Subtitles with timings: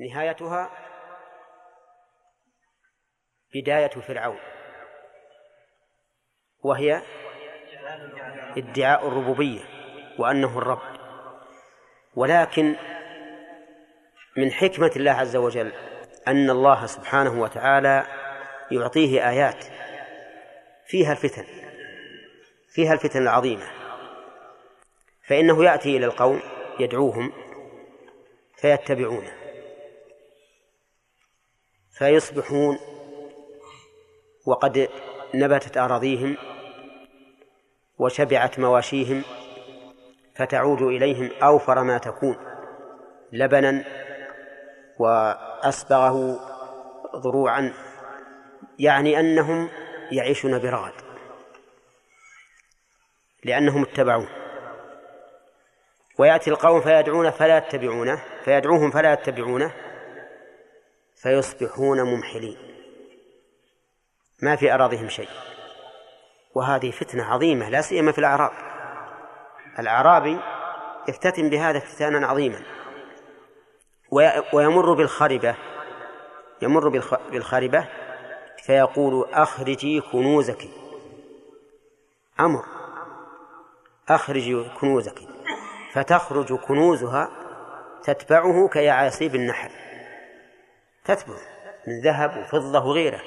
[0.00, 0.70] نهايتها
[3.54, 4.38] بداية فرعون
[6.62, 7.02] وهي
[8.56, 9.60] ادعاء الربوبية
[10.18, 10.96] وأنه الرب.
[12.14, 12.76] ولكن
[14.36, 15.72] من حكمة الله عز وجل
[16.28, 18.06] أن الله سبحانه وتعالى
[18.70, 19.64] يعطيه آيات
[20.86, 21.46] فيها الفتن
[22.70, 23.66] فيها الفتن العظيمة.
[25.26, 26.40] فإنه يأتي إلى القوم
[26.80, 27.32] يدعوهم
[28.56, 29.45] فيتبعونه.
[31.98, 32.78] فيصبحون
[34.46, 34.88] وقد
[35.34, 36.36] نبتت أراضيهم
[37.98, 39.22] وشبعت مواشيهم
[40.34, 42.36] فتعود إليهم أوفر ما تكون
[43.32, 43.84] لبنا
[44.98, 46.40] وأسبغه
[47.16, 47.72] ضروعا
[48.78, 49.68] يعني أنهم
[50.12, 50.92] يعيشون برغد
[53.44, 54.28] لأنهم اتبعوه.
[56.18, 59.85] ويأتي القوم فيدعون فلا يتبعونه فيدعوهم فلا يتبعونه
[61.16, 62.56] فيصبحون ممحلين.
[64.42, 65.28] ما في أراضيهم شيء.
[66.54, 68.52] وهذه فتنة عظيمة لا سيما في الأعراب.
[69.78, 70.38] الأعرابي
[71.08, 72.62] يفتتن بهذا افتتانا عظيما.
[74.52, 75.56] ويمر بالخربة
[76.62, 76.88] يمر
[77.30, 77.88] بالخربة
[78.64, 80.68] فيقول أخرجي كنوزك.
[82.40, 82.64] أمر.
[84.08, 85.18] أخرجي كنوزك.
[85.92, 87.30] فتخرج كنوزها
[88.02, 89.70] تتبعه كيعاصيب النحل.
[91.06, 91.36] تتبع
[91.86, 93.20] من ذهب وفضة وغيره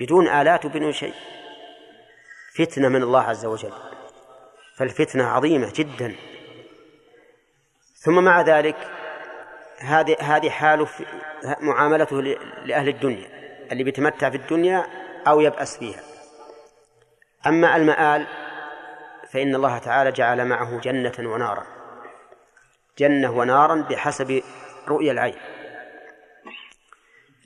[0.00, 1.14] بدون آلات وبدون شيء.
[2.54, 3.72] فتنة من الله عز وجل.
[4.76, 6.16] فالفتنة عظيمة جدا.
[7.96, 8.76] ثم مع ذلك
[9.78, 10.86] هذه هذه حال
[11.60, 12.22] معاملته
[12.64, 13.28] لأهل الدنيا
[13.72, 14.86] اللي بيتمتع في الدنيا
[15.26, 16.00] أو يبأس فيها
[17.46, 18.26] أما المآل
[19.30, 21.66] فإن الله تعالى جعل معه جنة ونارا.
[22.98, 24.42] جنة ونارا بحسب
[24.88, 25.51] رؤيا العين.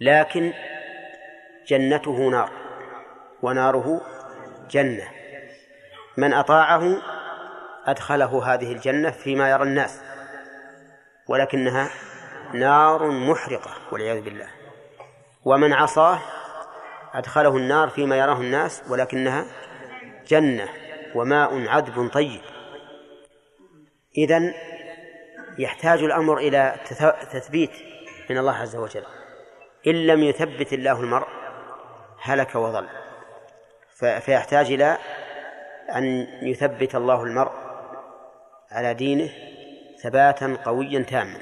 [0.00, 0.52] لكن
[1.66, 2.50] جنته نار
[3.42, 4.00] وناره
[4.70, 5.08] جنة.
[6.16, 6.97] من أطاعه
[7.87, 10.00] أدخله هذه الجنة فيما يرى الناس
[11.28, 11.91] ولكنها
[12.54, 14.48] نار محرقة والعياذ بالله.
[15.44, 16.19] ومن عصاه
[17.15, 19.44] أدخله النار فيما يراه الناس ولكنها
[20.28, 20.69] جنة
[21.15, 22.41] وماء عذب طيب.
[24.19, 24.54] إذن
[25.59, 26.76] يحتاج الأمر إلى
[27.32, 27.71] تثبيت
[28.31, 29.16] من الله عز وجل.
[29.86, 31.28] إن لم يثبت الله المرء
[32.20, 32.88] هلك وضل.
[33.97, 34.98] فيحتاج إلى
[35.94, 36.04] أن
[36.42, 37.52] يثبت الله المرء
[38.70, 39.30] على دينه
[40.02, 41.41] ثباتا قويا تاما.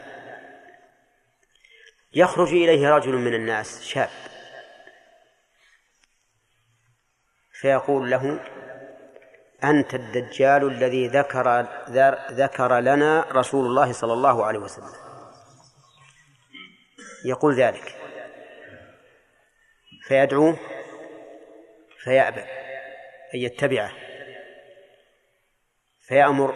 [2.13, 4.11] يخرج إليه رجل من الناس شاب.
[7.61, 8.41] فيقول له
[9.65, 11.67] أنت الدجال الذي ذكر
[12.31, 14.93] ذكر لنا رسول الله صلى الله عليه وسلم.
[17.25, 18.04] يقول ذلك.
[20.09, 20.57] فيدعوه
[21.99, 22.41] فيأبى
[23.35, 23.93] أن يتبعه
[26.01, 26.55] فيأمر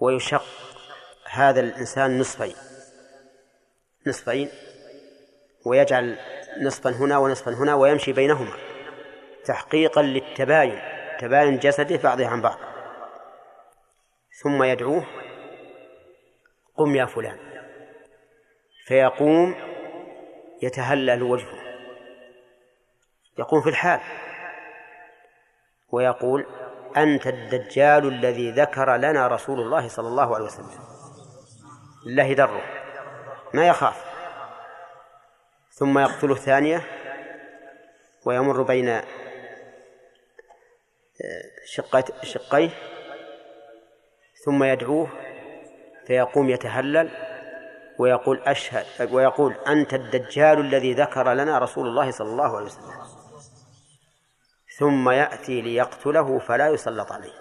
[0.00, 0.44] ويشق
[1.30, 2.54] هذا الإنسان نصفين
[4.06, 4.50] نصفين
[5.66, 6.18] ويجعل
[6.60, 8.56] نصفا هنا ونصفا هنا ويمشي بينهما
[9.44, 10.82] تحقيقا للتباين
[11.18, 12.58] تباين جسده بعضه عن بعض.
[14.42, 15.06] ثم يدعوه
[16.76, 17.38] قم يا فلان
[18.86, 19.54] فيقوم
[20.62, 21.63] يتهلل وجهه.
[23.38, 24.00] يقوم في الحال.
[25.92, 26.46] ويقول
[26.96, 30.70] أنت الدجال الذي ذكر لنا رسول الله صلى الله عليه وسلم.
[32.06, 32.62] لله دره.
[33.54, 34.04] ما يخاف.
[35.70, 36.80] ثم يقتل الثانية
[38.24, 39.02] ويمر بين آه،
[42.22, 42.70] شقيه
[44.44, 45.08] ثم يدعوه
[46.06, 47.10] فيقوم يتهلل
[47.98, 53.03] ويقول أشهد ويقول أنت الدجال الذي ذكر لنا رسول الله صلى الله عليه وسلم.
[54.78, 57.32] ثم يأتي ليقتله فلا يسلط عليه.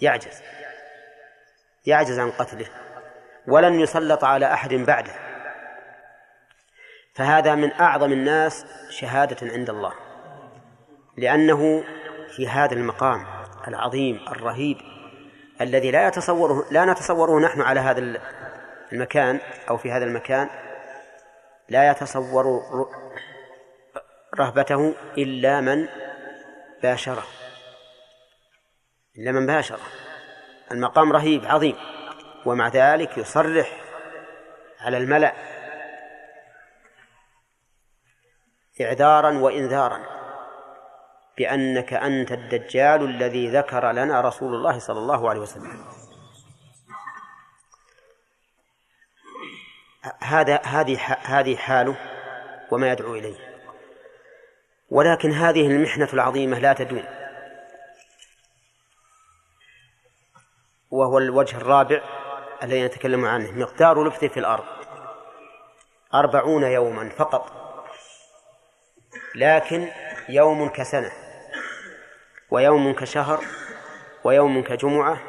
[0.00, 0.42] يعجز.
[1.86, 2.66] يعجز عن قتله.
[3.46, 5.12] ولن يسلط على أحد بعده.
[7.14, 9.92] فهذا من أعظم الناس شهادة عند الله.
[11.16, 11.84] لأنه
[12.36, 13.26] في هذا المقام
[13.68, 14.76] العظيم الرهيب
[15.60, 18.20] الذي لا يتصوره لا نتصوره نحن على هذا
[18.92, 19.40] المكان
[19.70, 20.48] أو في هذا المكان.
[21.68, 22.60] لا يتصور
[24.38, 25.88] رهبته إلا من
[26.84, 27.24] باشرة.
[29.18, 29.80] إلا من باشره
[30.72, 31.76] المقام رهيب عظيم.
[32.46, 33.80] ومع ذلك يصرح
[34.80, 35.32] على الملأ.
[38.80, 40.00] إعذارا وإنذارا.
[41.38, 45.84] بأنك أنت الدجال الذي ذكر لنا رسول الله صلى الله عليه وسلم.
[50.20, 51.96] هذا هذه هذه حاله
[52.70, 53.53] وما يدعو إليه.
[54.94, 57.04] ولكن هذه المحنة العظيمة لا تدوم.
[60.90, 62.00] وهو الوجه الرابع
[62.62, 64.64] الذي نتكلم عنه مقدار لبثه في الأرض.
[66.14, 67.52] أربعون يوما فقط.
[69.34, 69.88] لكن
[70.28, 71.12] يوم كسنة
[72.50, 73.44] ويوم كشهر
[74.24, 75.22] ويوم كجمعة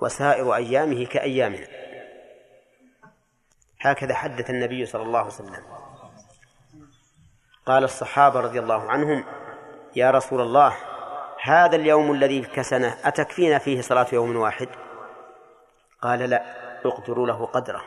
[0.00, 1.66] وسائر أيامه كأيامنا.
[3.80, 5.81] هكذا حدث النبي صلى الله عليه وسلم.
[7.66, 9.24] قال الصحابة رضي الله عنهم
[9.96, 10.76] يا رسول الله
[11.42, 14.68] هذا اليوم الذي كسنه أتكفينا فيه صلاة يوم واحد؟
[16.02, 16.42] قال لا
[16.84, 17.82] اقدروا له قدره.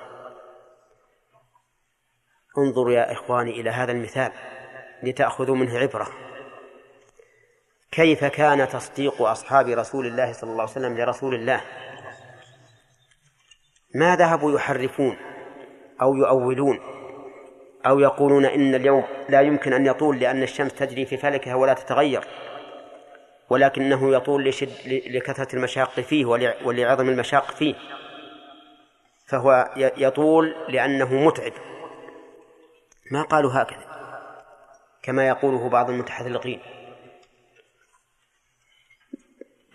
[2.57, 4.31] انظروا يا إخواني إلى هذا المثال
[5.03, 6.07] لتأخذوا منه عبرة.
[7.91, 11.61] كيف كان تصديق أصحاب رسول الله صلى الله عليه وسلم لرسول الله؟
[13.95, 15.17] ما ذهبوا يحرفون
[16.01, 16.94] أو يؤولون؟
[17.85, 22.27] أو يقولون إن اليوم لا يمكن أن يطول لأن الشمس تجري في فلكها ولا تتغير.
[23.49, 26.25] ولكنه يطول لشد لكثرة المشاق فيه
[26.65, 27.75] ولعظم المشاق فيه.
[29.27, 31.53] فهو يطول لأنه متعب.
[33.11, 33.85] ما قالوا هكذا؟
[35.03, 36.59] كما يقوله بعض المتحذلقين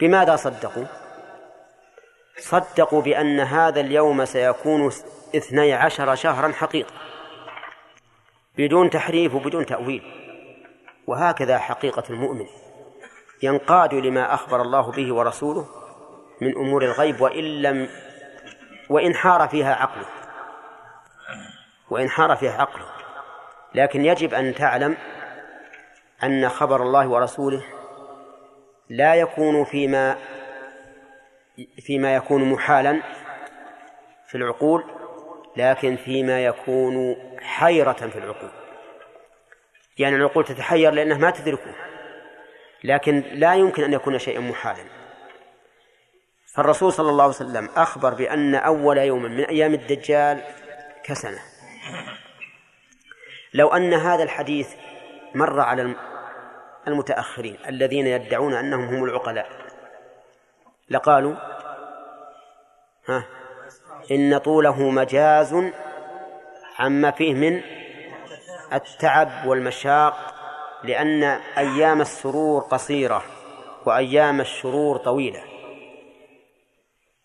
[0.00, 0.84] بماذا صدقوا؟
[2.38, 4.86] صدقوا بأن هذا اليوم سيكون
[5.36, 6.92] اثني عشر شهرا حقيقة.
[8.60, 10.02] بدون تحريف وبدون تأويل.
[11.06, 12.46] وهكذا حقيقة المؤمن.
[13.42, 15.66] ينقاد لما أخبر الله به ورسوله
[16.40, 17.88] من أمور الغيب وإن لم
[18.90, 20.06] وإن حار فيها عقله.
[21.90, 22.86] وإن حار فيها عقله.
[23.74, 24.96] لكن يجب أن تعلم
[26.22, 27.62] أن خبر الله ورسوله
[28.88, 30.16] لا يكون فيما
[31.80, 33.00] فيما يكون محالا
[34.28, 34.84] في العقول
[35.56, 38.50] لكن فيما يكون حيرة في العقول.
[39.98, 41.74] يعني العقول تتحير لأنها ما تدركه.
[42.84, 44.84] لكن لا يمكن أن يكون شيئا محالا.
[46.54, 50.44] فالرسول صلى الله عليه وسلم أخبر بأن أول يوم من أيام الدجال
[51.04, 51.38] كسنة.
[53.54, 54.74] لو أن هذا الحديث
[55.34, 55.94] مر على
[56.88, 59.48] المتأخرين الذين يدعون أنهم هم العقلاء
[60.90, 61.34] لقالوا
[63.08, 63.26] ها
[64.10, 65.54] إن طوله مجاز
[66.80, 67.62] عما فيه من
[68.72, 70.34] التعب والمشاق
[70.84, 71.22] لأن
[71.58, 73.22] أيام السرور قصيرة
[73.86, 75.42] وأيام الشرور طويلة.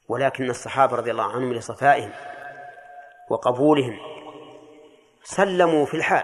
[0.09, 2.11] ولكن الصحابة رضي الله عنهم لصفائهم
[3.29, 3.97] وقبولهم
[5.23, 6.23] سلموا في الحال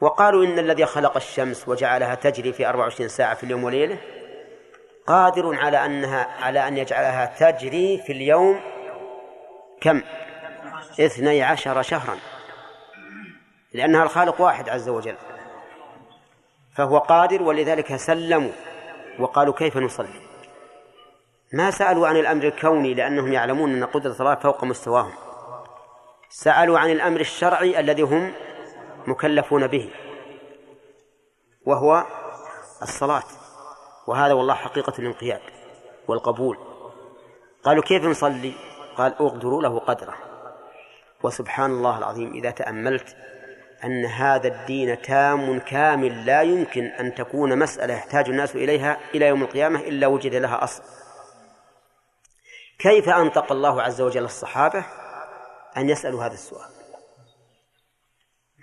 [0.00, 3.98] وقالوا إن الذي خلق الشمس وجعلها تجري في 24 ساعة في اليوم وليلة
[5.06, 8.60] قادر على أنها على أن يجعلها تجري في اليوم
[9.80, 10.02] كم؟
[11.00, 12.16] اثني عشر شهرا.
[13.72, 15.16] لأنها الخالق واحد عز وجل.
[16.76, 18.52] فهو قادر ولذلك سلموا
[19.18, 20.20] وقالوا كيف نصلي؟
[21.52, 25.12] ما سألوا عن الأمر الكوني لأنهم يعلمون أن قدرة الله فوق مستواهم.
[26.28, 28.32] سألوا عن الأمر الشرعي الذي هم
[29.06, 29.90] مكلفون به
[31.66, 32.04] وهو
[32.82, 33.24] الصلاة.
[34.06, 35.40] وهذا والله حقيقة الانقياد
[36.08, 36.58] والقبول.
[37.64, 38.52] قالوا كيف نصلي؟
[38.96, 40.29] قال أقدروا له قدره.
[41.22, 43.16] وسبحان الله العظيم إذا تأملت
[43.84, 49.42] أن هذا الدين تام كامل لا يمكن أن تكون مسألة يحتاج الناس إليها إلى يوم
[49.42, 50.82] القيامة إلا وجد لها أصل.
[52.78, 54.84] كيف أنطق الله عز وجل الصحابة؟
[55.76, 56.70] أن يسألوا هذا السؤال.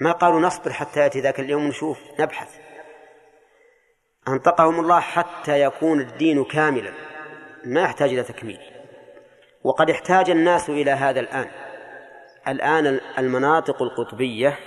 [0.01, 2.55] ما قالوا نصبر حتى يأتي ذاك اليوم نشوف نبحث.
[4.27, 6.91] أنطقهم الله حتى يكون الدين كاملا
[7.65, 8.59] ما يحتاج إلى تكميل.
[9.63, 11.66] وقد احتاج الناس إلى هذا الآن.
[12.47, 14.59] الآن المناطق القطبية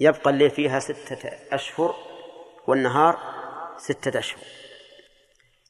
[0.00, 1.94] يبقى الليل فيها ستة أشهر
[2.66, 3.18] والنهار
[3.76, 4.40] ستة أشهر.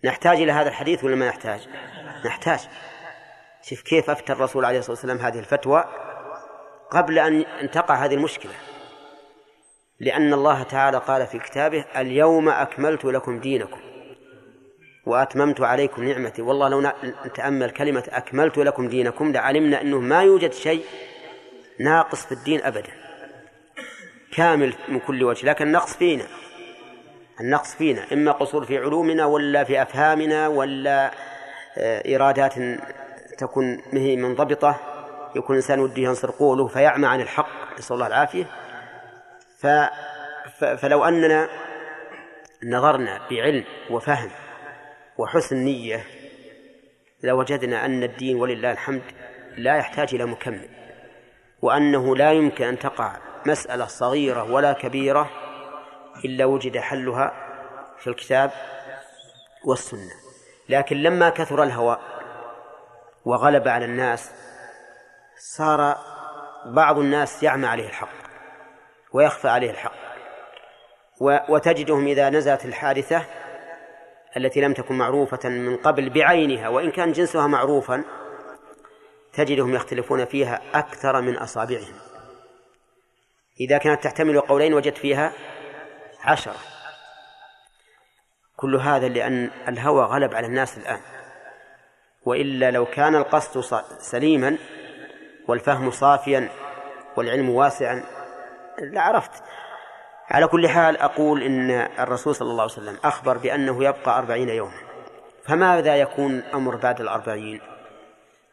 [0.04, 1.68] نحتاج إلى هذا الحديث ولا ما نحتاج؟
[2.24, 2.60] نحتاج.
[3.62, 5.84] شوف كيف أفتى الرسول عليه الصلاة والسلام هذه الفتوى
[6.90, 8.52] قبل أن تقع هذه المشكلة.
[10.00, 13.91] لأن الله تعالى قال في كتابه اليوم أكملت لكم دينكم.
[15.06, 16.42] وأتممت عليكم نعمتي.
[16.42, 16.92] والله لو
[17.26, 20.84] نتأمل كلمة أكملت لكم دينكم لعلمنا أنه ما يوجد شيء
[21.80, 22.92] ناقص في الدين أبدا.
[24.36, 26.24] كامل من كل وجه لكن النقص فينا.
[27.40, 31.10] النقص فينا إما قصور في علومنا ولا في أفهامنا ولا
[31.78, 32.54] آه، إرادات
[33.38, 34.80] تكون مهي منضبطة.
[35.36, 38.44] يكون الإنسان وده ينصر قوله فيعمى عن الحق نسأل الله العافية.
[39.58, 39.66] ف
[40.58, 41.48] فلو أننا
[42.64, 44.30] نظرنا بعلم وفهم
[45.18, 46.06] وحسن نية
[47.22, 49.02] لوجدنا أن الدين ولله الحمد
[49.56, 50.68] لا يحتاج إلى مكمل
[51.62, 53.16] وأنه لا يمكن أن تقع
[53.46, 55.30] مسألة صغيرة ولا كبيرة
[56.24, 57.32] إلا وجد حلها
[57.98, 58.50] في الكتاب
[59.64, 60.12] والسنة.
[60.68, 61.98] لكن لما كثر الهوى
[63.24, 64.30] وغلب على الناس
[65.38, 65.96] صار
[66.66, 68.08] بعض الناس يعمى عليه الحق
[69.12, 69.92] ويخفى عليه الحق
[71.48, 73.24] وتجدهم إذا نزلت الحادثة
[74.36, 78.04] التي لم تكن معروفة من قبل بعينها وإن كان جنسها معروفا
[79.32, 81.94] تجدهم يختلفون فيها أكثر من أصابعهم.
[83.60, 85.32] إذا كانت تحتمل قولين وجدت فيها
[86.20, 86.56] عشرة.
[88.56, 91.00] كل هذا لأن الهوى غلب على الناس الآن.
[92.24, 94.58] وإلا لو كان القصد سليما
[95.48, 96.48] والفهم صافيا
[97.16, 98.04] والعلم واسعا
[98.78, 99.42] لعرفت.
[100.32, 104.80] على كل حال أقول إن الرسول صلى الله عليه وسلم أخبر بأنه يبقى أربعين يوما.
[105.44, 107.60] فماذا يكون الأمر بعد الأربعين؟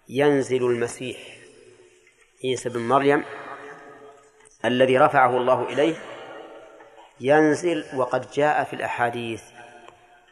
[0.10, 1.18] ينزل المسيح
[2.44, 3.24] عيسى بن مريم
[4.66, 5.96] الذي رفعه الله إليه
[7.20, 9.44] ينزل وقد جاء في الأحاديث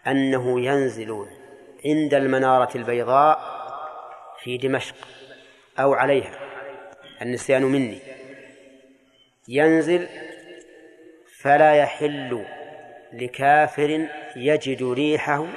[0.07, 1.25] أنه ينزل
[1.85, 3.57] عند المنارة البيضاء
[4.43, 4.95] في دمشق
[5.79, 6.39] أو عليها
[7.21, 7.99] النسيان مني.
[9.47, 10.07] ينزل
[11.47, 12.45] فلا يحل
[13.13, 15.47] لكافر يجد ريحه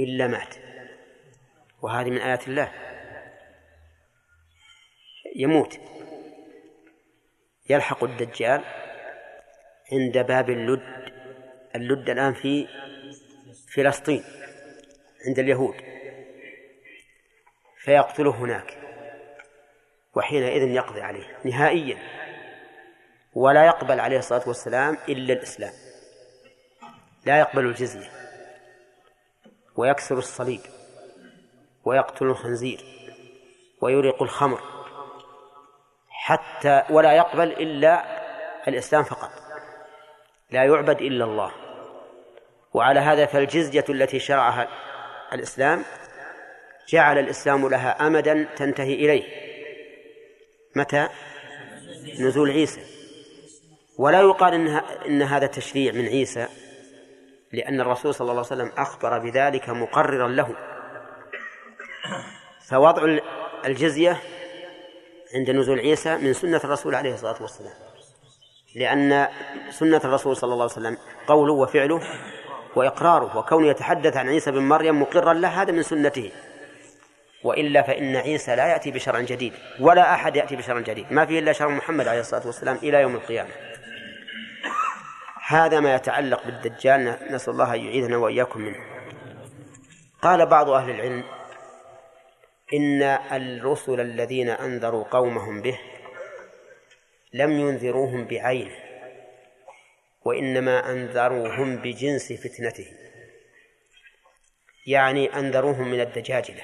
[0.00, 0.54] إلا مات.
[1.82, 2.72] وهذه من آيات الله.
[5.36, 5.80] يموت.
[7.70, 8.64] يلحق الدجال
[9.92, 11.12] عند باب اللد.
[11.76, 12.68] اللد الآن في
[13.74, 14.24] فلسطين
[15.26, 15.76] عند اليهود.
[17.84, 18.78] فيقتله هناك.
[20.14, 21.38] وحينئذ يقضي عليه.
[21.44, 22.19] نهائيا.
[23.34, 25.72] ولا يقبل عليه الصلاة والسلام إلا الإسلام.
[27.26, 28.10] لا يقبل الجزية
[29.76, 30.60] ويكسر الصليب
[31.84, 32.84] ويقتل الخنزير
[33.80, 34.60] ويريق الخمر
[36.08, 38.04] حتى ولا يقبل إلا
[38.68, 39.30] الإسلام فقط.
[40.50, 41.52] لا يعبد إلا الله.
[42.74, 44.68] وعلى هذا فالجزية التي شرعها
[45.32, 45.84] الإسلام
[46.88, 49.24] جعل الإسلام لها أمدا تنتهي إليه.
[50.76, 51.08] متى؟
[52.20, 52.89] نزول عيسى.
[54.00, 54.66] ولا يقال إن,
[55.06, 56.46] إن هذا تشريع من عيسى
[57.52, 60.54] لأن الرسول صلى الله عليه وسلم أخبر بذلك مقررا له.
[62.68, 63.18] فوضع
[63.64, 64.16] الجزية
[65.34, 67.72] عند نزول عيسى من سنة الرسول عليه الصلاة والسلام.
[68.76, 69.28] لأن
[69.70, 72.00] سنة الرسول صلى الله عليه وسلم قوله وفعله
[72.76, 76.30] وإقراره وكونه يتحدث عن عيسى بن مريم مقرا له هذا من سنته.
[77.44, 81.12] وإلا فإن عيسى لا يأتي بشرع جديد ولا أحد يأتي بشرع جديد.
[81.12, 83.69] ما فيه إلا شرع محمد عليه الصلاة والسلام إلى يوم القيامة.
[85.50, 88.84] هذا ما يتعلق بالدجال نسأل الله أن يعيذنا وإياكم منه.
[90.22, 91.24] قال بعض أهل العلم
[92.74, 95.80] إن الرسل الذين أنذروا قومهم به
[97.32, 98.76] لم ينذروهم بعينه
[100.24, 102.86] وإنما أنذروهم بجنس فتنته.
[104.86, 106.62] يعني أنذروهم من الدجاجلة.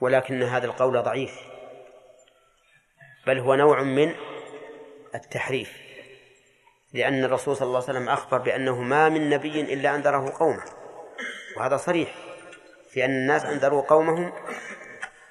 [0.00, 1.40] ولكن هذا القول ضعيف.
[3.26, 4.14] بل هو نوع من
[5.14, 5.79] التحريف.
[6.92, 10.64] لأن الرسول صلى الله عليه وسلم أخبر بأنه ما من نبي إلا أنذره قومه.
[11.56, 12.14] وهذا صريح
[12.90, 14.32] في أن الناس أنذروا قومهم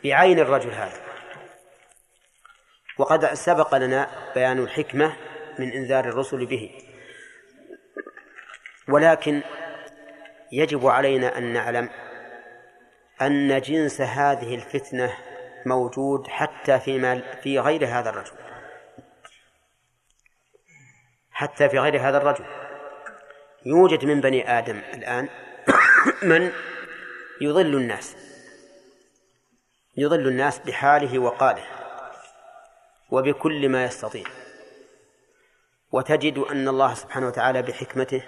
[0.04, 0.98] بعين الرجل هذا.
[2.98, 5.16] وقد سبق لنا بيان الحكمة
[5.60, 6.72] من إنذار الرسل به.
[8.90, 9.42] ولكن
[10.52, 11.90] يجب علينا أن نعلم
[13.22, 15.14] أن جنس هذه الفتنة
[15.66, 18.49] موجود حتى فيما في غير هذا الرجل.
[21.40, 22.46] حتى في غير هذا الرجل.
[23.66, 25.30] يوجد من بني آدم الآن
[26.32, 26.52] من
[27.42, 28.16] يضل الناس.
[29.98, 31.64] يضل الناس بحاله وقاله
[33.10, 34.24] وبكل ما يستطيع.
[35.92, 38.24] وتجد أن الله سبحانه وتعالى بحكمته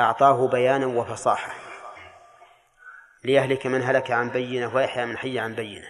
[0.00, 1.54] أعطاه بيانا وفصاحة.
[3.24, 5.88] ليهلك من هلك عن بينة ويحيى من حي عن بينة.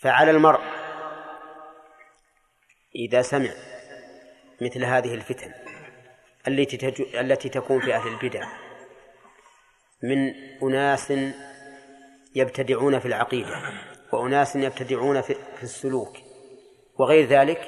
[0.00, 0.60] فعلى المرء
[2.94, 3.50] إذا سمع
[4.60, 5.52] مثل هذه الفتن
[6.48, 8.48] التي التي تكون في أهل البدع
[10.02, 11.12] من أناس
[12.34, 13.56] يبتدعون في العقيدة
[14.12, 16.16] وأناس يبتدعون في السلوك
[16.98, 17.60] وغير ذلك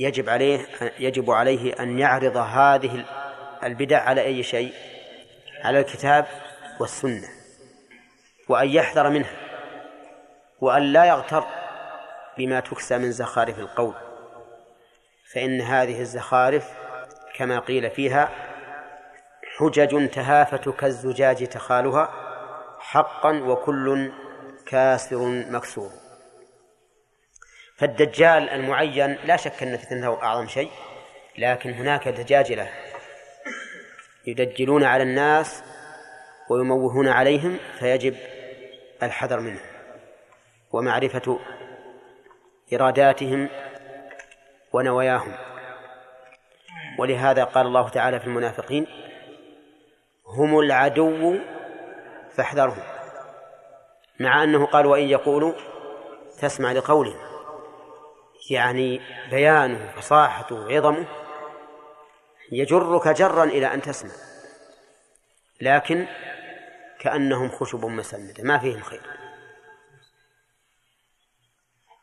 [0.00, 0.66] يجب عليه
[0.98, 3.04] يجب عليه أن يعرض هذه
[3.64, 4.72] البدع على أي شيء؟
[5.64, 6.26] على الكتاب
[6.80, 7.28] والسنة
[8.48, 9.36] وأن يحذر منها
[10.60, 11.44] وأن لا يغتر
[12.38, 13.94] بما تكسى من زخارف القول.
[15.32, 16.70] فإن هذه الزخارف
[17.36, 18.30] كما قيل فيها
[19.56, 22.08] حجج تهافت كالزجاج تخالها
[22.78, 24.12] حقا وكل
[24.66, 25.90] كاسر مكسور.
[27.76, 30.70] فالدجال المعين لا شك أن فتنته أعظم شيء
[31.38, 32.68] لكن هناك دجاجلة
[34.26, 35.62] يدجلون على الناس
[36.50, 38.16] ويموهون عليهم فيجب
[39.02, 39.66] الحذر منهم.
[40.72, 41.38] ومعرفة
[42.72, 43.48] إراداتهم
[44.76, 45.32] ونواياهم.
[46.98, 48.86] ولهذا قال الله تعالى في المنافقين
[50.26, 51.38] هم العدو
[52.34, 52.82] فاحذرهم.
[54.20, 55.52] مع أنه قال وإن يقولوا
[56.38, 57.26] تسمع لقولهم.
[58.50, 61.06] يعني بيانه فصاحته وعظمه
[62.52, 64.12] يجرك جرا إلى أن تسمع
[65.60, 66.06] لكن
[67.00, 69.02] كأنهم خشب مسندة ما فيهم خير.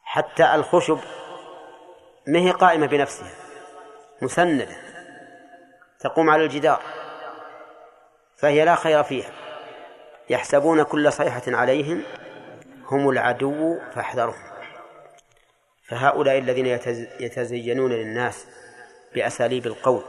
[0.04, 1.00] حتى الخشب
[2.28, 3.32] ما هي قائمة بنفسها؟
[4.22, 4.68] مسندة.
[6.00, 6.82] تقوم على الجدار.
[8.36, 9.32] فهي لا خير فيها.
[10.30, 12.04] يحسبون كل صيحة عليهم
[12.92, 14.54] هم العدو فاحذرهم.
[15.88, 16.66] فهؤلاء الذين
[17.20, 18.48] يتزينون للناس
[19.16, 20.04] بأساليب القول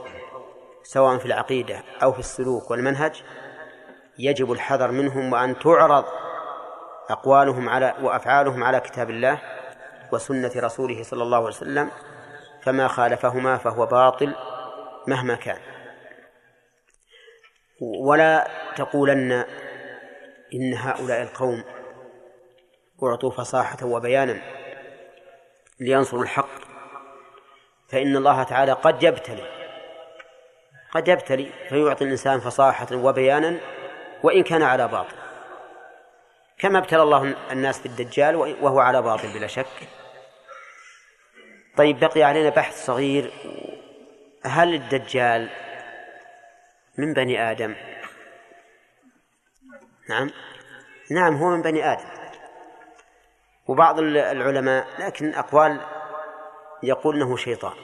[0.83, 3.23] سواء في العقيدة أو في السلوك والمنهج
[4.18, 6.04] يجب الحذر منهم وأن تعرض
[7.11, 9.38] أقوالهم على وأفعالهم على كتاب الله
[10.14, 11.90] وسنة رسوله صلى الله عليه وسلم
[12.62, 14.35] فما خالفهما فهو باطل
[15.06, 15.59] مهما كان.
[17.80, 19.44] ولا تقولن
[20.54, 21.64] إن هؤلاء القوم
[23.02, 24.40] أعطوا فصاحة وبيانا
[25.80, 26.49] لينصروا الحق
[27.88, 29.64] فإن الله تعالى قد يبتلي
[30.90, 33.61] قد يبتلي فيعطي الإنسان فصاحة وبيانا
[34.23, 35.16] وإن كان على باطل.
[36.59, 39.88] كما ابتلى الله الناس بالدجال وهو على باطل بلا شك.
[41.76, 43.33] طيب بقي علينا بحث صغير.
[44.45, 45.50] هل الدجال
[46.99, 47.75] من بني آدم؟
[50.09, 50.31] نعم.
[51.11, 52.04] نعم هو من بني آدم.
[53.66, 55.81] وبعض العلماء لكن أقوال
[56.83, 57.77] يقول أنه شيطان.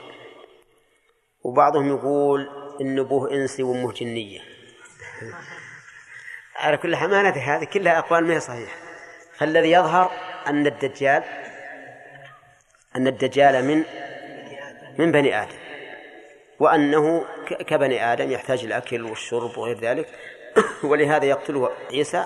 [1.42, 2.48] وبعضهم يقول
[2.80, 4.40] إن أبوه إنسي وأمه جنية.
[6.56, 8.76] على كل حمانة هذه كلها أقوال ما هي صحيحة.
[9.36, 10.10] فالذي يظهر
[10.46, 11.24] أن الدجال
[12.96, 13.84] أن الدجال من
[14.98, 15.56] من بني آدم
[16.58, 20.08] وأنه كبني آدم يحتاج الأكل والشرب وغير ذلك
[20.90, 22.24] ولهذا يقتله عيسى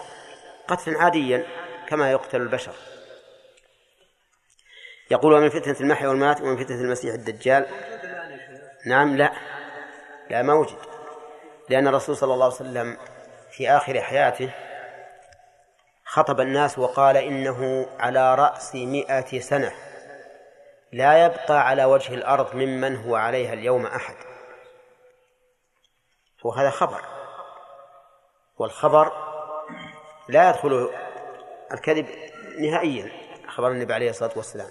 [0.68, 1.44] قتلا عاديا
[1.88, 2.72] كما يقتل البشر.
[5.10, 7.66] يقول ومن فتنة المحيا والمات ومن فتنة المسيح الدجال.
[8.86, 9.32] نعم لا
[10.30, 10.78] لا ما وجد.
[11.68, 12.96] لأن الرسول صلى الله عليه وسلم
[13.50, 14.50] في آخر حياته
[16.04, 19.72] خطب الناس وقال إنه على رأس مئة سنة.
[20.94, 24.14] لا يبقى على وجه الأرض ممن هو عليها اليوم أحد.
[26.44, 27.00] وهذا خبر.
[28.58, 29.12] والخبر
[30.28, 30.90] لا يدخل
[31.72, 32.06] الكذب
[32.58, 33.10] نهائيا
[33.48, 34.70] خبر النبي عليه الصلاة والسلام.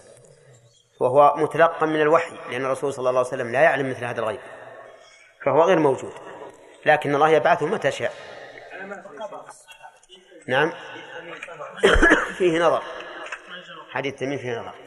[1.00, 4.42] وهو متلقى من الوحي لأن الرسول صلى الله عليه وسلم لا يعلم مثل هذا الغيب.
[5.46, 6.14] فهو غير موجود.
[6.86, 8.14] لكن الله يبعثه متى شاء.
[10.48, 10.74] نعم.
[12.38, 12.84] فيه نظر.
[13.90, 14.83] حديث تميم فيه نظر.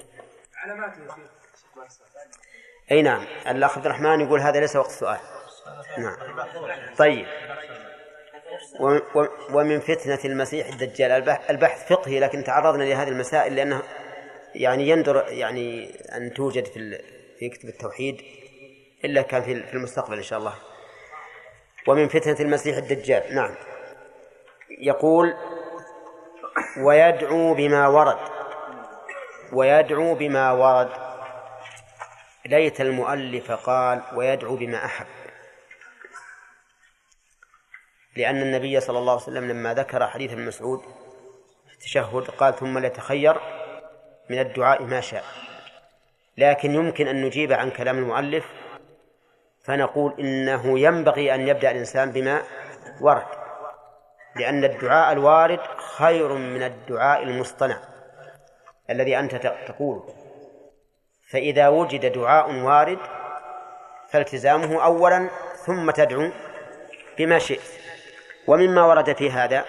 [2.91, 5.19] أي نعم الأخ عبد الرحمن يقول هذا ليس وقت السؤال
[5.99, 6.17] نعم.
[6.99, 7.27] طيب.
[9.51, 13.83] ومن فتنة المسيح الدجال البحث فقهي لكن تعرضنا لهذه المسائل لأنه
[14.55, 17.03] يعني يندر يعني أن توجد في
[17.39, 18.23] في كتب التوحيد
[19.05, 20.55] إلا كان في المستقبل إن شاء الله.
[21.87, 23.55] ومن فتنة المسيح الدجال نعم.
[24.79, 25.35] يقول
[26.79, 28.36] ويدعو بما ورد.
[29.53, 30.91] ويدعو بما ورد.
[32.47, 35.07] ليت المؤلف قال ويدعو بما أحب.
[38.17, 40.83] لأن النبي صلى الله عليه وسلم لما ذكر حديث ابن مسعود
[41.73, 43.41] التشهد قال ثم ليتخير
[44.31, 45.25] من الدعاء ما شاء.
[46.37, 48.47] لكن يمكن أن نجيب عن كلام المؤلف
[49.65, 52.43] فنقول إنه ينبغي أن يبدأ الإنسان بما
[53.01, 53.27] ورد.
[54.37, 55.61] لأن الدعاء الوارد
[55.97, 57.96] خير من الدعاء المصطنع.
[58.91, 59.35] الذي أنت
[59.69, 60.09] تقوله.
[61.31, 62.99] فإذا وجد دعاء وارد
[64.09, 65.31] فالتزامه أولا
[65.67, 66.31] ثم تدعو
[67.19, 67.61] بما شئت.
[68.47, 69.65] ومما ورد في هذا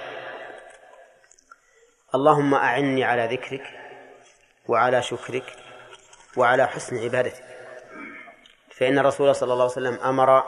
[2.16, 3.64] اللهم أعني على ذكرك
[4.68, 5.44] وعلى شكرك
[6.38, 7.44] وعلى حسن عبادتك.
[8.72, 10.44] فإن الرسول صلى الله عليه وسلم أمر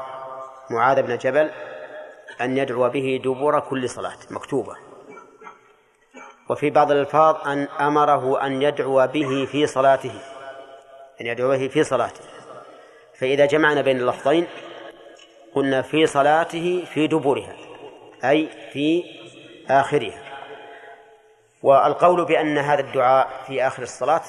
[0.69, 1.51] معاذ بن جبل
[2.41, 4.88] أن يدعو به دبور كل صلاة مكتوبة.
[6.49, 10.21] وفي بعض الألفاظ أن أمره أن يدعو به في صلاته
[11.21, 12.21] أن يدعو به في صلاته.
[13.19, 14.47] فإذا جمعنا بين اللفظين
[15.55, 17.55] قلنا في صلاته في دبرها
[18.23, 19.03] أي في
[19.69, 20.23] آخرها.
[21.63, 24.21] والقول بأن هذا الدعاء في آخر الصلاة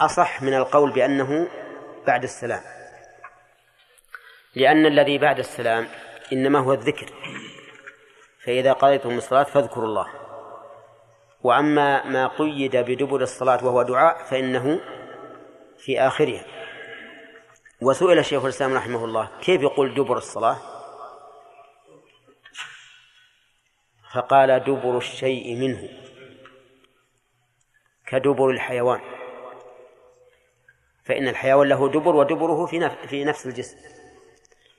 [0.00, 1.48] أصح من القول بأنه
[2.06, 2.62] بعد السلام.
[4.54, 5.88] لأن الذي بعد السلام
[6.32, 7.12] إنما هو الذكر.
[8.44, 10.19] فإذا قضيتم الصلاة فاذكروا الله.
[11.42, 14.80] وأما ما قيد بدبر الصلاة وهو دعاء فإنه
[15.78, 16.44] في آخرها.
[17.82, 20.56] وسئل شيخ الإسلام رحمه الله كيف يقول دبر الصلاة؟
[24.12, 25.88] فقال دبر الشيء منه
[28.06, 29.00] كدبر الحيوان.
[31.04, 33.76] فإن الحيوان له دبر ودبره في في نفس الجسم.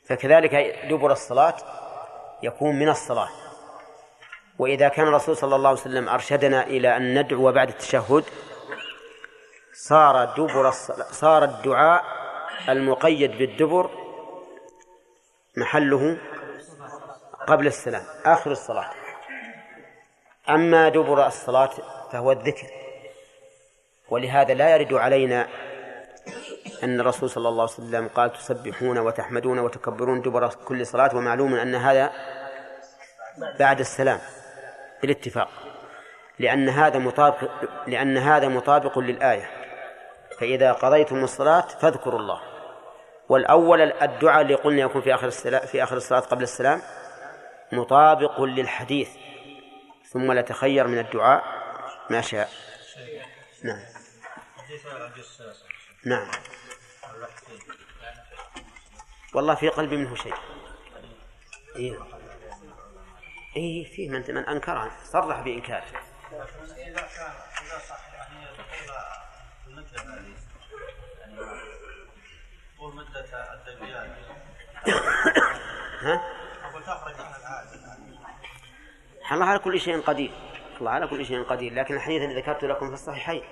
[0.05, 0.55] فكذلك
[0.89, 1.55] دبر الصلاة
[2.43, 3.29] يكون من الصلاة.
[4.61, 8.23] وإذا كان الرسول صلى الله عليه وسلم أرشدنا إلى أن ندعو بعد التشهد
[9.73, 10.71] صار دبر
[11.11, 12.03] صار الدعاء
[12.69, 13.89] المقيد بالدبر
[15.57, 16.17] محله
[17.47, 18.89] قبل السلام آخر الصلاة.
[20.49, 21.71] أما دبر الصلاة
[22.11, 22.67] فهو الذكر
[24.09, 25.47] ولهذا لا يرد علينا
[26.83, 31.75] أن الرسول صلى الله عليه وسلم قال تسبحون وتحمدون وتكبرون دبر كل صلاة ومعلوم أن
[31.75, 32.11] هذا
[33.59, 34.19] بعد السلام.
[35.01, 35.49] بالاتفاق
[36.39, 37.49] لأن هذا مطابق
[37.87, 39.51] لأن هذا مطابق للآية.
[40.39, 42.41] فإذا قضيتم الصلاة فاذكروا الله.
[43.29, 46.81] والأول الدعاء اللي قلنا يكون في آخر في آخر الصلاة قبل السلام
[47.71, 49.09] مطابق للحديث.
[50.09, 51.43] ثم لتخير من الدعاء
[52.09, 52.49] ما شاء.
[53.63, 53.83] نعم.
[56.05, 56.27] نعم.
[59.33, 60.33] والله في قلبي منه شيء.
[61.75, 62.20] إيه.
[63.55, 65.83] إيه فيه من من أنكره صرح بإنكاره.
[66.31, 67.33] إذا كان
[67.65, 68.45] إذا صح يعني
[69.67, 70.35] المدة هذه
[71.19, 71.41] يعني
[72.77, 74.15] طول مدة الدجال
[76.01, 76.21] ها؟
[76.63, 78.01] أقول تخرج عن العادة
[79.31, 80.31] الله على كل شيء قدير.
[80.79, 81.73] الله على كل شيء قدير.
[81.73, 83.43] لكن الحديث الذي ذكرت لكم في الصحيحين.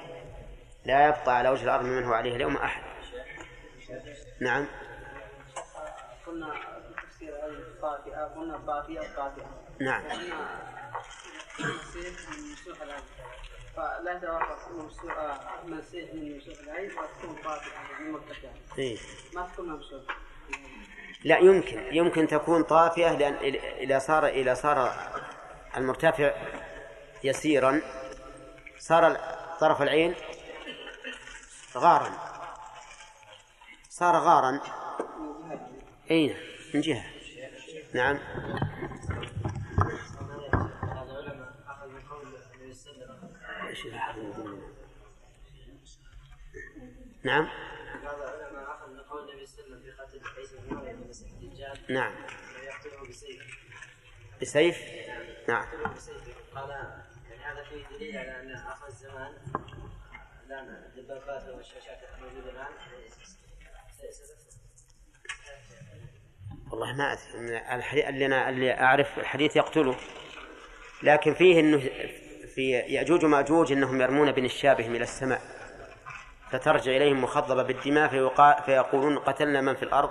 [0.85, 2.83] لا يبقى على وجه الأرض من هو عليه اليوم أحد.
[4.41, 4.67] نعم.
[6.27, 6.53] قلنا
[7.03, 10.03] تفسير الفاتحة قلنا فاتحة الفاتحة نعم.
[13.75, 14.19] فلا
[15.63, 15.81] من
[16.63, 16.91] العين
[17.91, 18.97] يعني مرتفعة؟
[19.33, 20.01] ما تكون ممسوح
[21.23, 23.33] لا يمكن يمكن تكون طافية لأن
[23.79, 24.93] إذا صار إذا صار
[25.77, 26.33] المرتفع
[27.23, 27.81] يسيرا
[28.77, 29.17] صار
[29.59, 30.15] طرف العين
[31.77, 32.11] غارا.
[33.89, 34.61] صار غارا.
[36.11, 36.37] أين
[36.73, 37.05] من جهة.
[37.93, 38.19] نعم.
[47.23, 47.47] نعم.
[51.89, 52.15] نعم.
[54.41, 54.77] بسيف.
[55.47, 55.65] نعم.
[56.55, 56.69] قال
[57.29, 59.33] يعني هذا فيه دليل على أن آخر الزمان
[60.47, 62.71] الآن الدبابات والشاشات الموجودة الآن
[66.71, 67.75] والله ما أدري.
[67.75, 69.95] الحديث اللي أنا اللي أعرف الحديث يقتله.
[71.03, 71.79] لكن فيه إنه
[72.55, 75.58] في يأجوج ومأجوج إنهم يرمون بنشابهم إلى السماء.
[76.51, 78.09] فترجع إليهم مخضبة بالدماء
[78.65, 80.09] فيقولون قتلنا من في الأرض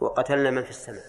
[0.00, 1.04] وقتلنا من في السماء.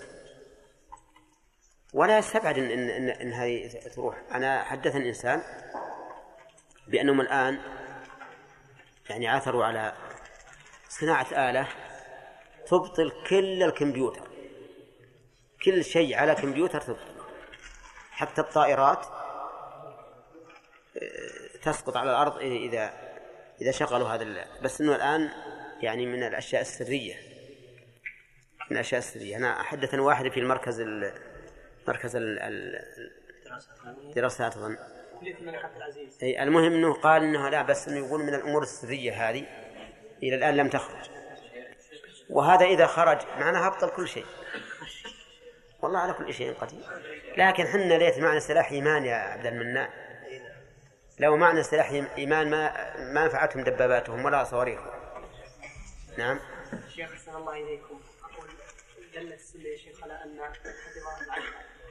[1.94, 4.24] ولا يستبعد إن, إن, إن, هذه تروح.
[4.32, 5.44] أنا حدثني إنسان
[6.88, 7.60] بأنهم الآن
[9.10, 9.94] يعني عثروا على
[10.90, 11.68] صناعة آلة
[12.68, 14.28] تبطل كل الكمبيوتر.
[15.66, 17.18] كل شيء على كمبيوتر تبطل.
[18.12, 19.06] حتى الطائرات
[20.98, 23.07] آه، تسقط على الأرض إذا
[23.62, 25.30] إذا شغلوا هذا بس إنه الآن
[25.82, 27.16] يعني من الأشياء السرية
[28.70, 29.38] من الأشياء السرية.
[29.38, 30.82] أنا حدثني واحد في المركز
[31.88, 32.18] مركز
[34.06, 34.78] الدراسات أظن.
[36.24, 39.46] أي المهم أنه قال أنه لا بس أنه يقول من الأمور السرية هذه
[40.24, 41.10] إلى الآن لم تخرج.
[42.30, 44.26] وهذا إذا خرج معناها أبطل كل شيء.
[45.82, 46.84] والله على كل شيء قدير.
[47.38, 49.90] لكن حنا ليت معنى سلاح إيمان يا عبد المنان.
[51.20, 54.92] لو معنى سلاح إيمان ما ما نفعتهم دباباتهم ولا صواريخهم.
[56.18, 56.40] نعم.
[56.90, 58.02] شيخ أحسن الله إليكم.
[58.24, 58.50] أقول
[59.14, 60.40] دل السنة يا شيخ على أن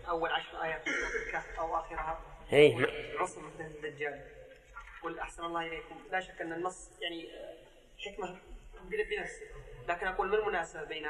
[0.09, 2.21] أول عشر آيات من سورة الكهف أو آخرها
[2.53, 2.87] اي
[3.19, 4.25] عصر فتنه الدجال.
[5.03, 6.01] قل أحسن الله إليكم.
[6.11, 7.29] لا شك أن النص يعني
[7.99, 8.39] حكمة
[8.85, 9.47] بنفسه
[9.89, 11.07] لكن أقول ما المناسبة بين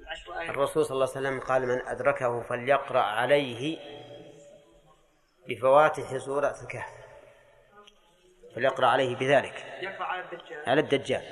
[0.00, 3.78] العشر آيات؟ الرسول صلى الله عليه وسلم قال من أدركه فليقرأ عليه
[5.48, 7.05] بفواتح سورة الكهف.
[8.56, 9.64] فليقرأ عليه بذلك.
[9.80, 10.68] يقرا على الدجال.
[10.68, 11.22] على الدجال.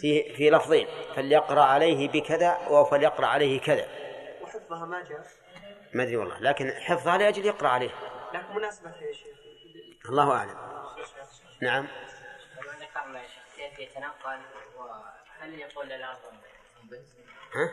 [0.00, 0.88] في في لفظين.
[1.16, 3.88] فليقرأ عليه بكذا أو فليقرأ عليه كذا.
[4.42, 5.26] وحفظها ما جاء.
[5.94, 6.40] ما أدري والله.
[6.40, 7.90] لكن حفظها لأجل يقرأ عليه.
[8.34, 9.36] لكن مناسبة يا شيخ.
[10.08, 10.56] الله أعلم.
[11.62, 11.88] نعم.
[12.80, 13.22] ذكرنا
[13.56, 14.40] كيف يتنقل
[14.76, 16.18] وهل يقول للأرض
[16.80, 17.06] تنبت؟
[17.54, 17.72] ها؟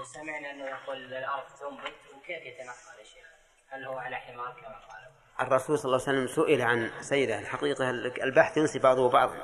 [0.00, 3.26] وسمعنا أنه يقول للأرض تنبت وكيف يتنقل يا شيخ؟
[3.68, 7.90] هل هو على حمار كما قال؟ الرسول صلى الله عليه وسلم سئل عن سيره الحقيقة
[8.24, 9.36] البحث ينسي بعضه بعضا.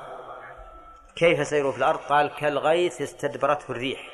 [1.15, 4.09] كيف سيره في الأرض؟ قال كالغيث استدبرته الريح.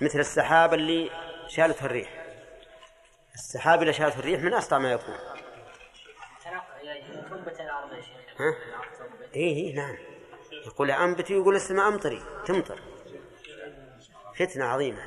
[0.00, 1.10] مثل السحاب اللي
[1.48, 2.26] شالته الريح.
[3.34, 5.14] السحاب اللي شالته الريح من أسرع ما يكون.
[7.30, 8.40] تنبت الأرض يا شيخ.
[8.40, 8.54] ها؟
[9.34, 9.96] إيه إيه نعم.
[10.66, 12.22] يقول أنبتي ويقول السماء أمطري.
[12.46, 12.80] تمطر.
[14.38, 15.02] فتنة عظيمة.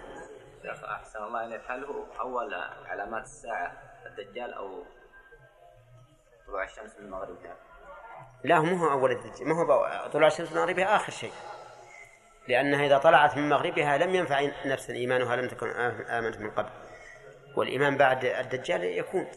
[0.62, 2.54] شيخ أحسن الله إليك هل هو أول
[2.86, 3.91] علامات الساعة.
[4.19, 4.86] الدجال أو
[6.47, 7.58] طلوع الشمس من مغربها؟
[8.43, 11.34] لا مو هو أول الدجال ما هو طلوع الشمس من مغربها آخر شيء
[12.47, 16.69] لأنها إذا طلعت من مغربها لم ينفع نفسا إيمانها لم تكن آمنت من قبل
[17.56, 19.28] والإيمان بعد الدجال يكون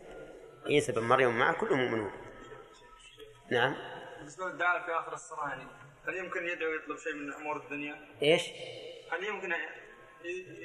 [0.67, 2.13] عيسى بن مريم معه كلهم مؤمنون
[3.51, 3.77] نعم
[4.19, 5.67] بالنسبة للدعاء في آخر الصلاة يعني
[6.09, 8.43] هل يمكن يدعو يطلب شيء من أمور الدنيا؟ إيش؟
[9.13, 9.55] هل يمكن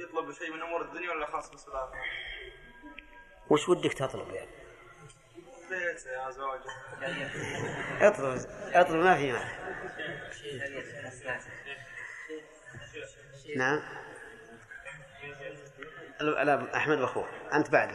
[0.04, 1.92] يطلب شيء من أمور الدنيا ولا خاص بالصلاة؟
[3.50, 4.50] وش ودك تطلب يعني؟
[8.02, 9.60] اطلب اطلب ما في مانع.
[13.56, 13.82] نعم.
[16.20, 17.90] لا أحمد واخوه أنت الموتى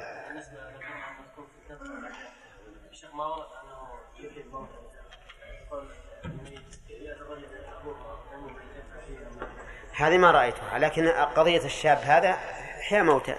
[9.97, 12.33] هذه ما رأيتها لكن قضية الشاب هذا
[12.81, 13.37] حيا موتى.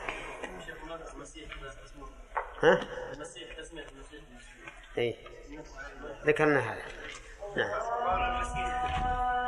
[2.64, 2.80] ها؟
[4.98, 5.18] اي
[6.26, 6.86] ذكرنا هذا.
[7.58, 7.70] نعم.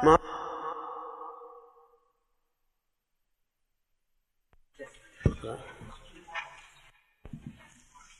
[0.05, 0.17] ما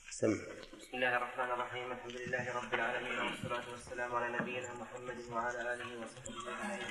[0.10, 0.34] سم.
[0.78, 1.91] بسم الله الرحمن الرحيم.
[1.91, 6.88] الحمد لله رب العالمين والصلاة والسلام على نبينا محمد وعلى آله وصحبه أجمعين.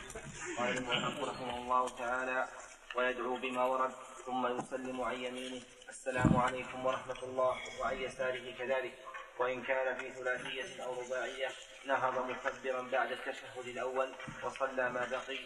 [0.58, 2.48] قال المؤلف رحمه الله تعالى
[2.96, 3.94] ويدعو بما ورد
[4.26, 5.62] ثم يسلم عن يمينه.
[5.88, 8.92] السلام عليكم ورحمة الله وعن يساره كذلك.
[9.38, 11.48] وإن كان في ثلاثية أو رباعية
[11.86, 14.08] نهض مكبرا بعد التشهد الأول
[14.44, 15.38] وصلى ما بقي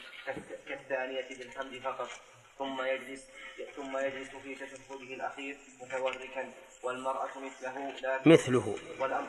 [0.68, 2.08] كالثانية بالحمد فقط.
[2.58, 3.22] ثم يجلس
[3.76, 6.52] ثم يجلس في تشهده الأخير متوركا.
[6.82, 8.76] والمرأة مثله لكن مثله.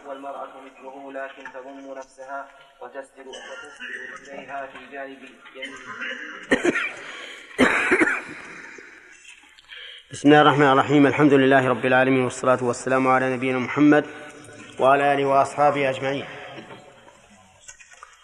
[0.08, 2.50] والمرأة مثله لكن تضم نفسها
[2.82, 5.92] وتسجد وتسجد إليها في جانب يمينها
[10.12, 11.08] بسم الله الرحمن الرحيم.
[11.08, 14.06] الحمد لله رب العالمين والصلاة والسلام على نبينا محمد
[14.80, 16.26] وعلى آله وأصحابه أجمعين.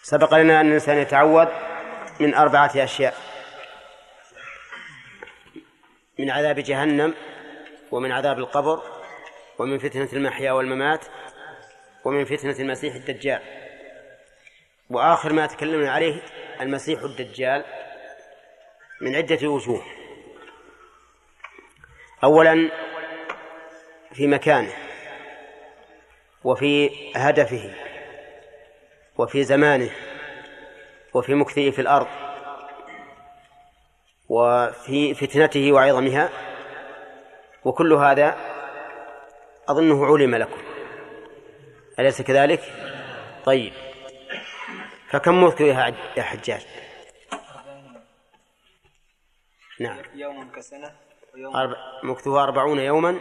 [0.02, 1.48] سبق لنا أن الإنسان يتعوذ
[2.20, 3.14] من أربعة أشياء.
[6.18, 7.14] من عذاب جهنم
[7.90, 8.82] ومن عذاب القبر
[9.58, 11.04] ومن فتنة المحيا والممات
[12.04, 13.42] ومن فتنة المسيح الدجال.
[14.90, 16.22] وآخر ما تكلمنا عليه
[16.60, 17.64] المسيح الدجال
[19.00, 19.82] من عدة وجوه.
[22.24, 22.70] أولا
[24.12, 24.72] في مكانه
[26.44, 27.74] وفي هدفه
[29.18, 29.90] وفي زمانه
[31.14, 32.06] وفي مكثه في الأرض
[34.28, 36.30] وفي فتنته وعظمها
[37.64, 38.36] وكل هذا
[39.68, 40.62] أظنه علم لكم
[41.98, 42.62] أليس كذلك؟
[43.44, 43.72] طيب
[45.08, 45.60] فكم مكث
[46.16, 46.66] يا حجاج؟
[49.80, 51.07] نعم يوم كسنة
[51.46, 53.20] أربع مكثه أربعون يوما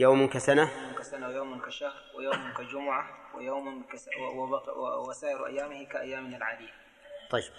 [0.00, 0.94] يوم كسنة.
[0.98, 4.08] كسنة ويوم كشهر ويوم كجمعة ويوم كس...
[4.18, 4.76] وبق...
[5.08, 6.74] وسائر أيامه كأيامنا العادية
[7.30, 7.52] طيب.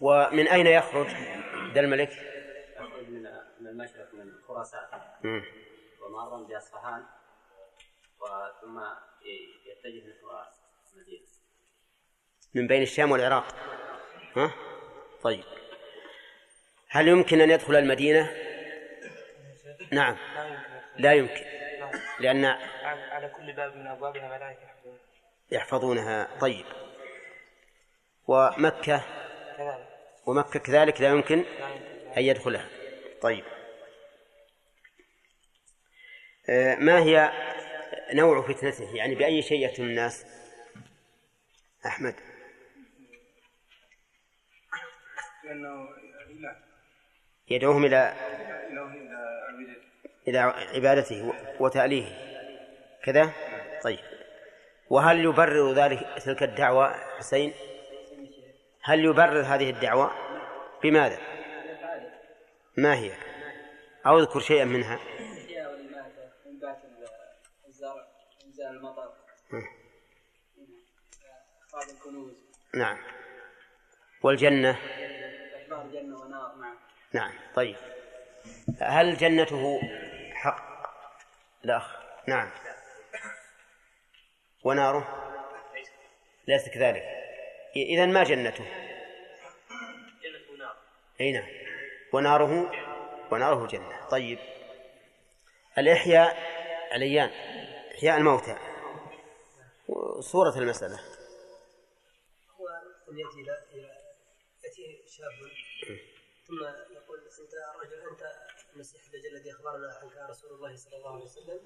[0.00, 1.06] ومن أين يخرج
[1.74, 2.10] ذا الملك؟
[2.76, 3.22] يخرج من
[3.60, 4.80] من المشرق من خراسان.
[6.00, 7.04] ومارا بأصفهان
[8.20, 8.80] وثم
[9.66, 10.30] يتجه نحو
[10.94, 11.26] المدينة
[12.54, 13.44] من بين الشام والعراق.
[14.36, 14.52] ها؟
[15.22, 15.44] طيب.
[16.92, 18.30] هل يمكن أن يدخل المدينة؟
[19.92, 20.16] نعم.
[20.96, 21.44] لا يمكن.
[22.20, 24.98] لأن على كل باب من أبوابها ملائكة يحفظون.
[25.50, 26.38] يحفظونها.
[26.40, 26.64] طيب.
[28.28, 29.04] ومكة؟
[30.26, 31.44] ومكة كذلك لا يمكن.
[32.16, 32.68] أن يدخلها.
[33.22, 33.44] طيب.
[36.48, 37.32] آه، ما هي
[38.12, 40.26] نوع فتنته؟ يعني بأي شيء يفتن الناس؟
[41.86, 42.14] أحمد.
[45.44, 45.99] لأنه
[47.50, 48.14] يدعوهم إلى
[50.28, 50.38] إلى
[50.74, 52.12] عبادته وتأليهه
[53.02, 53.30] كذا؟
[53.82, 53.98] طيب.
[54.90, 57.52] وهل يبرر ذلك تلك الدعوة حسين؟
[58.82, 60.10] هل يبرر هذه الدعوة؟
[60.82, 61.18] بماذا؟
[62.76, 63.12] ما هي؟
[64.06, 64.98] أو اذكر شيئا منها.
[68.70, 69.12] المطر
[72.74, 72.98] نعم.
[74.22, 74.78] والجنة؟
[75.62, 76.89] إخبار جنة ونار نعم.
[77.12, 77.32] نعم.
[77.54, 77.76] طيب.
[78.80, 79.80] هل جنته
[80.34, 80.70] حق؟
[81.64, 81.96] الأخ
[82.28, 82.50] نعم.
[84.64, 85.30] وناره؟
[86.48, 87.02] ليس كذلك.
[87.76, 88.66] إذا ما جنته؟
[91.20, 91.48] أي نعم.
[92.12, 92.72] وناره؟
[93.32, 94.08] وناره جنة.
[94.08, 94.38] طيب.
[95.78, 96.36] الإحياء
[96.92, 97.30] عليان
[97.98, 98.56] إحياء الموتى.
[100.20, 101.00] صورة المسألة.
[102.60, 102.68] هو
[103.12, 105.50] أن يأتي إلى إلى- يأتي شاب.
[106.50, 108.22] ثم يقول أنت رجل أنت
[108.74, 111.60] المسيح الدجال الذي أخبرنا عنك رسول الله صلى الله عليه وسلم.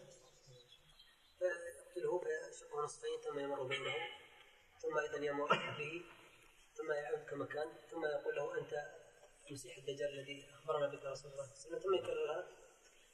[1.38, 3.94] فيقتله فيشقه نصفين ثم يمر بينه
[4.82, 6.02] ثم أيضا يمر به
[6.74, 8.72] ثم يعود كما كان ثم يقول له أنت
[9.48, 11.78] المسيح الدجال الذي أخبرنا بك رسول الله صلى الله عليه وسلم.
[11.78, 12.46] ثم يكررها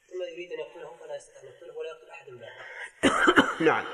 [0.07, 2.65] ثم يريد أن يقتله فلا يستطيع أن يقتله ولا يقتل أحدا بعده.
[3.69, 3.85] نعم.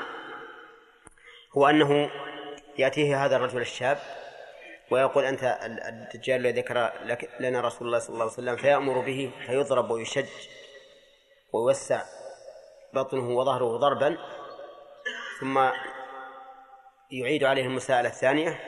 [1.58, 2.12] هو أنه
[2.78, 4.27] يأتيه هذا الرجل الشاب
[4.92, 6.92] ويقول أنت ال- الدجال الذي ذكر
[7.40, 10.26] لنا رسول الله صلى الله عليه وسلم فيأمر به فيضرب ويشج
[11.54, 12.02] ويوسع
[12.94, 14.18] بطنه وظهره ضربا
[15.40, 15.70] ثم
[17.12, 18.60] يعيد عليه المساءلة الثانية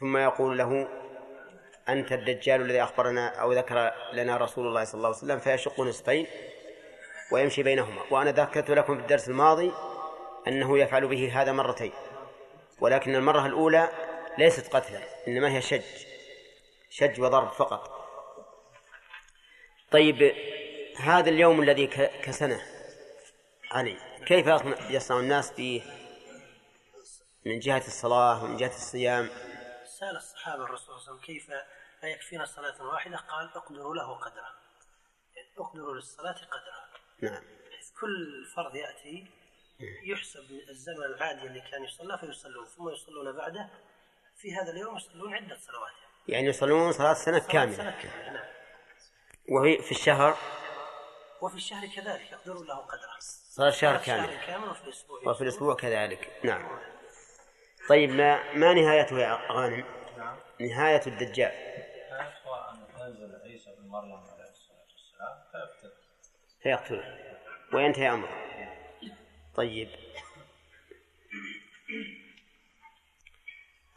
[0.00, 0.88] ثم يقول له
[1.88, 6.26] أنت الدجال الذي أخبرنا أو ذكر لنا رسول الله صلى الله عليه وسلم فيشق نصفين
[7.32, 9.72] ويمشي بينهما وأنا ذكرت لكم في الدرس الماضي
[10.48, 11.92] أنه يفعل به هذا مرتين
[12.80, 13.88] ولكن المرة الأولى
[14.38, 15.82] ليست قتلا إنما هي شج
[16.90, 17.96] شج وضرب فقط.
[19.90, 20.32] طيب
[20.96, 21.86] هذا اليوم الذي
[22.22, 22.62] كسنة.
[23.70, 23.96] علي
[24.26, 24.46] كيف
[24.90, 25.82] يصنع- الناس فيه
[27.46, 29.28] من جهة الصلاة ومن جهة الصيام؟
[29.98, 31.50] سأل الصحابة الرسول صلى الله عليه وسلم كيف
[32.04, 34.46] أيكفينا صلاة واحدة قال اقدروا له قدره
[35.58, 36.88] اقدروا للصلاة قدرها
[37.22, 37.42] نعم.
[38.00, 39.26] كل فرض يأتي
[40.04, 43.70] يحسب الزمن العادي اللي كان يصلى فيصلون ثم يصلون بعده
[44.36, 45.92] في هذا اليوم يصلون عدة صلوات
[46.28, 46.46] يعني.
[46.48, 47.76] يصلون صلاة سنة كاملة.
[47.76, 48.44] سنة كاملة نعم.
[49.48, 50.36] وهي في الشهر؟
[51.42, 53.16] وفي الشهر كذلك يقدروا له قدره.
[53.50, 55.20] صلاة شهر كامل كامل وفي الأسبوع.
[55.26, 56.80] وفي الأسبوع كذلك نعم.
[57.88, 59.84] طيب ما ما نهايته يا غانم؟
[60.60, 61.52] نهاية الدجال.
[62.46, 65.92] هو أن ينزل عيسى بن مريم عليه الصلاة والسلام فيقتل
[66.62, 67.36] فيقتله.
[67.72, 68.46] وينتهي أمره.
[69.54, 69.88] طيب.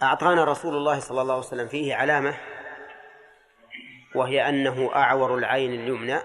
[0.04, 2.38] أعطانا رسول الله صلى الله عليه وسلم فيه علامة
[4.16, 6.20] وهي أنه أعور العين اليمنى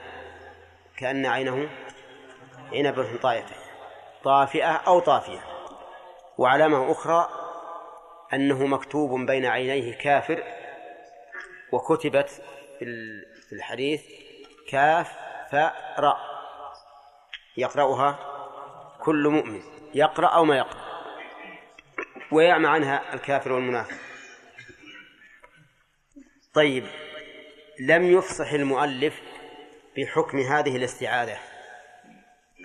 [0.96, 1.68] كأن عينه
[2.72, 3.54] عنب طائفة
[4.24, 5.40] طافئة أو طافية.
[6.38, 7.28] وعلامة أخرى
[8.32, 10.42] أنه مكتوب بين عينيه كافر
[11.72, 12.28] وكتبت
[12.78, 14.02] في ال- في الحديث
[14.70, 15.12] كاف
[15.52, 16.16] فاء
[17.56, 18.18] يقرأها
[19.02, 19.62] كل مؤمن
[19.94, 20.83] يقرأ أو ما يقرأ.
[22.34, 23.96] ويعمى عنها الكافر والمنافق.
[26.54, 26.86] طيب
[27.80, 29.14] لم يفصح المؤلف
[29.96, 31.38] بحكم هذه الاستعاذة.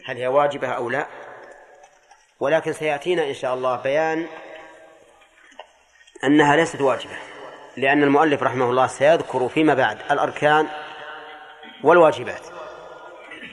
[0.05, 1.07] هل هي واجبة أو لا؟
[2.39, 4.27] ولكن سيأتينا إن شاء الله بيان
[6.23, 7.17] أنها ليست واجبة
[7.77, 10.67] لأن المؤلف رحمه الله سيذكر فيما بعد الأركان
[11.83, 12.41] والواجبات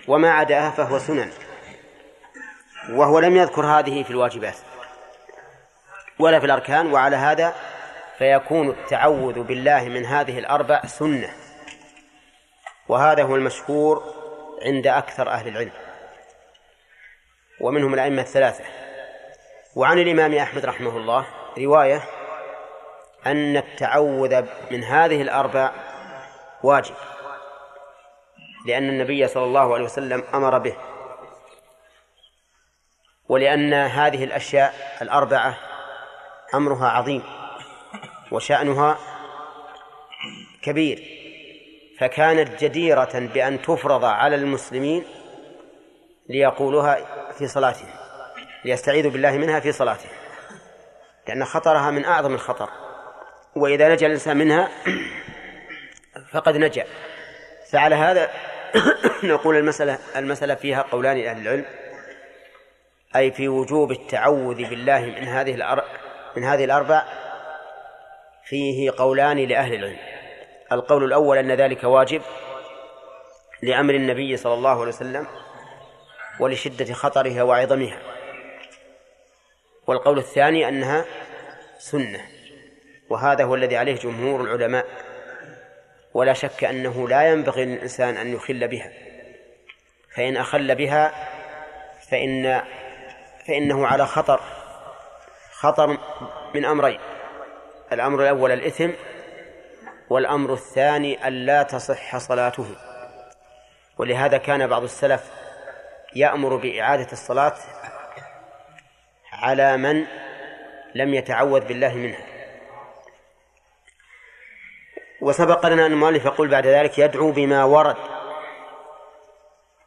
[0.09, 1.31] وما عداها فهو سنن
[2.91, 4.57] وهو لم يذكر هذه في الواجبات.
[6.19, 7.55] ولا في الأركان وعلى هذا
[8.19, 11.29] فيكون التعوذ بالله من هذه الأربع سنة.
[12.89, 14.03] وهذا هو المشهور
[14.63, 15.73] عند أكثر أهل العلم
[17.61, 18.65] ومنهم الأئمة الثلاثة.
[19.77, 21.27] وعن الإمام أحمد رحمه الله
[21.59, 22.03] رواية
[23.27, 25.71] أن التعوذ من هذه الأربع
[26.63, 26.95] واجب
[28.67, 30.77] لأن النبي صلى الله عليه وسلم أمر به
[33.29, 35.59] ولأن هذه الأشياء الأربعة
[36.57, 37.23] أمرها عظيم
[38.31, 38.99] وشأنها
[40.63, 41.03] كبير
[41.99, 45.05] فكانت جديرة بأن تفرض على المسلمين
[46.29, 46.99] ليقولوها
[47.33, 47.89] في صلاتهم
[48.65, 50.11] ليستعيذوا بالله منها في صلاتهم
[51.29, 52.71] لأن خطرها من أعظم الخطر
[53.57, 54.69] وإذا نجا الإنسان منها
[56.33, 56.87] فقد نجا
[57.71, 58.31] فعلى هذا
[59.25, 61.65] نقول المسألة المسألة فيها قولان لأهل العلم
[63.17, 65.83] أي في وجوب التعوذ بالله من هذه.
[66.37, 67.05] من هذه الأربع
[68.45, 69.99] فيه قولان لأهل العلم.
[70.73, 72.23] القول الأول أن ذلك واجب
[73.63, 75.27] لأمر النبي صلى الله عليه وسلم
[76.41, 77.99] ولشدة خطرها وعظمها.
[79.87, 81.05] والقول الثاني أنها
[81.79, 82.21] سنة
[83.11, 84.87] وهذا هو الذي عليه جمهور العلماء.
[86.15, 88.93] ولا شك أنه لا ينبغي للإنسان أن يخل بها.
[90.15, 91.13] فإن أخل بها
[92.11, 92.63] فإن
[93.47, 94.66] فإنه على خطر.
[95.67, 95.99] خطر
[96.55, 97.01] من أمرين
[97.93, 98.91] الأمر الأول الإثم
[100.11, 102.67] والأمر الثاني ألا تصح صلاته.
[103.99, 105.31] ولهذا كان بعض السلف
[106.15, 107.55] يأمر بإعادة الصلاة
[109.33, 110.07] على من
[110.95, 112.27] لم يتعوذ بالله منها.
[115.21, 117.97] وسبق لنا أن المؤلف يقول بعد ذلك يدعو بما ورد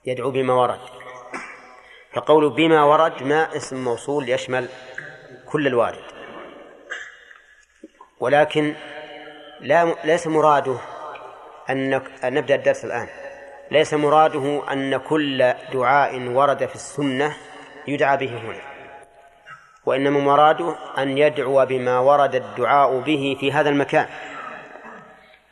[0.06, 0.80] يدعو بما ورد.
[2.14, 4.70] فقول بما ورد ما اسم موصول يشمل
[5.52, 6.04] كل الوارد.
[8.20, 8.76] ولكن
[9.60, 10.78] لا ليس مراده
[11.70, 13.08] أن نبدأ الدرس الآن.
[13.72, 17.36] ليس مراده أن كل دعاء ورد في السنة
[17.88, 18.62] يدعى به هنا.
[19.86, 24.08] وإنما مراده أن يدعو بما ورد الدعاء به في هذا المكان.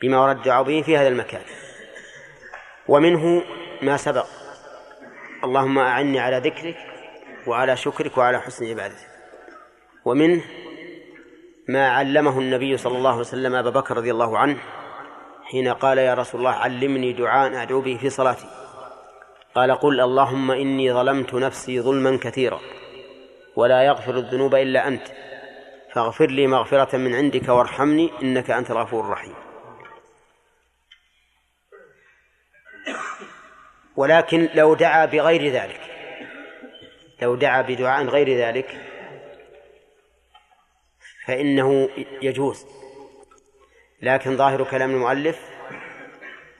[0.00, 1.42] بما ورد الدعاء به في هذا المكان.
[2.88, 3.42] ومنه
[3.82, 4.26] ما سبق.
[5.44, 6.76] اللهم أعني على ذكرك
[7.46, 9.07] وعلى شكرك وعلى حسن عبادتك.
[10.08, 10.42] ومنه
[11.68, 14.58] ما علمه النبي صلى الله عليه وسلم أبا بكر رضي الله عنه
[15.44, 18.46] حين قال يا رسول الله علمني دعاء أدعو به في صلاتي.
[19.54, 22.60] قال قل اللهم إني ظلمت نفسي ظلما كثيرا
[23.56, 25.02] ولا يغفر الذنوب إلا أنت
[25.94, 29.34] فاغفر لي مغفرة من عندك وارحمني إنك أنت الغفور الرحيم.
[33.96, 35.80] ولكن لو دعا بغير ذلك
[37.22, 38.87] لو دعا بدعاء غير ذلك
[41.28, 41.88] فإنه
[42.22, 42.66] يجوز.
[44.02, 45.40] لكن ظاهر كلام المؤلف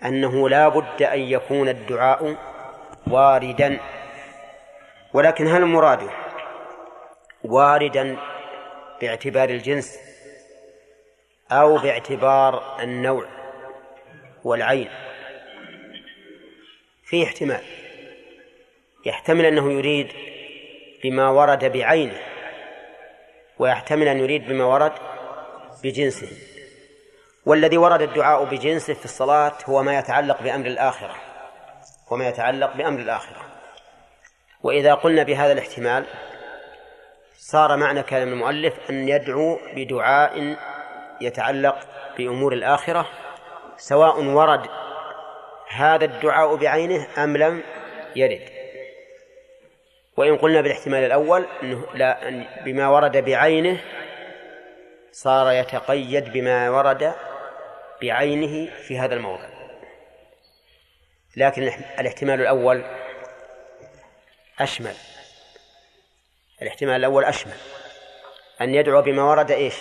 [0.05, 2.37] أنه لا بد أن يكون الدعاء
[3.07, 3.81] واردا.
[5.13, 6.11] ولكن هل مراده
[7.45, 8.17] واردا
[9.01, 9.99] باعتبار الجنس
[11.51, 13.27] أو باعتبار النوع
[14.45, 14.89] والعين؟
[17.05, 17.63] في احتمال.
[19.07, 20.09] يحتمل أنه يريد
[21.05, 22.28] بما ورد بعينه.
[23.59, 24.93] ويحتمل أن يريد بما ورد
[25.85, 26.29] بجنسه.
[27.47, 31.15] والذي ورد الدعاء بجنسه في الصلاة هو ما يتعلق بأمر الآخرة.
[32.11, 33.41] وما يتعلق بأمر الآخرة.
[34.63, 36.05] وإذا قلنا بهذا الاحتمال
[37.39, 40.57] صار معنى كلام المؤلف أن يدعو بدعاء
[41.21, 41.77] يتعلق
[42.19, 43.09] بأمور الآخرة
[43.77, 44.67] سواء ورد
[45.69, 47.63] هذا الدعاء بعينه أم لم
[48.17, 48.58] يرد.
[50.19, 53.81] وإن قلنا بالاحتمال الأول أنه لا بما ورد بعينه
[55.13, 57.15] صار يتقيد بما ورد
[58.03, 59.49] بعينه في هذا الموضع.
[61.37, 61.63] لكن
[61.99, 62.85] الاحتمال الأول
[64.59, 64.95] أشمل.
[66.63, 67.57] الاحتمال الأول أشمل.
[68.61, 69.75] أن يدعو بما ورد إيش؟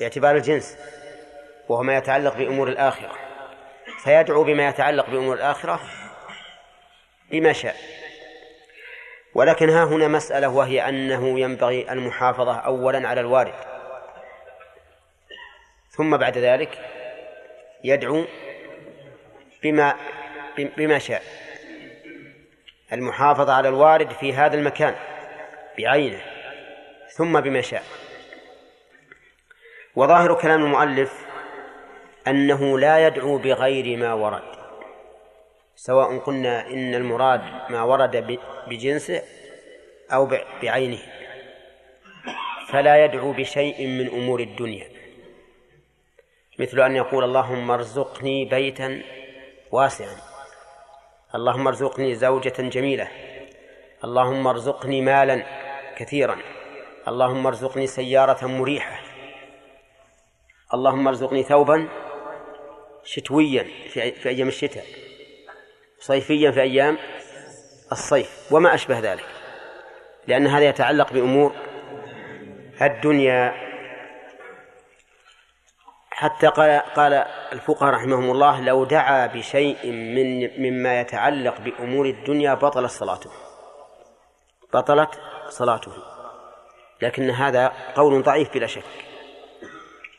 [0.00, 0.78] باعتبار الجنس
[1.68, 3.12] وهو ما يتعلق بأمور الآخرة.
[4.04, 5.80] فيدعو بما يتعلق بأمور الآخرة
[7.30, 7.99] بما شاء.
[9.34, 13.54] ولكن ها هنا مسألة وهي أنه ينبغي المحافظة أولا على الوارد.
[15.90, 16.78] ثم بعد ذلك
[17.84, 18.24] يدعو
[19.62, 19.96] بما
[20.58, 21.22] بما شاء.
[22.92, 24.94] المحافظة على الوارد في هذا المكان
[25.78, 26.22] بعينه
[27.08, 27.82] ثم بما شاء.
[29.96, 31.26] وظاهر كلام المؤلف
[32.26, 34.59] أنه لا يدعو بغير ما ورد.
[35.82, 39.22] سواء قلنا إن المراد ما ورد بجنسه
[40.12, 40.28] أو
[40.62, 40.98] بعينه
[42.68, 44.88] فلا يدعو بشيء من أمور الدنيا
[46.58, 49.02] مثل أن يقول اللهم ارزقني بيتا
[49.72, 50.16] واسعا
[51.34, 53.08] اللهم ارزقني زوجة جميلة
[54.04, 55.46] اللهم ارزقني مالا
[55.96, 56.36] كثيرا
[57.08, 59.00] اللهم ارزقني سيارة مريحة
[60.74, 61.88] اللهم ارزقني ثوبا
[63.04, 65.09] شتويا في أيام الشتاء.
[66.00, 66.98] صيفيا في أيام
[67.92, 68.52] الصيف.
[68.52, 69.26] وما أشبه ذلك.
[70.26, 71.52] لأن هذا يتعلق بأمور
[72.82, 73.54] الدنيا.
[76.10, 77.12] حتى قال قال
[77.52, 83.30] الفقهاء رحمهم الله لو دعا بشيء من مما يتعلق بأمور الدنيا بطلت صلاته.
[84.74, 85.92] بطلت صلاته.
[87.02, 88.84] لكن هذا قول ضعيف بلا شك.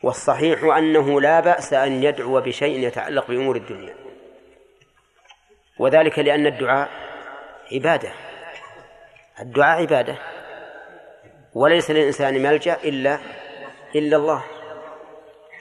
[0.02, 4.01] والصحيح أنه لا بأس أن يدعو بشيء يتعلق بأمور الدنيا.
[5.82, 6.88] وذلك لأن الدعاء
[7.72, 8.12] عبادة.
[9.40, 10.16] الدعاء عبادة.
[11.54, 13.18] وليس للإنسان ملجأ إلا
[13.94, 14.44] إلا الله.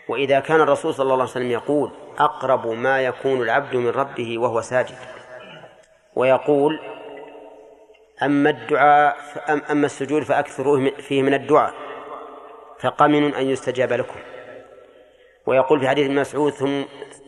[0.10, 4.62] وإذا كان الرسول صلى الله عليه وسلم يقول أقرب ما يكون العبد من ربه وهو
[4.62, 4.96] ساجد.
[6.16, 6.80] ويقول
[8.24, 9.18] أما الدعاء
[9.48, 11.74] أم- أما السجود فأكثروه من- فيه من الدعاء
[12.80, 14.20] فقمن أن يستجاب لكم.
[15.46, 16.82] ويقول في حديث ابن مسعود ثم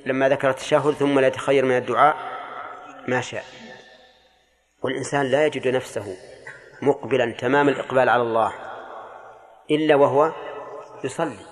[0.05, 2.32] لما ذكر التشهد ثم لا يتخير من الدعاء
[3.07, 3.43] ما شاء.
[4.81, 6.17] والإنسان لا يجد نفسه
[6.81, 8.53] مقبلا تمام الإقبال على الله
[9.71, 10.31] إلا وهو
[11.03, 11.45] يصلي.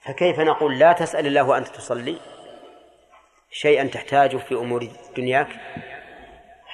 [0.00, 2.16] فكيف نقول لا تسأل الله وأنت تصلي؟
[3.50, 5.48] شيئا تحتاجه في أمور دنياك؟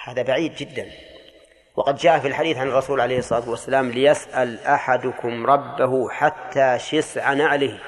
[0.04, 0.90] هذا بعيد جدا.
[1.76, 7.78] وقد جاء في الحديث عن الرسول عليه الصلاة والسلام ليسأل أحدكم ربه حتى شسع نعله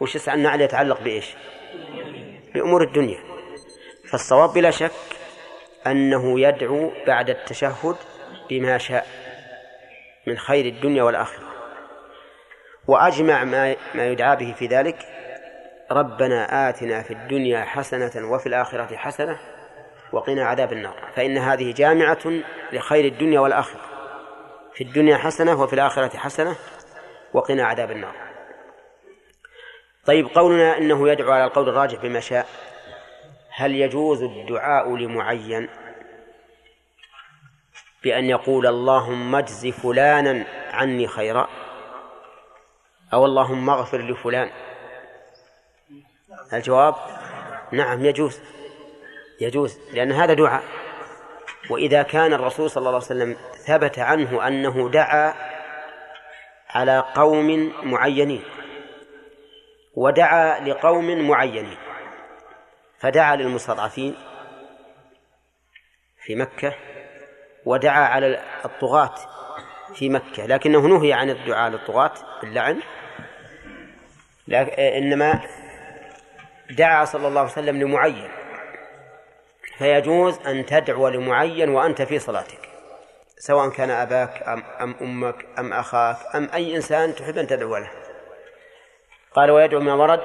[0.00, 1.34] وشسع النعل يتعلق بإيش؟
[2.54, 3.29] بأمور الدنيا.
[4.10, 4.90] فالصواب بلا شك
[5.86, 7.96] أنه يدعو بعد التشهد
[8.50, 9.06] بما شاء
[10.26, 11.44] من خير الدنيا والآخرة.
[12.86, 14.98] وأجمع ما ما يدعى به في ذلك
[15.90, 19.38] ربنا آتنا في الدنيا حسنة وفي الآخرة حسنة
[20.12, 21.10] وقنا عذاب النار.
[21.14, 22.42] فإن هذه جامعة
[22.72, 23.80] لخير الدنيا والآخرة.
[24.74, 26.56] في الدنيا حسنة وفي الآخرة حسنة
[27.34, 28.14] وقنا عذاب النار.
[30.06, 32.46] طيب قولنا إنه يدعو على القول الراجح بما شاء.
[33.60, 35.68] هل يجوز الدعاء لمعين؟
[38.02, 41.48] بأن يقول اللهم اجز فلانا عني خيرا
[43.12, 44.50] أو اللهم اغفر لفلان.
[46.52, 46.94] الجواب
[47.72, 48.40] نعم يجوز
[49.40, 50.62] يجوز لأن هذا دعاء.
[51.70, 53.36] وإذا كان الرسول صلى الله عليه وسلم
[53.66, 55.34] ثبت عنه أنه دعا
[56.70, 58.42] على قوم معينين
[59.94, 61.89] ودعا لقوم معينين
[63.00, 64.16] فدعا للمستضعفين
[66.24, 66.74] في مكة
[67.64, 69.14] ودعا على الطغاة
[69.94, 72.80] في مكة لكنه نهي عن الدعاء للطغاة باللعن.
[74.78, 75.40] إنما
[76.70, 78.30] دعا صلى الله عليه وسلم لمعين
[79.78, 82.68] فيجوز أن تدعو لمعين وأنت في صلاتك
[83.38, 87.90] سواء كان أباك أم, أم أمك أم أخاك أم أي إنسان تحب أن تدعو له.
[89.34, 90.20] قال ويدعو ما ورد.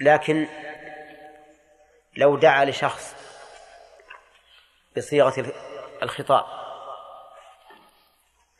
[0.00, 0.46] لكن
[2.16, 3.14] لو دعا لشخص
[4.96, 5.52] بصيغة
[6.02, 6.44] الخطاب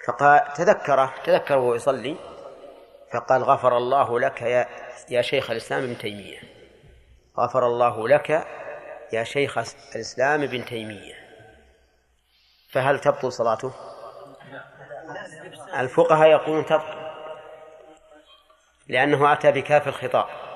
[0.06, 2.16] فقال تذكره تذكر وهو يصلي
[3.12, 4.68] فقال غفر الله لك يا
[5.10, 6.40] يا شيخ الإسلام ابن تيمية.
[7.38, 8.30] غفر الله لك
[9.12, 9.58] يا شيخ
[9.94, 11.14] الإسلام ابن تيمية.
[12.70, 13.72] فهل تبطل صلاته؟
[15.78, 17.08] الفقهاء يقولون تبطل
[18.88, 20.47] لأنه أتى بكاف الخطاب.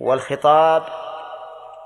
[0.00, 0.82] والخطاب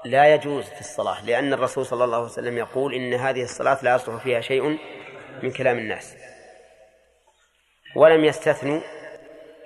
[0.04, 3.94] لا يجوز في الصلاة لأن الرسول صلى الله عليه وسلم يقول إن هذه الصلاة لا
[3.94, 4.78] يصلح فيها شيء
[5.42, 6.16] من كلام الناس.
[7.96, 8.80] ولم يستثنوا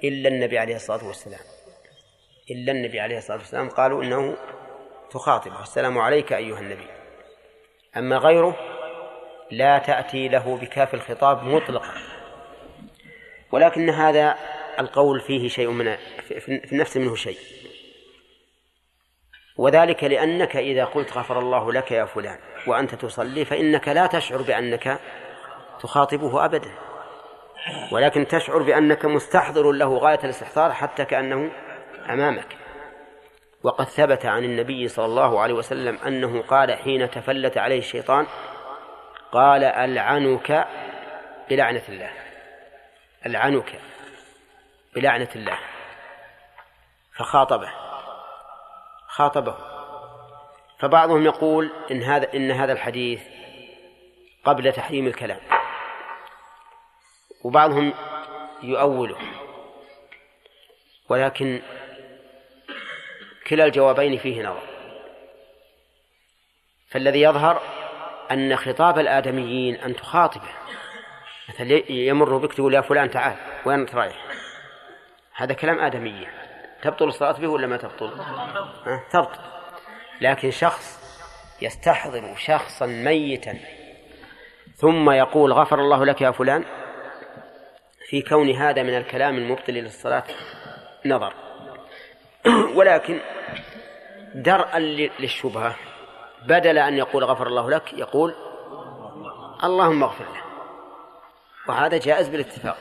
[0.04, 1.40] إلا النبي عليه الصلاة والسلام.
[2.50, 4.36] إلا النبي عليه الصلاة والسلام قالوا إنه
[5.10, 6.86] تخاطبه السلام عليك أيها النبي.
[7.96, 8.56] أما غيره
[9.50, 11.94] لا تأتي له بكاف الخطاب مطلقا.
[13.52, 14.36] ولكن هذا
[14.78, 15.96] القول فيه شيء من
[16.38, 17.57] في النفس منه شيء.
[19.58, 24.98] وذلك لأنك إذا قلت غفر الله لك يا فلان وأنت تصلي فإنك لا تشعر بأنك
[25.80, 26.70] تخاطبه أبدا.
[27.92, 31.50] ولكن تشعر بأنك مستحضر له غاية الاستحضار حتى كأنه
[32.10, 32.56] أمامك.
[33.62, 38.26] وقد ثبت عن النبي صلى الله عليه وسلم أنه قال حين تفلت عليه الشيطان
[39.32, 40.66] قال ألعنك
[41.50, 42.10] بلعنة الله.
[43.26, 43.80] ألعنك
[44.94, 45.58] بلعنة الله.
[47.16, 47.87] فخاطبه.
[49.18, 49.56] خاطبه.
[50.78, 53.22] فبعضهم يقول إن هذا إن هذا الحديث
[54.44, 55.40] قبل تحريم الكلام.
[57.44, 57.92] وبعضهم
[58.62, 59.16] يؤوله.
[61.08, 61.62] ولكن
[63.46, 64.62] كلا الجوابين فيه نظر.
[66.90, 67.62] فالذي يظهر
[68.30, 70.52] أن خطاب الآدميين أن تخاطبه.
[71.48, 74.26] مثلا يمر بك تقول يا فلان تعال وين أنت رايح؟
[75.34, 76.37] هذا كلام آدميين.
[76.82, 78.10] تبطل الصلاة به ولا ما تبطل؟
[79.10, 79.40] تبطل.
[80.20, 80.98] لكن شخص
[81.62, 83.58] يستحضر شخصا ميتا
[84.76, 86.64] ثم يقول غفر الله لك يا فلان
[88.08, 90.24] في كون هذا من الكلام المبطل للصلاة
[91.06, 91.34] نظر.
[92.76, 93.20] ولكن
[94.34, 94.78] درءا
[95.18, 95.74] للشبهة
[96.46, 98.34] بدل أن يقول غفر الله لك يقول
[99.64, 100.42] اللهم اغفر له.
[101.68, 102.76] وهذا جائز بالاتفاق.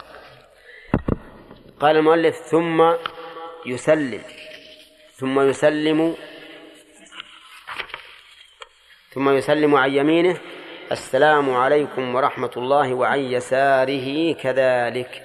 [1.80, 2.94] قال المؤلف ثم
[3.68, 4.24] يسلم
[5.16, 6.18] ثم يسلم
[9.14, 10.38] ثم يسلم عن يمينه
[10.92, 15.24] السلام عليكم ورحمة الله وعن يساره كذلك.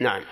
[0.00, 0.24] نعم.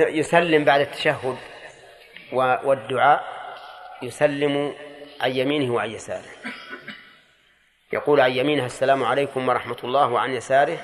[0.00, 1.36] يسلم بعد التشهد
[2.32, 3.24] والدعاء
[4.02, 4.74] يسلم
[5.20, 6.32] عن يمينه وعن يساره.
[7.92, 10.78] يقول عن يمينه السلام عليكم ورحمة الله وعن يساره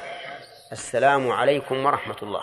[0.72, 2.42] السلام عليكم ورحمة الله.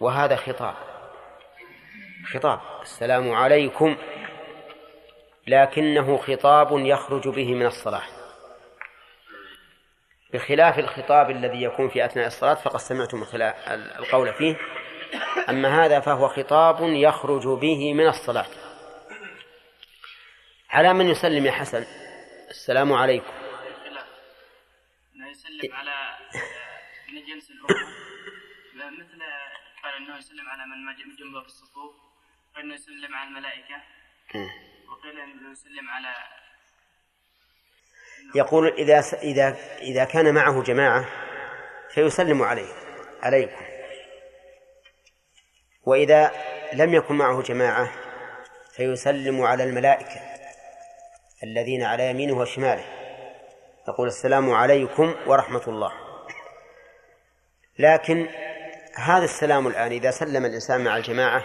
[0.00, 0.74] وهذا خطاب.
[2.32, 2.60] خطاب.
[2.82, 3.96] السلام عليكم.
[5.46, 8.02] لكنه خطاب يخرج به من الصلاة.
[10.32, 13.24] بخلاف الخطاب الذي يكون في أثناء الصلاة فقد سمعتم
[13.98, 14.56] القول فيه.
[15.48, 18.46] أما هذا فهو خطاب يخرج به من الصلاة.
[20.70, 21.84] على من يسلم يا حسن.
[22.50, 23.43] السلام عليكم.
[25.58, 27.86] يسلم على آه، من الجنس الاولى
[28.98, 29.18] مثل
[29.82, 31.94] قال إنه يسلم على من جنبه في الصفوف
[32.56, 33.82] وانه يسلم على الملائكة.
[34.90, 36.14] وقيل إنه يسلم على
[38.34, 41.04] يقول إذا س- إذا إذا كان معه جماعة
[41.94, 42.72] فيسلم عليه
[43.22, 43.64] عليكم.
[45.82, 46.32] وإذا
[46.72, 47.92] لم يكن معه جماعة
[48.76, 50.20] فيسلم على الملائكة
[51.42, 53.03] الذين على يمينه وشماله.
[53.88, 55.92] يقول السلام عليكم ورحمة الله.
[57.78, 58.28] لكن
[58.94, 61.44] هذا السلام الآن إذا سلم الإنسان مع الجماعة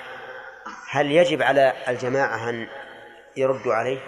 [0.89, 2.67] هل يجب على الجماعة أن
[3.37, 3.99] يردوا عليه؟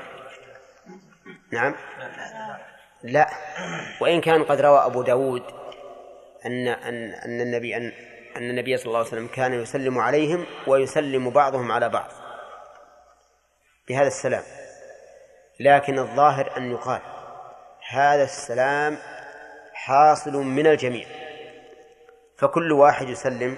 [1.51, 1.75] نعم.
[3.03, 3.29] لا.
[4.01, 5.43] وإن كان قد روى أبو داود
[6.45, 7.91] أن أن أن النبي أن
[8.37, 12.09] أن النبي صلى الله عليه وسلم كان يسلم عليهم ويسلم بعضهم على بعض.
[13.89, 14.43] بهذا السلام.
[15.59, 17.01] لكن الظاهر أن يقال
[17.91, 18.97] هذا السلام
[19.73, 21.07] حاصل من الجميع.
[22.37, 23.57] فكل واحد يسلم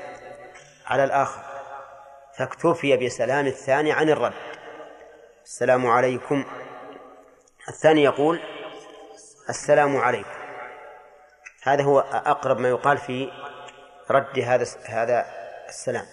[0.86, 1.42] على الآخر.
[2.38, 4.34] فاكتفي بسلام الثاني عن الرد.
[5.44, 6.46] السلام عليكم.
[7.70, 8.40] الثاني يقول
[9.50, 10.30] السلام عليكم.
[11.64, 13.32] هذا هو أقرب ما يقال في
[14.12, 15.26] رد هذا هذا
[15.70, 16.06] السلام.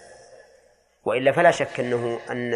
[1.03, 2.53] وإلا فلا شك أنه أن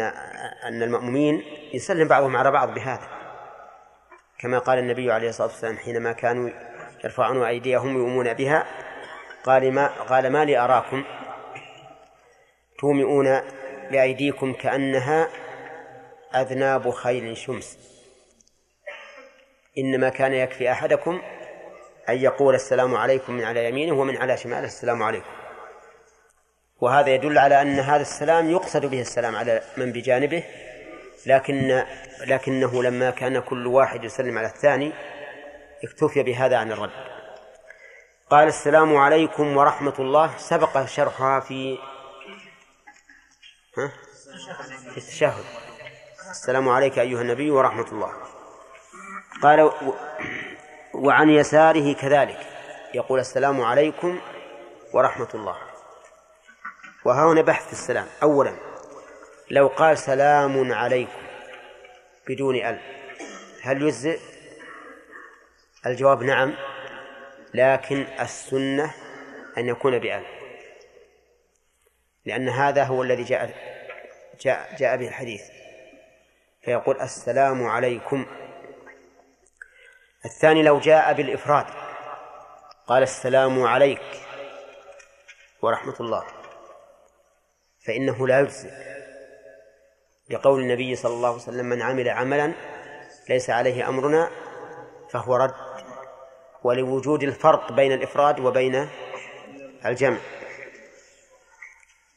[0.64, 1.44] أن المأمومين
[1.74, 3.15] يسلم بعضهم على بعض بهذا.
[4.38, 6.50] كما قال النبي عليه الصلاة والسلام حينما كانوا
[7.04, 8.66] يرفعون أيديهم يؤمون بها
[9.44, 11.04] قال ما قال ما لي أراكم؟
[12.78, 13.40] تومئون
[13.90, 15.28] بأيديكم كأنها
[16.34, 17.78] أذناب خيل شمس.
[19.78, 21.22] إنما كان يكفي أحدكم
[22.08, 25.30] أن يقول السلام عليكم من على يمينه ومن على شماله السلام عليكم.
[26.80, 30.44] وهذا يدل على أن هذا السلام يقصد به السلام على من بجانبه
[31.26, 31.84] لكن
[32.26, 34.92] لكنه لما كان كل واحد يسلم على الثاني
[35.84, 36.90] اكتفي بهذا عن الرد.
[38.30, 40.36] قال السلام عليكم ورحمة الله.
[40.36, 41.78] سبق شرحها في
[43.78, 43.92] ها؟
[44.90, 45.44] في التشهد
[46.30, 48.12] السلام عليك أيها النبي ورحمة الله.
[49.42, 49.72] قال و-
[50.94, 52.40] وعن يساره كذلك.
[52.94, 54.20] يقول السلام عليكم
[54.92, 55.56] ورحمة الله.
[57.04, 58.06] وها هنا بحث في السلام.
[58.22, 58.56] أولا
[59.50, 61.22] لو قال سلام عليكم
[62.28, 62.80] بدون ال
[63.62, 64.20] هل يجزئ؟
[65.86, 66.54] الجواب نعم
[67.54, 68.94] لكن السنة
[69.58, 70.24] أن يكون بأل
[72.24, 73.54] لأن هذا هو الذي جاء
[74.40, 75.42] جاء, جاء به الحديث
[76.62, 78.26] فيقول السلام عليكم.
[80.24, 81.66] الثاني لو جاء بالإفراد
[82.86, 84.02] قال السلام عليك
[85.62, 86.26] ورحمة الله
[87.86, 88.95] فإنه لا يجزئ.
[90.30, 92.52] لقول النبي صلى الله عليه وسلم من عمل عملا
[93.28, 94.30] ليس عليه أمرنا
[95.10, 95.54] فهو رد.
[96.64, 98.88] ولوجود الفرق بين الإفراد وبين
[99.86, 100.18] الجمع.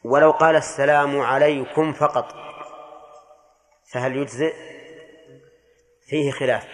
[0.04, 2.34] ولو قال السلام عليكم فقط
[3.92, 4.54] فهل يجزئ؟
[6.06, 6.66] فيه خلاف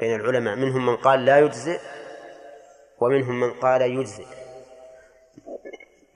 [0.00, 0.56] بين العلماء.
[0.56, 1.80] منهم من قال لا يجزئ
[3.00, 4.26] ومنهم من قال يجزئ.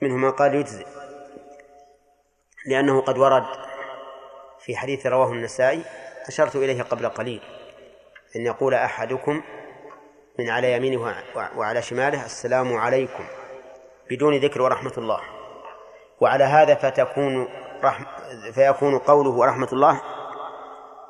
[0.01, 0.85] منهم من قال يجزئ
[2.65, 3.68] لأنه قد ورد.
[4.69, 5.83] في حديث رواه النسائي
[6.27, 7.41] أشرت إليه قبل قليل
[8.35, 9.41] أن يقول أحدكم
[10.39, 11.15] من على يمينه
[11.55, 13.25] وعلى شماله السلام عليكم
[14.09, 15.21] بدون ذكر ورحمة الله.
[16.21, 17.47] وعلى هذا فتكون
[17.83, 18.05] رحم
[18.53, 20.01] فيكون قوله ورحمة الله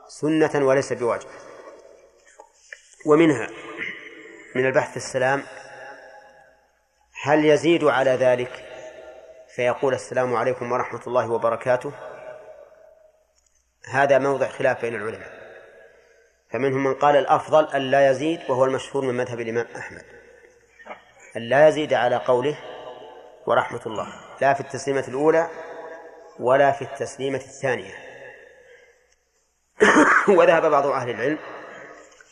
[0.07, 1.27] سنة وليس بواجب.
[3.05, 3.47] ومنها
[4.55, 5.43] من البحث السلام
[7.23, 8.65] هل يزيد على ذلك؟
[9.55, 11.91] فيقول السلام عليكم ورحمة الله وبركاته.
[13.85, 15.39] هذا موضع خلاف بين العلماء.
[16.49, 20.03] فمنهم من قال الأفضل أن لا يزيد وهو المشهور من مذهب الإمام أحمد.
[21.37, 22.57] أن لا يزيد على قوله
[23.45, 24.07] ورحمة الله
[24.41, 25.49] لا في التسليمة الأولى
[26.39, 27.93] ولا في التسليمة الثانية.
[30.37, 31.39] وذهب بعض أهل العلم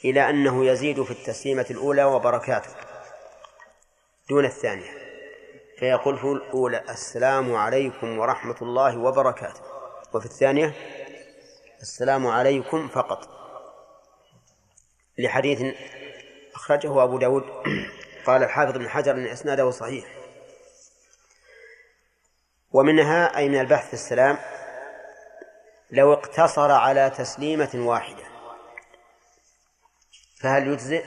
[0.06, 2.70] إلى أنه يزيد في التسليمة الأولى وبركاته
[4.30, 4.92] دون الثانية.
[5.80, 9.62] فيقول في الأولى السلام عليكم ورحمة الله وبركاته.
[10.14, 10.74] وفي الثانية
[11.82, 13.30] السلام عليكم فقط.
[15.18, 15.76] لحديث
[16.56, 17.44] أخرجه أبو داود.
[18.26, 20.06] قال الحافظ ابن حجر أن إسناده صحيح.
[22.72, 24.38] ومنها أي من البحث في السلام
[25.92, 28.24] لو اقتصر على تسليمة واحدة
[30.40, 31.06] فهل يجزئ؟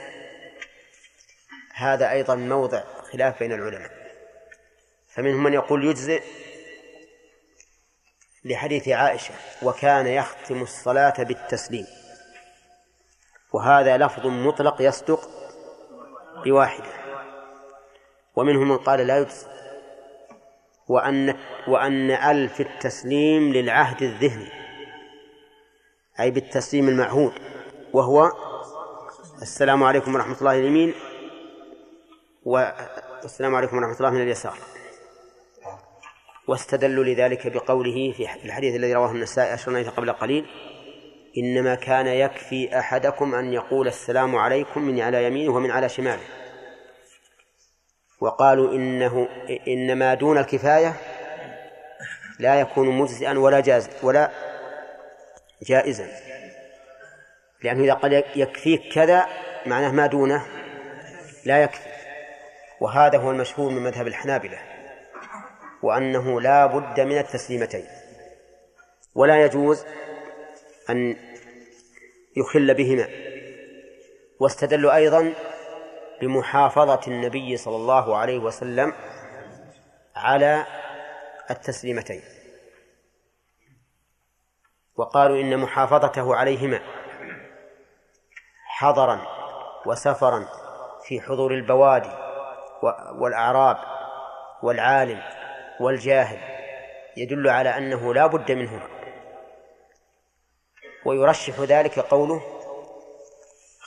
[1.74, 3.90] هذا أيضا موضع خلاف بين العلماء.
[5.08, 6.22] فمنهم من يقول يجزئ
[8.44, 11.86] لحديث عائشة وكان يختم الصلاة بالتسليم.
[13.52, 15.20] وهذا لفظ مطلق يصدق
[16.44, 16.90] بواحدة.
[18.36, 19.46] ومنهم من قال لا يجزئ
[20.88, 21.38] وأن
[21.68, 24.52] وأن ألف التسليم للعهد الذهني.
[26.20, 27.32] أي بالتسليم المعهود.
[27.92, 28.32] وهو
[29.42, 30.94] السلام عليكم ورحمة الله اليمين
[32.44, 34.58] والسلام عليكم ورحمة الله من اليسار.
[36.48, 40.46] واستدلوا لذلك بقوله في الحديث الذي رواه النسائي أشرنا قبل قليل
[41.38, 46.22] إنما كان يكفي أحدكم أن يقول السلام عليكم من على يمينه ومن على شماله.
[48.20, 49.28] وقالوا إنه
[49.68, 50.94] إنما دون الكفاية
[52.38, 54.30] لا يكون مجزئا ولا جاز ولا
[55.62, 56.06] جائزا.
[57.62, 59.26] لأنه إذا قال يكفيك كذا
[59.66, 60.46] معناه ما دونه
[61.44, 61.90] لا يكفي.
[62.80, 64.69] وهذا هو المشهور من مذهب الحنابلة.
[65.82, 67.86] وأنه لا بد من التسليمتين.
[69.14, 69.84] ولا يجوز
[70.90, 71.16] أن
[72.36, 73.08] يخل بهما.
[74.40, 75.32] واستدلوا أيضا
[76.20, 78.92] بمحافظة النبي صلى الله عليه وسلم
[80.16, 80.66] على
[81.50, 82.22] التسليمتين.
[84.96, 86.80] وقالوا إن محافظته عليهما
[88.66, 89.20] حضرا
[89.86, 90.48] وسفرا
[91.04, 92.10] في حضور البوادي
[93.18, 93.76] والأعراب
[94.62, 95.22] والعالم
[95.80, 96.38] والجاهل
[97.16, 98.88] يدل على أنه لا بد منهما
[101.04, 102.42] ويرشح ذلك قوله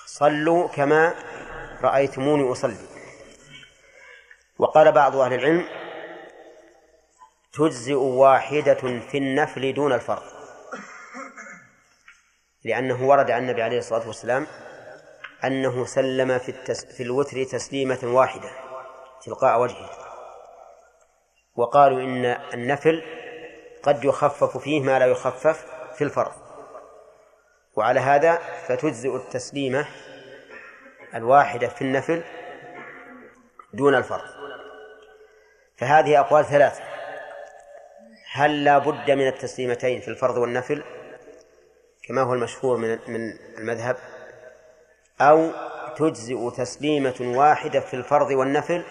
[0.06, 1.16] صلوا كما
[1.82, 2.88] رأيتموني أصلي.
[4.60, 5.66] وقال بعض أهل العلم
[7.54, 10.24] تجزئ واحدة في النفل دون الفرض.
[12.64, 14.48] لأنه ورد عن النبي عليه الصلاة والسلام
[15.44, 18.50] أنه سلم في, التس في الوتر تسليمة واحدة
[19.22, 20.03] تلقاء وجهه.
[21.56, 23.04] وقالوا إن النفل
[23.84, 26.32] قد يخفف فيه ما لا يخفف في الفرض.
[27.76, 28.36] وعلى هذا
[28.68, 29.88] فتجزئ التسليمة
[31.16, 32.24] الواحدة في النفل
[33.74, 34.30] دون الفرض.
[35.78, 36.84] فهذه أقوال ثلاثة.
[38.32, 40.84] هل لا بد من التسليمتين في الفرض والنفل؟
[42.04, 43.98] كما هو المشهور من من المذهب.
[45.22, 45.52] أو
[45.98, 48.84] تجزئ تسليمة واحدة في الفرض والنفل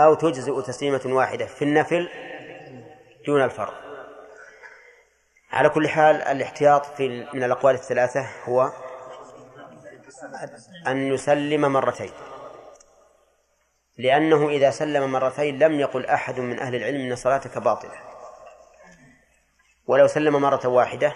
[0.00, 2.08] أو تجزئ تسليمة واحدة في النفل
[3.26, 3.74] دون الفرض.
[5.52, 8.72] على كل حال الاحتياط في من الأقوال الثلاثة هو
[10.86, 12.10] أن يسلم مرتين.
[13.98, 17.94] لأنه إذا سلم مرتين لم يقل أحد من أهل العلم أن صلاتك باطلة.
[19.86, 21.14] ولو سلم مرة واحدة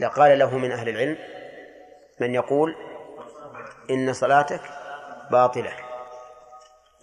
[0.00, 1.18] لقال له من أهل العلم
[2.20, 2.76] من يقول
[3.90, 4.60] إن صلاتك
[5.30, 5.85] باطلة.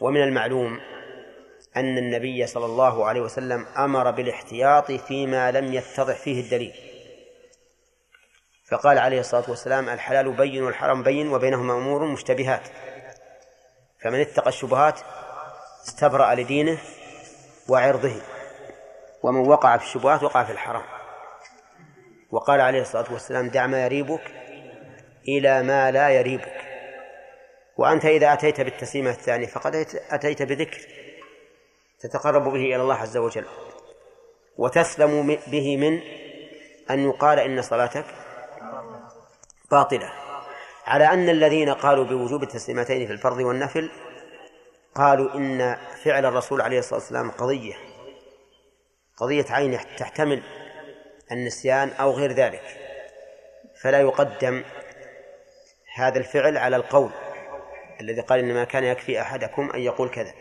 [0.02, 0.80] ومن المعلوم
[1.76, 6.74] أن النبي صلى الله عليه وسلم أمر بالاحتياط فيما لم يتضح فيه الدليل.
[8.70, 12.68] فقال عليه الصلاة والسلام الحلال بين والحرام بين وبينهما أمور مشتبهات.
[14.02, 15.00] فمن اتقى الشبهات
[15.88, 16.78] استبرأ لدينه
[17.70, 18.22] وعرضه
[19.24, 20.86] ومن وقع في الشبهات وقع في الحرام.
[22.32, 24.32] وقال عليه الصلاة والسلام دع ما يريبك
[25.28, 26.62] إلى ما لا يريبك.
[27.78, 29.76] وأنت إذا أتيت بالتسليمة الثانية فقد
[30.09, 30.82] أتيت بذكر
[31.99, 33.45] تتقرب به إلى الله عز وجل.
[34.57, 36.01] وتسلم به من
[36.89, 38.05] أن يقال إن صلاتك
[39.71, 40.13] باطلة.
[40.86, 43.91] على أن الذين قالوا بوجوب التسليمتين في الفرض والنفل
[44.95, 47.74] قالوا إن فعل الرسول عليه الصلاة والسلام قضية.
[49.17, 50.43] قضية عين تحتمل
[51.32, 52.63] النسيان أو غير ذلك.
[53.82, 54.63] فلا يقدم
[55.95, 57.11] هذا الفعل على القول.
[58.04, 60.34] الذي قال إنما كان يكفي أحدكم أن يقول كذا.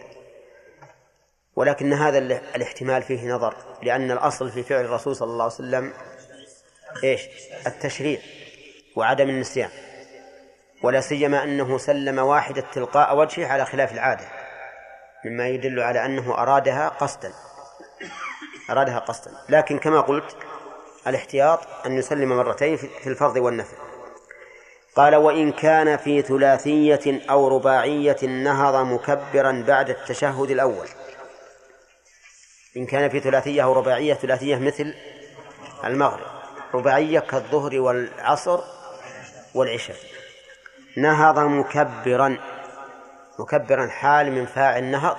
[1.56, 2.18] ولكن هذا
[2.54, 5.92] الاحتمال فيه نظر لأن الأصل في فعل الرسول صلى الله عليه وسلم
[7.04, 7.20] إيش؟
[7.66, 8.20] التشريع
[8.96, 9.70] وعدم النسيان.
[10.82, 14.24] ولا سيما أنه سلم واحدة تلقاء وجهه على خلاف العادة
[15.24, 17.32] مما يدل على أنه أرادها قصدا.
[18.70, 19.30] أرادها قصدا.
[19.48, 20.36] لكن كما قلت
[21.06, 23.91] الاحتياط أن يسلم مرتين في الفرض والنفل
[24.96, 30.88] قال وإن كان في ثلاثية أو رباعية نهض مكبرا بعد التشهد الأول.
[32.76, 34.94] إن كان في ثلاثية أو رباعية ثلاثية مثل
[35.84, 36.26] المغرب.
[36.74, 38.60] رباعية كالظهر والعصر
[39.54, 39.96] والعشاء.
[40.96, 42.38] نهض مكبرا
[43.38, 45.16] مكبرا حال من فاعل نهض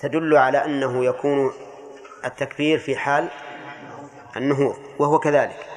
[0.00, 1.52] تدل على أنه يكون
[2.24, 3.28] التكبير في حال
[4.36, 5.73] النهوض وهو كذلك.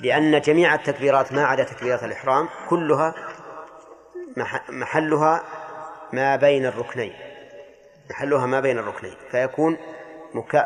[0.00, 3.14] لأن جميع التكبيرات ما عدا تكبيرات الإحرام كلها
[4.68, 5.42] محلها
[6.12, 7.12] ما بين الركنين.
[8.10, 9.14] محلها ما بين الركنين.
[9.30, 9.76] فيكون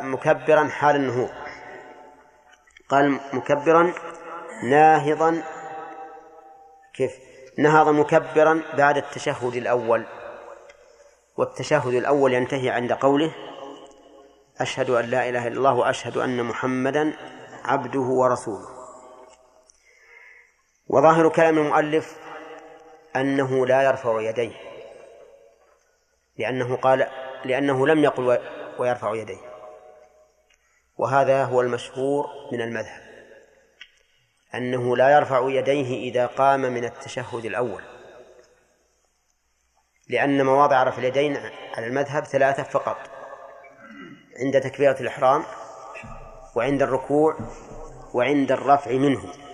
[0.03, 1.31] مكبرا حال النهوض.
[2.89, 3.93] قال مكبرا
[4.63, 5.43] ناهضا.
[6.95, 7.13] كيف؟
[7.59, 10.07] نهض مكبرا بعد التشهد الأول.
[11.37, 13.35] والتشهد الأول ينتهي عند قوله
[14.61, 17.13] أشهد أن لا إله إلا الله وأشهد أن محمدا
[17.65, 18.80] عبده ورسوله.
[20.93, 22.17] وظاهر كلام المؤلف
[23.17, 24.53] أنه لا يرفع يديه
[26.39, 27.07] لأنه قال
[27.45, 28.39] لأنه لم يقل
[28.79, 29.51] ويرفع يديه.
[30.99, 33.03] وهذا هو المشهور من المذهب
[34.55, 37.83] أنه لا يرفع يديه إذا قام من التشهد الأول.
[40.09, 41.37] لأن مواضع رفع اليدين
[41.77, 42.99] على المذهب ثلاثة فقط
[44.41, 45.45] عند تكبيرة الإحرام
[46.57, 47.37] وعند الركوع
[48.15, 49.50] وعند الرفع منه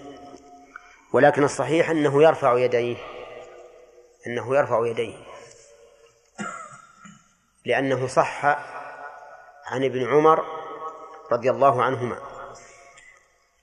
[1.16, 2.96] ولكن الصحيح أنه يرفع يديه
[4.26, 5.16] أنه يرفع يديه.
[7.64, 8.44] لأنه صح
[9.66, 10.44] عن ابن عمر
[11.32, 12.18] رضي الله عنهما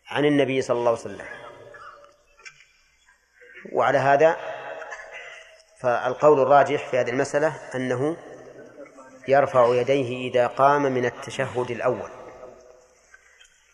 [0.09, 1.25] عن النبي صلى الله عليه وسلم.
[3.71, 4.37] وعلى هذا
[5.79, 8.17] فالقول الراجح في هذه المسألة أنه
[9.27, 12.22] يرفع يديه إذا قام من التشهد الأول.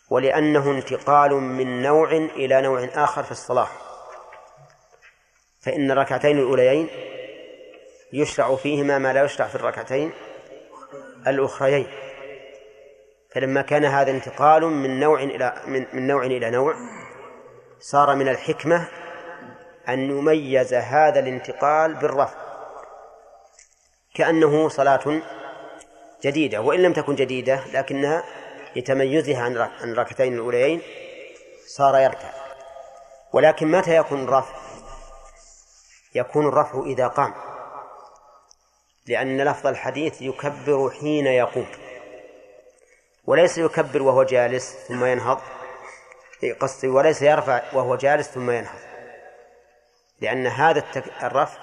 [0.09, 3.67] ولأنه انتقال من نوع إلى نوع آخر في الصلاة.
[5.61, 6.87] فإن الركعتين الأوليين
[8.13, 10.11] يشرع فيهما ما لا يشرع في الركعتين
[11.27, 11.87] الأخريين.
[13.31, 16.75] فلما كان هذا انتقال من نوع إلى من, من نوع إلى نوع
[17.79, 18.87] صار من الحكمة
[19.89, 22.39] أن يميز هذا الانتقال بالرفع
[24.15, 25.21] كأنه صلاة
[26.23, 28.23] جديدة وإن لم تكن جديدة لكنها
[28.75, 30.81] لتميزها عن عن الركعتين الأوليين
[31.67, 32.29] صار يركع
[33.33, 34.55] ولكن متى يكون الرفع؟
[36.15, 37.33] يكون الرفع إذا قام.
[39.07, 41.67] لأن لفظ الحديث يكبر حين يقوم.
[43.25, 45.41] وليس يكبر وهو جالس ثم ينهض.
[46.59, 48.79] قصدي وليس يرفع وهو جالس ثم ينهض.
[50.21, 50.83] لأن هذا
[51.23, 51.59] الرفع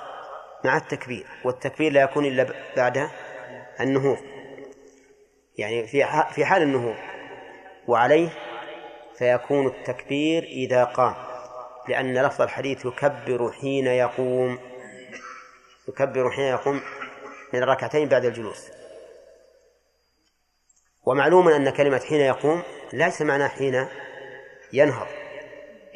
[0.64, 2.46] مع التكبير والتكبير لا يكون إلا
[2.76, 3.11] بعد
[3.80, 4.36] النهوض.
[5.59, 6.96] يعني في في حال النهوض
[7.88, 8.28] وعليه
[9.18, 11.14] فيكون التكبير إذا قام
[11.88, 14.59] لأن لفظ الحديث يكبر حين يقوم
[15.88, 16.82] يكبر حين يقوم
[17.52, 18.70] من الركعتين بعد الجلوس.
[21.04, 23.88] ومعلوم أن كلمة حين يقوم ليس معناه حين
[24.72, 25.07] ينهض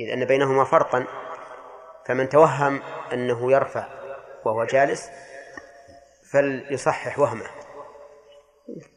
[0.00, 1.04] إذ أن بينهما فرقا.
[2.06, 2.82] فمن توهم
[3.12, 3.86] أنه يرفع
[4.44, 5.11] وهو جالس
[6.32, 7.59] فليصحح وهمه.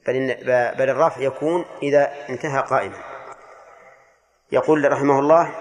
[0.07, 0.36] بل,
[0.78, 2.97] بل الرفع يكون إذا انتهى قائما.
[4.51, 5.55] يقول رحمه الله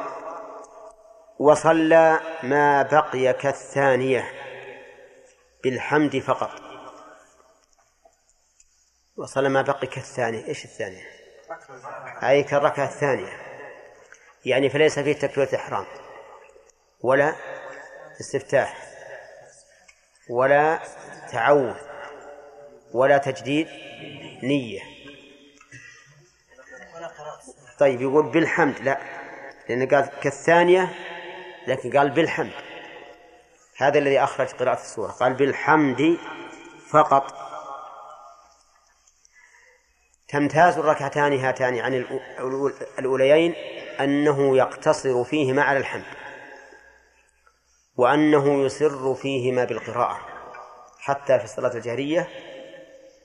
[1.38, 4.32] وصلى ما بقي كالثانية
[5.64, 6.50] بالحمد فقط.
[9.16, 10.46] وصلى ما بقي كالثانية.
[10.46, 11.02] إيش الثانية؟
[12.22, 13.32] أي كالركعة الثانية.
[14.44, 15.86] يعني فليس فيه تكبيرة إحرام
[17.00, 17.34] ولا
[18.20, 18.76] استفتاح.
[20.30, 20.78] ولا
[21.32, 21.91] تعوذ.
[22.92, 23.68] ولا تجديد
[24.42, 24.80] نية.
[27.78, 28.98] طيب يقول بالحمد لا
[29.68, 30.94] لأنه قال كالثانية
[31.66, 32.52] لكن قال بالحمد.
[33.76, 35.10] هذا الذي أخرج قراءة السورة.
[35.10, 36.18] قال بالحمد
[36.90, 37.42] فقط.
[40.28, 42.04] تمتاز الركعتان هاتان عن
[42.98, 43.54] الأوليين
[44.00, 46.04] أنه يقتصر فيهما على الحمد
[47.96, 50.20] وأنه يسر فيهما بالقراءة
[50.98, 52.28] حتى في الصلاة الجهرية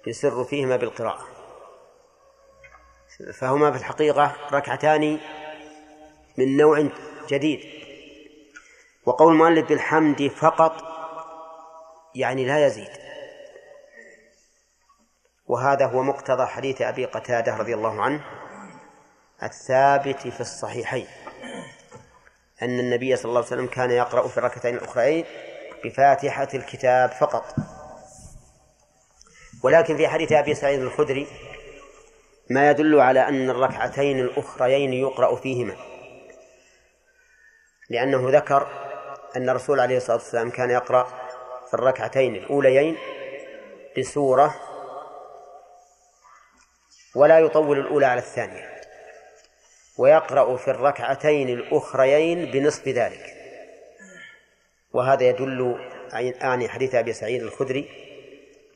[0.07, 1.27] يسر فيهما بالقراءة.
[3.33, 5.19] فهما في الحقيقة ركعتان
[6.37, 6.89] من نوع
[7.29, 7.59] جديد.
[9.05, 10.83] وقول المؤلف بالحمد فقط
[12.15, 12.91] يعني لا يزيد.
[15.47, 18.23] وهذا هو مقتضى حديث أبي قتادة رضي الله عنه
[19.43, 21.07] الثابت في الصحيحين.
[22.61, 25.25] أن النبي صلى الله عليه وسلم كان يقرأ في الركعتين الأخرين
[25.83, 27.76] بفاتحة الكتاب فقط.
[29.63, 31.27] ولكن في حديث أبي سعيد الخدري
[32.49, 35.75] ما يدل على أن الركعتين الأخريين يقرأ فيهما.
[37.89, 38.67] لأنه ذكر
[39.35, 41.03] أن الرسول عليه الصلاة والسلام كان يقرأ
[41.67, 42.97] في الركعتين الأوليين
[43.97, 44.55] بسورة
[47.15, 48.77] ولا يطول الأولى على الثانية
[49.97, 53.33] ويقرأ في الركعتين الأخريين بنصف ذلك.
[54.93, 55.89] وهذا يدل
[56.43, 58.06] أعني حديث أبي سعيد الخدري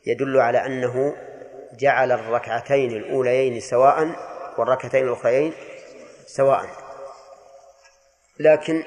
[0.06, 1.16] يدل على أنه
[1.80, 4.10] جعل الركعتين الأوليين سواء
[4.58, 5.54] والركعتين الأخريين
[6.26, 6.66] سواء.
[8.40, 8.84] لكن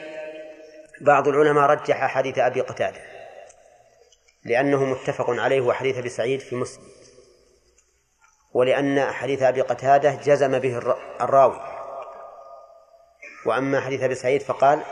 [1.00, 3.00] بعض العلماء رجح حديث أبي قتادة
[4.44, 6.84] لأنه متفق عليه وحديث أبي سعيد في مسلم
[8.54, 10.78] ولأن حديث أبي قتادة جزم به
[11.20, 11.60] الراوي.
[13.46, 14.82] وأما حديث أبي سعيد فقال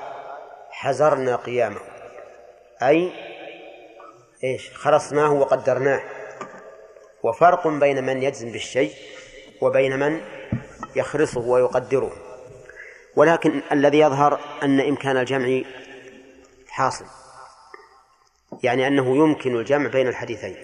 [0.70, 1.80] حزرنا قيامه
[2.82, 3.12] أي
[4.44, 6.02] إيش خرصناه وقدرناه.
[7.22, 8.92] وفرق بين من يجزم بالشيء
[9.60, 10.20] وبين من
[10.96, 12.12] يخرصه ويقدره.
[13.16, 15.62] ولكن الذي يظهر أن إمكان الجمع
[16.68, 17.04] حاصل
[18.62, 20.56] يعني أنه يمكن الجمع بين الحديثين.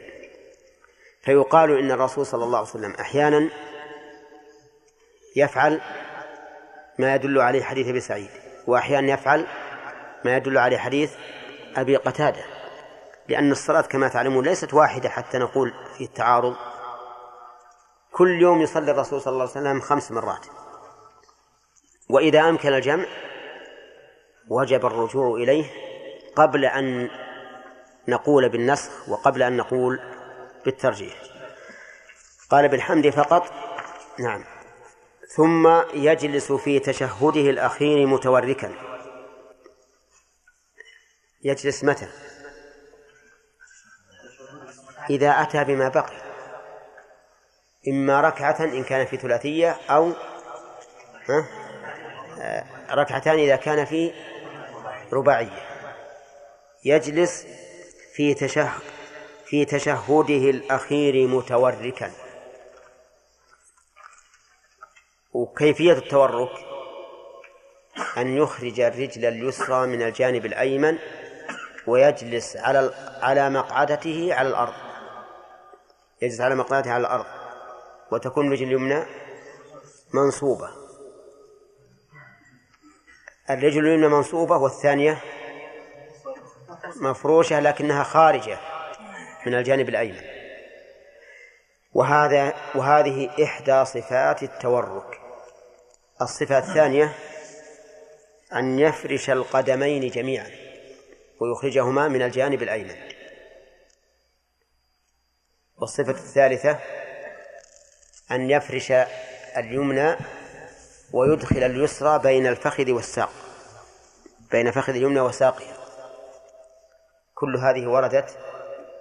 [1.22, 3.50] فيقال إن الرسول صلى الله عليه وسلم أحيانا
[5.36, 5.80] يفعل
[6.98, 8.30] ما يدل عليه حديث أبي سعيد
[8.66, 9.46] وأحيانا يفعل
[10.24, 11.12] ما يدل عليه حديث
[11.76, 12.57] أبي قتادة.
[13.28, 16.56] لأن الصلاة كما تعلمون ليست واحدة حتى نقول في التعارض.
[18.12, 20.46] كل يوم يصلي الرسول صلى الله عليه وسلم خمس مرات.
[22.10, 23.06] وإذا أمكن الجمع
[24.48, 25.70] وجب الرجوع إليه
[26.36, 27.10] قبل أن
[28.08, 30.00] نقول بالنسخ وقبل أن نقول
[30.64, 31.22] بالترجيح.
[32.50, 33.52] قال بالحمد فقط.
[34.18, 34.44] نعم.
[35.28, 38.72] ثم يجلس في تشهده الأخير متوركا.
[41.42, 42.08] يجلس متى؟
[45.10, 46.16] إذا أتى بما بقي.
[47.88, 50.12] إما ركعة إن كان في ثلاثية أو
[52.90, 54.12] ركعتان إذا كان في
[55.12, 55.68] رباعية.
[56.84, 57.46] يجلس
[58.14, 58.82] في تشهد
[59.46, 62.10] في تشهده الأخير متوركا.
[65.32, 66.50] وكيفية التورك؟
[68.16, 70.98] أن يخرج الرجل اليسرى من الجانب الأيمن
[71.86, 74.87] ويجلس على على مقعدته على الأرض.
[76.22, 77.26] يجلس على مقعدته على الأرض
[78.12, 79.04] وتكون الرجل اليمنى
[80.14, 80.70] منصوبة.
[83.50, 85.22] الرجل اليمنى منصوبة والثانية
[86.96, 88.58] مفروشة لكنها خارجة
[89.46, 90.22] من الجانب الأيمن.
[91.92, 95.20] وهذا وهذه إحدى صفات التورك.
[96.22, 97.14] الصفة الثانية
[98.54, 100.50] أن يفرش القدمين جميعا
[101.40, 103.17] ويخرجهما من الجانب الأيمن.
[105.80, 106.78] والصفة الثالثة
[108.30, 108.92] أن يفرش
[109.56, 110.16] اليمنى
[111.12, 113.30] ويدخل اليسرى بين الفخذ والساق
[114.50, 115.76] بين فخذ اليمنى وساقها
[117.34, 118.38] كل هذه وردت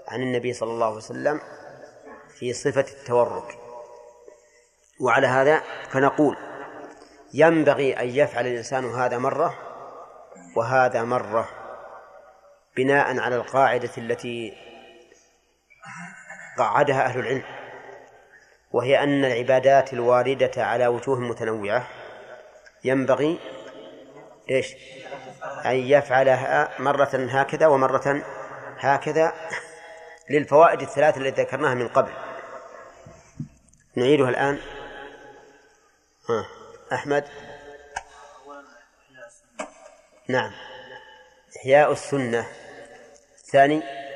[0.07, 1.41] عن النبي صلى الله عليه وسلم
[2.39, 3.57] في صفة التورك.
[4.99, 6.38] وعلى هذا فنقول
[7.34, 9.57] ينبغي أن يفعل الإنسان هذا مرة
[10.55, 11.49] وهذا مرة
[12.78, 14.53] بناء على القاعدة التي
[16.58, 17.43] قعدها أهل العلم
[18.72, 21.88] وهي أن العبادات الواردة على وجوه متنوعة
[22.84, 23.39] ينبغي
[24.49, 24.76] إيش؟
[25.66, 28.24] أن يفعلها مرة هكذا ومرة
[28.80, 29.34] هكذا
[30.30, 32.12] للفوائد الثلاث التي ذكرناها من قبل.
[33.95, 34.60] نعيدها الآن.
[36.93, 37.24] أحمد.
[40.28, 40.51] نعم.
[41.58, 42.47] إحياء السنة.
[43.38, 44.07] الثاني.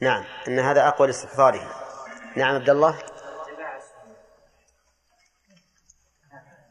[0.00, 1.90] نعم أن هذا أقوى لاستحضاره.
[2.36, 2.98] نعم عبد الله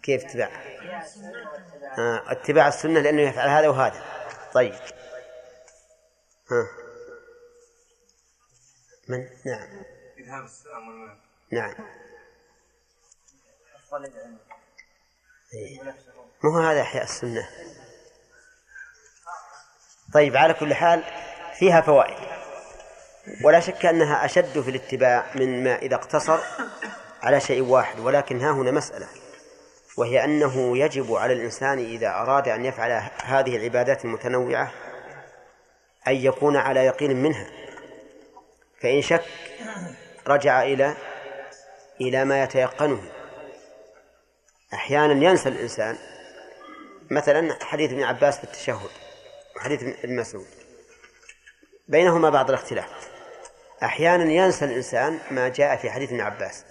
[0.03, 0.49] كيف اتباع؟
[1.97, 2.31] آه.
[2.31, 4.03] اتباع السنة لأنه يفعل هذا وهذا.
[4.53, 4.73] طيب.
[6.51, 6.67] ها.
[9.07, 9.83] من؟ نعم.
[10.17, 11.17] إذهاب السلام والمال
[11.51, 11.73] نعم.
[15.53, 15.83] إيه.
[16.43, 17.49] ما هو هذا إحياء السنة.
[20.13, 21.03] طيب على كل حال
[21.59, 22.38] فيها فوائد.
[23.43, 26.39] ولا شك أنها أشد في الاتباع من ما إذا اقتصر
[27.21, 29.07] على شيء واحد ولكن ها هنا مسألة
[29.97, 34.71] وهي أنه يجب على الإنسان إذا أراد أن يفعل هذه العبادات المتنوعة
[36.07, 37.47] أن يكون على يقين منها
[38.81, 39.25] فإن شك
[40.27, 40.95] رجع إلى
[42.01, 43.01] إلى ما يتيقنه.
[44.73, 45.97] أحيانا ينسى الإنسان
[47.11, 48.89] مثلا حديث ابن عباس في التشهد
[49.55, 50.47] وحديث ابن مسعود
[51.87, 53.18] بينهما بعض الاختلاف.
[53.83, 56.65] أحيانا ينسى الإنسان ما جاء في حديث ابن عباس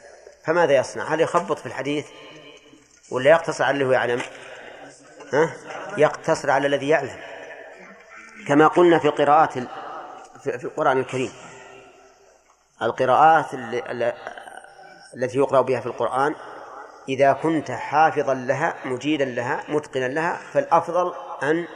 [0.45, 2.07] فماذا يصنع؟ هل يخبط في الحديث
[3.11, 4.23] ولا يقتصر على اللي هو يعلم؟
[5.33, 5.51] ها؟
[5.97, 7.17] يقتصر على الذي يعلم
[8.49, 9.53] كما قلنا في قراءات
[10.43, 11.33] في القرآن الكريم
[12.83, 13.47] القراءات
[15.15, 16.35] التي يقرأ بها في القرآن
[17.09, 21.67] إذا كنت حافظا لها مجيدا لها متقنا لها فالأفضل أن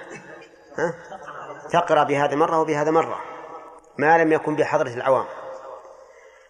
[1.71, 3.32] تقرأ بهذا مرة وبهذا مرة
[3.99, 5.27] ما لم يكن بحضرة العوام.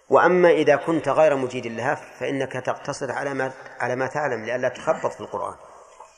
[0.09, 5.13] وأما إذا كنت غير مجيد لها فإنك تقتصر على ما على ما تعلم لئلا تخبط
[5.13, 5.55] في القرآن.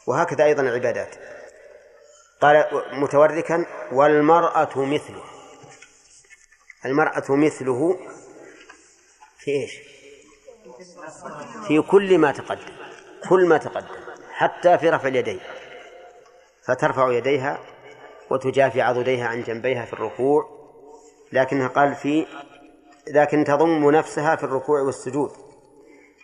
[0.07, 1.15] وهكذا أيضا العبادات.
[2.41, 5.23] قال متوركا والمرأة مثله.
[6.85, 7.99] المرأة مثله
[9.39, 9.79] في إيش؟
[11.67, 12.77] في كل ما تقدم
[13.29, 13.97] كل ما تقدم
[14.33, 15.41] حتى في رفع اليدين.
[16.67, 17.59] فترفع يديها
[18.31, 20.54] وتجافي عضديها عن جنبيها في الركوع
[21.33, 22.27] لكنها قال في
[23.09, 25.31] لكن تضم نفسها في الركوع والسجود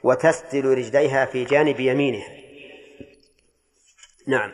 [0.03, 2.29] وتسدل رجليها في جانب يمينها.
[4.27, 4.53] نعم.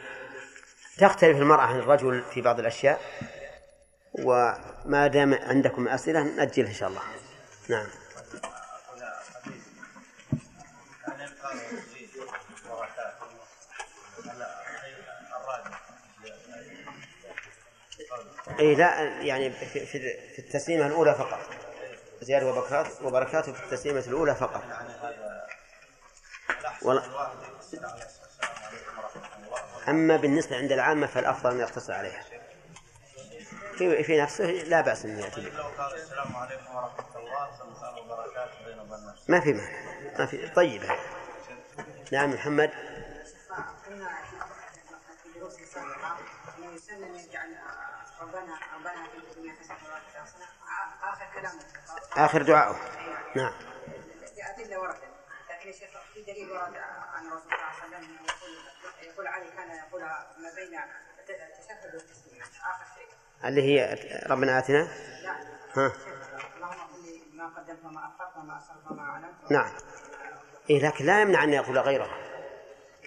[0.98, 3.00] تختلف المرأة عن الرجل في بعض الأشياء
[4.18, 7.02] وما دام عندكم أسئلة نأجلها إن شاء الله.
[7.68, 7.86] نعم.
[18.58, 21.38] أي لا يعني في, في التسليمة الأولى فقط.
[22.22, 24.62] زيادة وبركات وبركاته في التسليمة الأولى فقط.
[26.82, 27.02] ولا
[29.88, 32.24] أما بالنسبة عند العامة فالأفضل أن يقتصر عليها.
[33.78, 35.48] في في نفسه لا بأس أن يأتي به.
[35.94, 37.48] السلام عليكم ورحمة الله
[38.04, 38.76] وبركاته بين
[39.28, 39.52] ما في
[40.18, 40.82] ما في طيب.
[42.12, 42.70] نعم محمد.
[52.16, 52.80] آخر دعاءه
[53.36, 53.52] نعم.
[55.50, 56.74] لكن شيخ في دليل ورد
[57.14, 60.78] عن الرسول صلى الله عليه وسلم يقول يقول علي كان يقولها ما بين
[61.18, 63.08] التشهد والتسليم آخر شيء
[63.48, 63.98] اللي هي
[64.30, 64.88] ربنا آتنا.
[65.76, 65.92] ها.
[69.50, 69.72] نعم.
[70.70, 72.18] إيه لكن لا يمنع أن يقول غيرها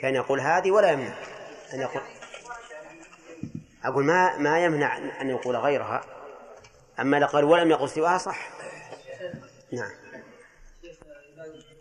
[0.01, 1.13] كان يقول هذه ولا يمنع
[1.73, 2.01] أن يقول.
[3.83, 6.18] أقول ما ما يمنع أن يقول غيرها.
[7.01, 8.49] أما لو قال ولم يقل سواها صح.
[9.71, 9.91] نعم.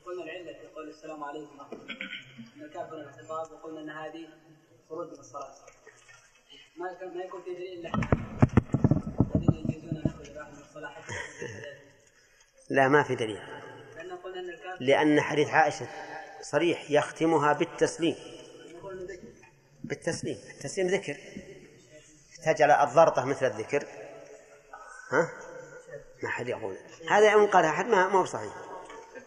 [0.06, 1.60] قلنا العلة في قول السلام عليكم.
[2.56, 4.28] أن الكافر الخطاب وقلنا أن هذه
[4.88, 5.54] خروج من الصلاة.
[6.76, 7.92] ما ما يكون في دليل إلا
[9.36, 9.94] الذين يجوزون
[10.52, 10.96] من الصلاة
[12.70, 13.40] لا ما في دليل.
[14.80, 15.88] لأن حديث عائشة
[16.40, 18.16] صريح يختمها بالتسليم.
[19.84, 20.38] بالتسليم.
[20.50, 21.16] التسليم ذكر.
[22.44, 24.07] تجعل الضرطة مثل الذكر.
[25.12, 25.30] ها؟
[26.22, 26.76] ما حد يقول.
[27.10, 28.52] هذا إن قال أحد ما هو صحيح.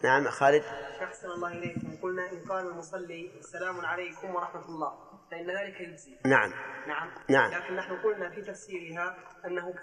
[0.04, 0.64] نعم خالد.
[1.02, 1.96] أحسن الله إليكم.
[2.02, 4.92] قلنا إن قال المصلي السلام عليكم ورحمة الله
[5.30, 6.18] فإن ذلك يجزي.
[6.24, 6.52] نعم.
[6.86, 7.10] نعم.
[7.28, 7.50] نعم.
[7.50, 9.16] لكن نحن قلنا في تفسيرها
[9.46, 9.74] أنه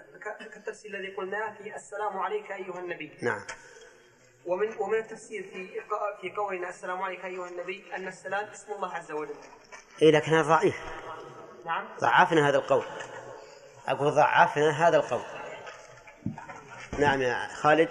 [0.54, 3.18] كالتفسير الذي قلناه في السلام عليك أيها النبي.
[3.22, 3.40] نعم.
[4.46, 5.80] ومن ومن التفسير في
[6.20, 9.34] في قولنا السلام عليك أيها النبي أن السلام اسم الله عز وجل.
[10.02, 10.76] إيه لكن هذا ضعيف.
[11.64, 11.88] نعم.
[12.00, 12.84] ضعفنا هذا القول.
[13.86, 15.39] أقول ضعفنا هذا القول.
[16.98, 17.88] نعم يا خالد.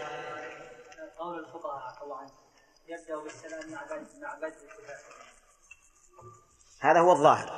[1.18, 2.32] قول الفقهاء الله عنه
[2.88, 4.56] يبدأ بالسلام مع بدء مع بدء
[6.82, 7.50] هذا هو الظاهر.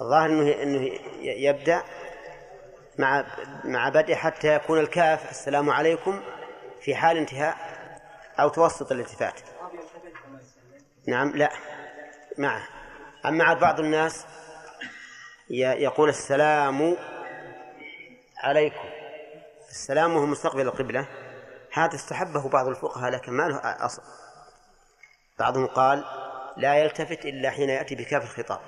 [0.00, 1.82] الظاهر انه إنه يبدأ
[2.98, 3.26] مع
[3.64, 6.22] مع بدء حتى يكون الكاف السلام عليكم
[6.80, 7.56] في حال انتهاء
[8.40, 9.40] أو توسط الالتفات.
[11.08, 11.52] نعم لا.
[12.38, 12.68] معه.
[13.26, 14.26] أما عاد بعض الناس
[15.50, 16.96] يقول السلام
[18.36, 18.93] عليكم.
[19.74, 21.08] السلام وهو مستقبل القبلة
[21.72, 23.56] هذا استحبه بعض الفقهاء لكن ما له
[23.86, 24.02] أصل.
[25.38, 26.04] بعضهم قال
[26.56, 28.60] لا يلتفت إلا حين يأتي بكاف الخطاب.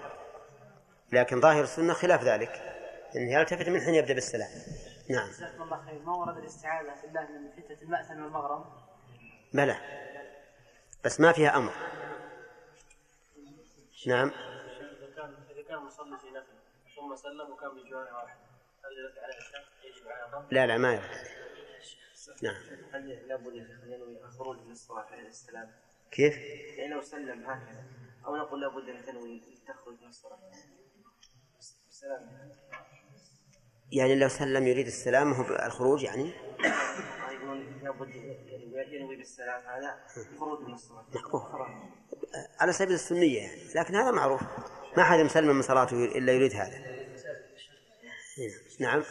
[1.13, 2.51] لكن ظاهر السنة خلاف ذلك
[3.17, 4.49] أنه يلتفت من حين يبدأ بالسلام.
[5.11, 5.29] نعم.
[5.29, 5.99] جزاكم الله خير.
[5.99, 8.65] ما ورد الاستعاذة بالله من فتنة المأثم والمغرم؟
[9.53, 9.77] بلى.
[11.05, 11.73] بس ما فيها أمر.
[14.07, 14.29] نعم.
[14.29, 16.57] إذا كان إذا كان مصلي في نفل
[16.97, 18.46] ثم سلم وكان بجوار واحد.
[20.51, 21.37] لا لا ما يرد
[22.43, 22.57] نعم.
[22.93, 23.55] هل لابد
[23.87, 25.71] ينوي الخروج من الصلاة عليه السلام؟
[26.11, 26.37] كيف؟
[26.79, 27.85] يعني لو سلم هكذا
[28.27, 30.39] أو نقول لابد أن تنوي تخرج من الصلاة
[31.91, 32.31] السلام.
[33.93, 36.33] يعني لو سلم يريد السلام هو الخروج يعني؟
[37.33, 38.15] يقولون لابد
[38.93, 40.01] ينوي بالسلام هذا
[40.41, 41.05] خروج من الصلاة
[42.61, 43.75] على سبيل السنية يعني.
[43.75, 44.43] لكن هذا معروف.
[44.97, 46.96] ما حد مسلم من صلاته إلا يريد هذا.
[48.81, 49.03] نعم.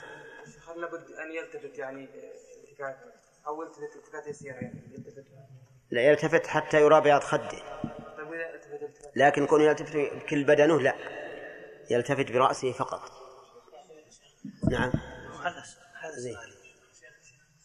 [0.68, 2.10] هل لابد أن يلتفت يعني
[2.64, 2.98] التفات
[3.48, 5.26] أو يلتفت التفات يسيرة يعني؟ يلتفت.
[5.92, 7.50] لا يلتفت حتى يرى بياض خده
[8.18, 10.96] طيب وإذا التفت التفات لكن كون يلتفت بكل بدنه لا.
[11.90, 13.12] يلتفت برأسه فقط.
[14.72, 14.92] نعم.
[15.44, 15.64] هذا
[16.02, 16.38] هذا زين.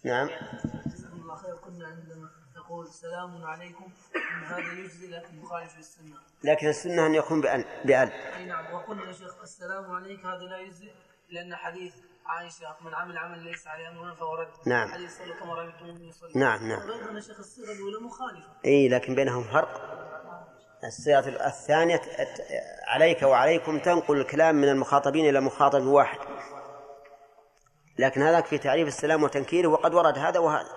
[0.04, 0.28] نعم.
[1.12, 1.56] الله خير.
[1.56, 7.40] كنا عندما يقول سلام عليكم إن هذا يجزي لكن مخالف للسنة لكن السنة أن يكون
[7.40, 8.74] بأل بأل أي نعم.
[8.74, 10.92] وقلنا يا شيخ السلام عليك هذا لا يجزي.
[11.30, 11.94] لأن حديث
[12.26, 14.48] عائشة من عمل عمل ليس عليه أمرنا فهو رد.
[14.66, 14.88] نعم.
[14.88, 16.32] حديث صلى كما رأيتم يصلي.
[16.34, 16.88] نعم، نعم.
[16.88, 20.00] وأيضا يا شيخ الصيغة الأولى مخالفة اي لكن بينهم فرق.
[20.84, 22.00] الصيغة الثانية
[22.86, 26.18] عليك وعليكم تنقل الكلام من المخاطبين إلى مخاطب واحد.
[27.98, 30.68] لكن هذاك في تعريف السلام وتنكيره وقد ورد هذا وهذا.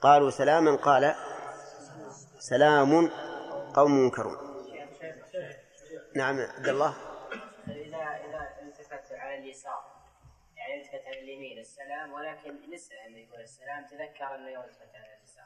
[0.00, 1.14] قالوا سلاما قال
[2.38, 3.10] سلام
[3.74, 4.36] قوم منكرون.
[6.16, 6.94] نعم عبد الله
[7.68, 9.84] إذا إذا التفت على اليسار
[10.56, 13.86] يعني التفت على اليمين السلام ولكن نسى أنه يقول السلام.
[13.86, 15.44] تذكر أنه يوم التفت على اليسار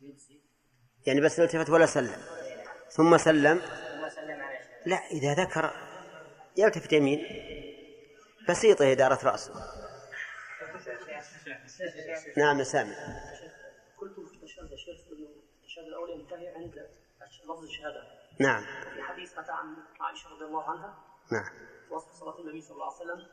[0.00, 0.40] يجزي
[1.06, 2.22] يعني بس التفت ولا سلم.
[2.90, 3.58] ثم سلم.
[3.58, 5.70] ثم سلم على الشيخ لا إذا ذكر
[6.56, 7.26] يلتفت يمين.
[8.48, 9.54] بسيطة إدارة رأسه.
[12.36, 12.94] نعم يا سامي.
[13.98, 15.28] قلت في التشهد يا شيخ انه
[15.62, 16.88] التشهد الأول ينتهي عند
[17.44, 18.02] لفظ الشهادة.
[18.40, 18.64] نعم.
[18.94, 20.98] في حديث اتى عن عائشة رضي الله عنها.
[21.32, 21.52] نعم.
[21.90, 23.26] وصف صلاة النبي صلى الله عليه وسلم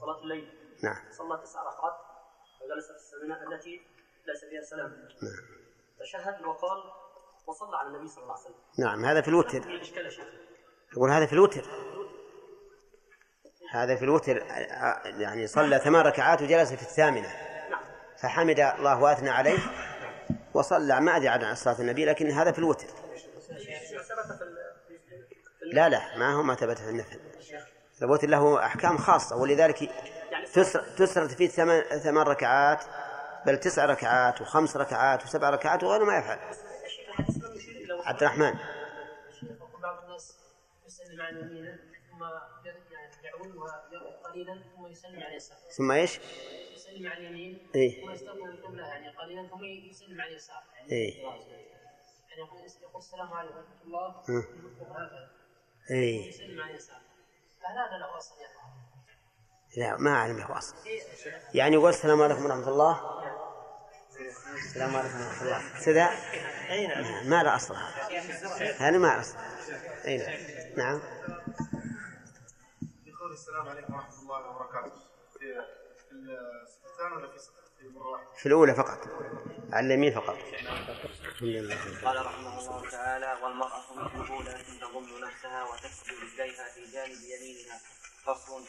[0.00, 0.61] صلاة الليل.
[0.82, 0.96] نعم.
[1.10, 1.96] صلى تسع ركعات.
[2.62, 3.80] وجلس في السمينه التي
[4.26, 4.88] ليس فيها سلام.
[5.22, 5.62] نعم.
[6.00, 6.78] تشهد وقال
[7.46, 8.54] وصلى على النبي صلى الله عليه وسلم.
[8.78, 9.62] نعم هذا في الوتر.
[9.62, 10.26] في اشكال يا شيخ.
[10.92, 11.64] يقول هذا في الوتر.
[13.72, 14.36] هذا في الوتر
[15.20, 17.32] يعني صلى ثمان ركعات وجلس في الثامنة.
[18.22, 19.58] فحمد الله وأثنى عليه
[20.54, 21.00] وصلى.
[21.00, 22.86] ما أدري عن صلاة النبي لكن هذا في الوتر.
[25.72, 27.20] لا لا ما هو ما ثبت في النفل.
[28.02, 29.90] الوتر له أحكام خاصة ولذلك
[30.96, 32.84] تسرد فيه ثمان ثمان ركعات
[33.46, 36.38] بل تسع ركعات وخمس ركعات وسبع ركعات وغيره ما يفعل
[38.04, 38.54] عبد الرحمن
[39.82, 40.38] بعض الناس
[40.86, 41.78] يسلم يمينه
[42.10, 42.24] ثم
[42.64, 46.20] يعني يعود ويقف قليلا ثم يسلم يساره ثم إيش؟
[46.74, 48.04] يسلم على اليمين إيه.
[48.04, 51.22] ثم يستقبل القبله يعني قليلا ثم يسلم على اليسار يعني إيه.
[51.22, 52.40] يعني
[52.82, 54.08] يقول السلام عليكم ورحمة الله
[54.80, 55.30] هكذا
[55.90, 57.00] اي يسلم على اليسار
[57.62, 58.81] فهل هذا له اصل يا أخوان؟
[59.76, 60.74] لا ما أعلم له اصل
[61.54, 63.22] يعني يقول السلام عليكم ورحمة الله.
[64.54, 65.84] السلام عليكم ورحمة الله.
[65.84, 66.10] كذا
[66.70, 67.74] اي نعم ما له أصل
[68.78, 69.36] هذا؟ ما له أصل.
[70.04, 70.36] أي نعم.
[70.76, 71.00] نعم.
[73.04, 74.92] في قول السلام عليكم ورحمة الله وبركاته.
[75.38, 75.46] في
[77.16, 77.38] ولا في
[78.36, 78.98] في الأولى فقط.
[79.72, 80.36] على اليمين فقط.
[82.04, 87.80] قال رحمه الله تعالى والمرأة مثله لكن تضم نفسها وتسجد رجليها في جانب يمينها.
[88.26, 88.64] فصل.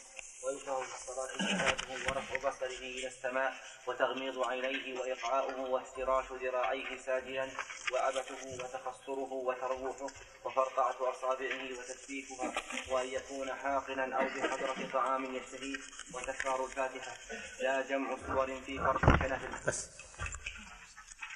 [0.45, 3.53] ويكره في الصلاة صفاته ورفع بصره إلى السماء
[3.88, 7.49] وتغميض عينيه وإقعاؤه وافتراش ذراعيه ساجدا
[7.94, 10.07] وعبثه وتخصره وتروحه
[10.45, 12.53] وفرقعة أصابعه وتسبيكها
[12.91, 15.78] وأن يكون حاقنا أو بحضرة طعام يشتهيه
[16.14, 17.14] وتكرار الفاتحة.
[17.61, 19.90] لا جمع سور في فرض كنفل بس.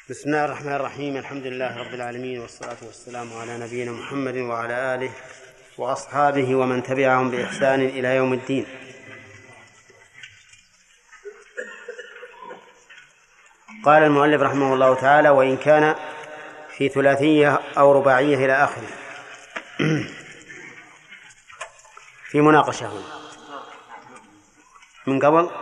[0.10, 1.18] بسم الله الرحمن الرحيم.
[1.18, 5.12] الحمد لله رب العالمين والصلاة والسلام على نبينا محمد وعلى آله
[5.78, 8.87] وأصحابه ومن تبعهم بإحسان إلى يوم الدين.
[13.88, 15.96] قال المؤلف رحمه الله تعالى وإن كان
[16.70, 18.88] في ثلاثية أو رباعية إلى آخره.
[22.32, 23.04] في مناقشة هنا.
[25.08, 25.50] من قبل؟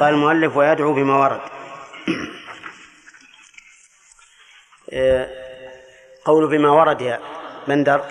[0.00, 1.40] قال المؤلف ويدعو بما ورد.
[6.26, 7.20] قول بما ورد يا
[7.68, 8.04] بندر.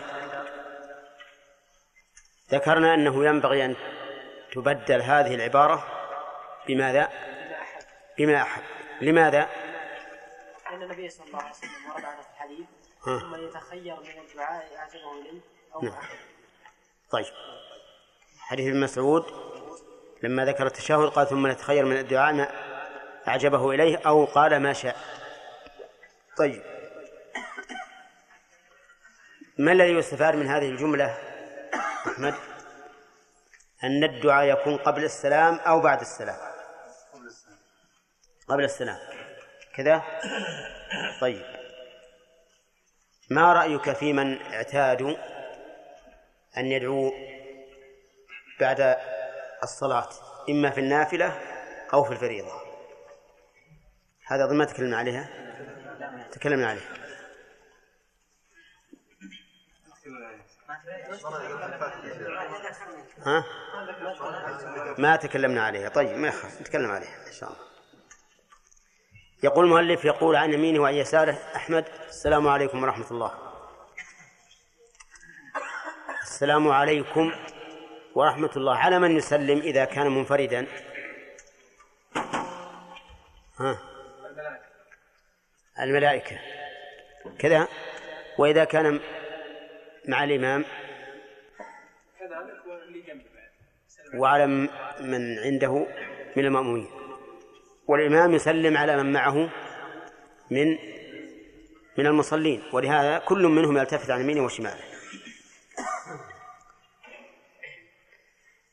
[2.52, 3.76] ذكرنا أنه ينبغي أن
[4.52, 5.95] تبدل هذه العبارة
[6.68, 7.10] بماذا؟
[8.18, 8.64] بما أحب
[9.02, 9.50] لماذا؟
[10.72, 12.66] لأن النبي صلى الله عليه وسلم ورد عنه في الحديث.
[13.06, 15.42] ثم يتخير من الدعاء أعجبه إليه
[15.76, 16.04] أو نعم.
[17.12, 17.26] طيب
[18.40, 19.26] حديث ابن مسعود
[20.24, 22.48] لما ذكر التشهد قال ثم نتخير من الدعاء ما
[23.28, 24.96] أعجبه إليه أو قال ما شاء
[26.38, 26.64] طيب
[29.58, 31.18] ما الذي يستفاد من هذه الجملة
[32.08, 32.36] أحمد
[33.84, 36.55] أن الدعاء يكون قبل السلام أو بعد السلام
[38.48, 39.00] قبل السلام.
[39.76, 40.04] كذا؟
[41.22, 41.46] طيب.
[43.30, 45.16] ما رأيك في من اعتادوا
[46.58, 47.12] أن يدعوا
[48.60, 48.98] بعد
[49.64, 50.10] الصلاة
[50.50, 51.42] إما في النافلة
[51.94, 52.62] أو في الفريضة؟
[54.28, 55.30] هذا أظن ما تكلمنا عليها؟
[56.32, 56.90] تكلمنا عليها.
[63.26, 63.46] ها؟
[64.98, 65.90] ما تكلمنا عليها.
[65.90, 67.75] طيب ما يخاف نتكلم عليها إن شاء الله.
[69.46, 73.32] يقول المؤلف يقول عن يمينه وعن يساره أحمد السلام عليكم ورحمة الله.
[76.22, 77.32] السلام عليكم
[78.16, 78.78] ورحمة الله.
[78.78, 80.68] على من يسلم إذا كان منفردا؟
[83.60, 83.78] ها؟
[85.80, 86.40] الملائكة.
[87.40, 87.68] كذا.
[88.38, 89.00] وإذا كان
[90.08, 90.66] مع الإمام؟
[94.16, 94.48] وعلى
[95.00, 95.88] من عنده
[96.36, 97.05] من المأمومين.
[97.88, 99.50] والإمام يسلم على من معه
[100.52, 100.78] من
[101.98, 104.84] من المصلين ولهذا كل منهم يلتفت عن يمينه وشماله.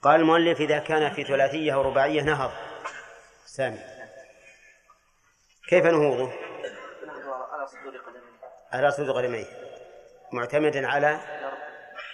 [0.03, 2.51] قال المؤلف إذا كان في ثلاثية أو رباعية نهض
[3.47, 3.79] سامي.
[5.69, 6.33] كيف نهوضه؟
[8.73, 9.47] على صدور قدميه.
[10.33, 11.21] معتمدا على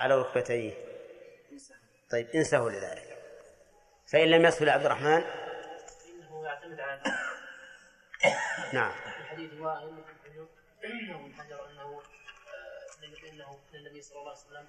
[0.01, 0.73] على ركبتيه.
[2.11, 3.19] طيب إن سهل ذلك.
[4.13, 5.25] فإن لم يسهل عبد الرحمن
[6.81, 7.01] على
[8.73, 8.93] نعم.
[9.21, 10.05] الحديث وائل
[10.85, 12.03] إنه حجر أنه
[13.33, 14.67] إنه إن النبي صلى الله عليه وسلم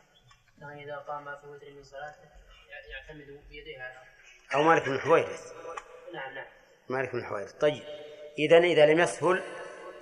[0.60, 2.30] كان إذا قام في وتر من صلاته
[2.92, 4.04] يعتمد بيديه على
[4.56, 5.54] أو مالك بن حويرث.
[6.14, 6.46] نعم نعم.
[6.90, 7.54] مالك بن حويرث.
[7.54, 7.84] طيب.
[8.40, 9.44] إذا إذا لم يسهل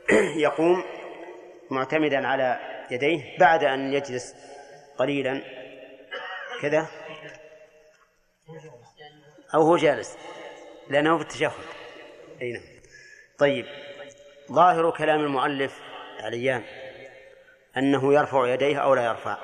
[0.48, 0.84] يقوم
[1.72, 2.60] معتمدا على
[2.92, 4.36] يديه بعد أن يجلس
[4.98, 5.42] قليلا.
[6.62, 6.88] كذا؟
[9.54, 10.18] أو هو جالس.
[10.90, 11.77] لأنه في التشهد.
[12.42, 12.64] أي نعم.
[13.38, 13.66] طيب
[14.52, 15.80] ظاهر كلام المؤلف
[16.20, 16.64] عليان
[17.78, 19.38] أنه يرفع يديه أو لا يرفع؟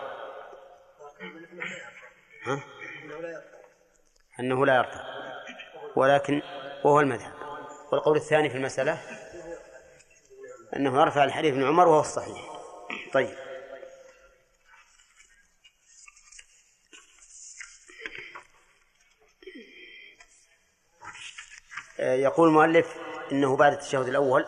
[2.44, 2.64] ها؟
[4.40, 5.03] أنه لا يرفع
[5.95, 6.41] ولكن
[6.84, 7.34] وهو المذهب.
[7.91, 9.02] والقول الثاني في المسألة
[10.76, 12.53] أنه يرفع الحديث ابن عمر وهو الصحيح.
[13.14, 13.44] طيب آه،
[22.03, 22.97] يقول المؤلف
[23.31, 24.45] إنه بعد التشهد الأول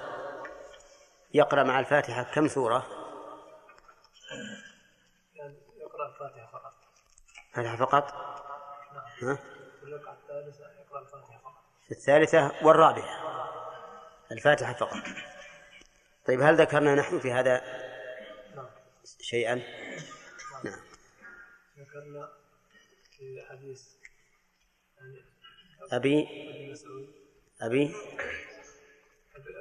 [1.33, 2.85] يقرأ مع الفاتحة كم سورة؟
[5.77, 6.73] يقرأ الفاتحة فقط.
[7.53, 8.11] فاتحه فقط؟
[9.21, 9.39] ها؟
[9.83, 11.63] والركعه الثالثة يقرأ الفاتحة فقط.
[11.85, 13.25] في الثالثة والرابعة.
[14.31, 15.03] الفاتحة فقط.
[16.27, 17.61] طيب هل ذكرنا نحن في هذا
[19.21, 19.55] شيئا؟
[20.63, 20.79] نعم.
[21.79, 22.29] ذكرنا
[23.17, 23.87] في حديث
[24.97, 25.25] يعني
[25.91, 27.24] أبي؟ أبي مسعود.
[27.61, 27.95] أبي؟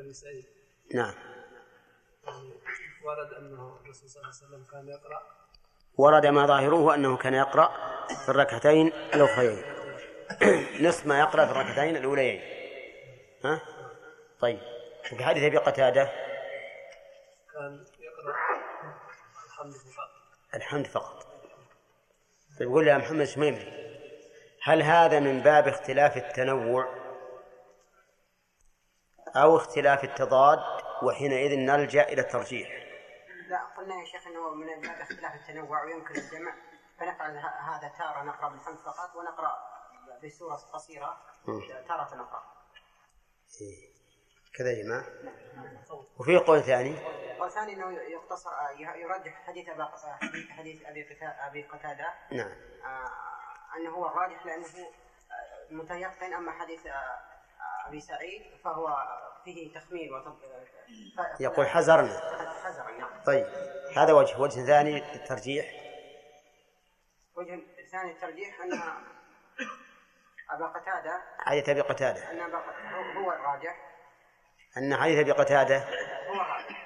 [0.00, 0.44] ابي سعيد
[0.94, 1.14] نعم.
[3.04, 5.22] ورد أنه الرسول صلى الله عليه وسلم كان يقرأ.
[5.96, 7.68] ورد ما ظاهره أنه كان يقرأ
[8.24, 9.62] في الركعتين الأخريين
[10.80, 12.42] نصف ما يقرأ في الركعتين الأوليين.
[13.44, 13.60] ها؟
[14.40, 14.60] طيب.
[15.12, 16.04] وفي حديث أبي قتادة؟
[17.52, 18.34] كان يقرأ
[19.46, 20.10] الحمد فقط.
[20.54, 21.26] الحمد فقط.
[22.58, 23.84] طيب قول يا محمد شميمري
[24.62, 27.03] هل هذا من باب اختلاف التنوع؟
[29.36, 30.59] أو اختلاف التضاد
[31.02, 32.69] وحينئذ نلجأ إلى الترجيح.
[33.48, 36.55] لا قلنا يا شيخ إنه من باب اختلاف التنوع ويمكن الجمع
[37.01, 39.56] فنفعل هذا تارة نقرأ بالحمد فقط ونقرأ
[40.24, 41.16] بسورة قصيرة.
[41.89, 42.43] تارة نقرأ.
[43.61, 43.94] إيه.
[44.59, 45.05] كذا يا جماعة.
[46.19, 46.97] وفي قول ثاني؟
[47.40, 52.15] والثاني إنه يقتصر ي- يرجح حديث ابا حديث حديث أبي قتا- أبي قتادة.
[52.32, 52.52] نعم.
[52.85, 53.11] آه،
[53.77, 57.19] أنه هو الراجح لأنه آه، متيقن أما حديث آه،
[57.86, 58.97] أبي سعيد فهو
[59.44, 60.36] فيه تخمين وتب...
[61.36, 62.20] ف- يقول حذرنا
[62.65, 63.23] حذرا نعم.
[63.27, 63.47] طيب
[63.97, 65.66] هذا وجه وجه ثاني للترجيح.
[67.36, 67.61] وجه
[67.93, 68.73] ثاني الترجيح أن
[70.51, 72.31] أبا قتادة حديث أبي قتادة.
[72.31, 73.77] أن أبا ق- هو- الراجح.
[74.77, 75.78] أن حديث أبي قتادة.
[76.28, 76.85] هو الراجح.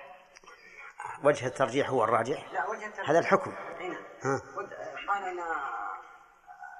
[1.25, 3.11] وجه الترجيح هو الراجح؟ لا وجه الترجيح.
[3.11, 3.51] هذا الحكم.
[3.81, 3.97] نعم.
[4.23, 4.43] ها.
[5.09, 5.39] قال ان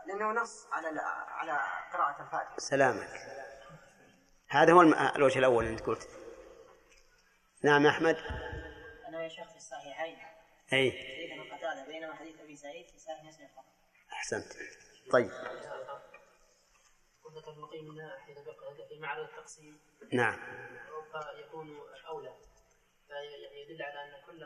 [0.07, 1.61] لأنه نص على على
[1.93, 2.55] قراءة الفاتحة.
[2.59, 3.09] سلامك.
[4.49, 6.09] هذا هو الم- الوجه الأول اللي أنت قلت.
[7.65, 8.17] نعم يا أحمد.
[9.09, 10.19] أنا يا شيخ في الصحيحين.
[10.73, 10.91] أي.
[10.93, 13.65] حديث ابن قتادة بينما حديث أبي سعيد في صحيح مسلم فقط
[14.13, 14.53] أحسنت.
[15.13, 15.31] طيب.
[17.27, 19.81] ابن القيم ان حين بقى في معرض التقسيم.
[20.13, 20.39] نعم.
[21.39, 22.35] يكون أولى.
[23.11, 24.41] يعني يدل على أن كل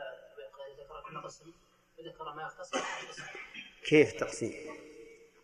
[0.79, 1.53] ذكر كل قسم
[1.99, 3.23] وذكر ما يختص في قسم
[3.85, 4.51] كيف تقسيم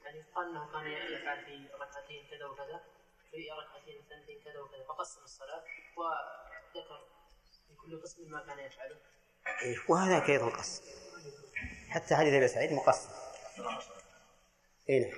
[0.06, 2.84] يعني قال أنه كان يفعل في ركعتين كذا وكذا.
[3.32, 4.84] في ركعتين ثانيتين كذا وكذا.
[4.88, 5.64] فقسم الصلاة
[5.98, 7.02] وذكر
[7.82, 8.96] كل قسم ما كان يفعله.
[9.62, 10.84] إيه، وهذا أيضا قسم
[11.90, 13.10] حتى حديث أبي سعيد مقسم
[14.90, 15.12] اي نعم.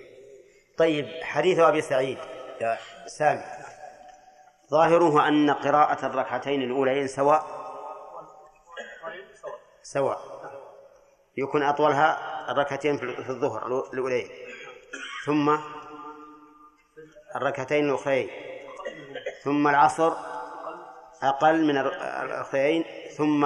[0.78, 2.18] طيب حديث أبي سعيد.
[2.62, 2.78] يا
[3.08, 3.44] سامي.
[4.70, 7.62] ظاهره أن قراءة الركعتين الأولين سواء.
[9.84, 10.42] سواء.
[11.38, 14.30] يكون أطولها الركعتين في الظهر الأولين
[15.26, 15.58] ثم
[17.36, 18.30] الركعتين الأخرين
[19.44, 20.14] ثم العصر
[21.24, 22.86] أقل من الأخرين
[23.18, 23.46] ثم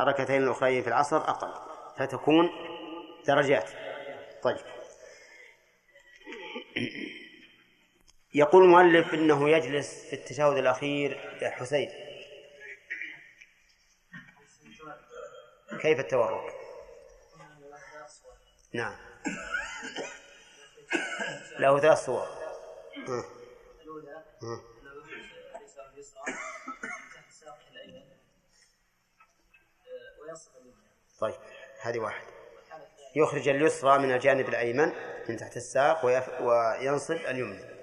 [0.00, 1.54] الركعتين الأخرين في العصر أقل
[1.96, 2.50] فتكون
[3.26, 3.70] درجات.
[4.42, 4.56] طيب.
[8.34, 11.90] يقول المؤلف إنه يجلس في التشهد الأخير يا حسين
[15.80, 16.54] كيف التورك؟
[18.72, 18.96] نعم.
[21.58, 22.45] له ثلاث صور.
[23.08, 24.24] الأولى
[25.94, 26.22] اليسرى
[27.14, 28.16] تحت ساقه الأيمن
[30.20, 30.86] وينصب اليمنى
[31.18, 31.34] طيب
[31.80, 32.26] هذه واحد.
[33.16, 34.92] يخرج اليسرى من الجانب الأيمن
[35.28, 36.04] من تحت الساق.
[36.04, 37.76] وينصب اليمنى.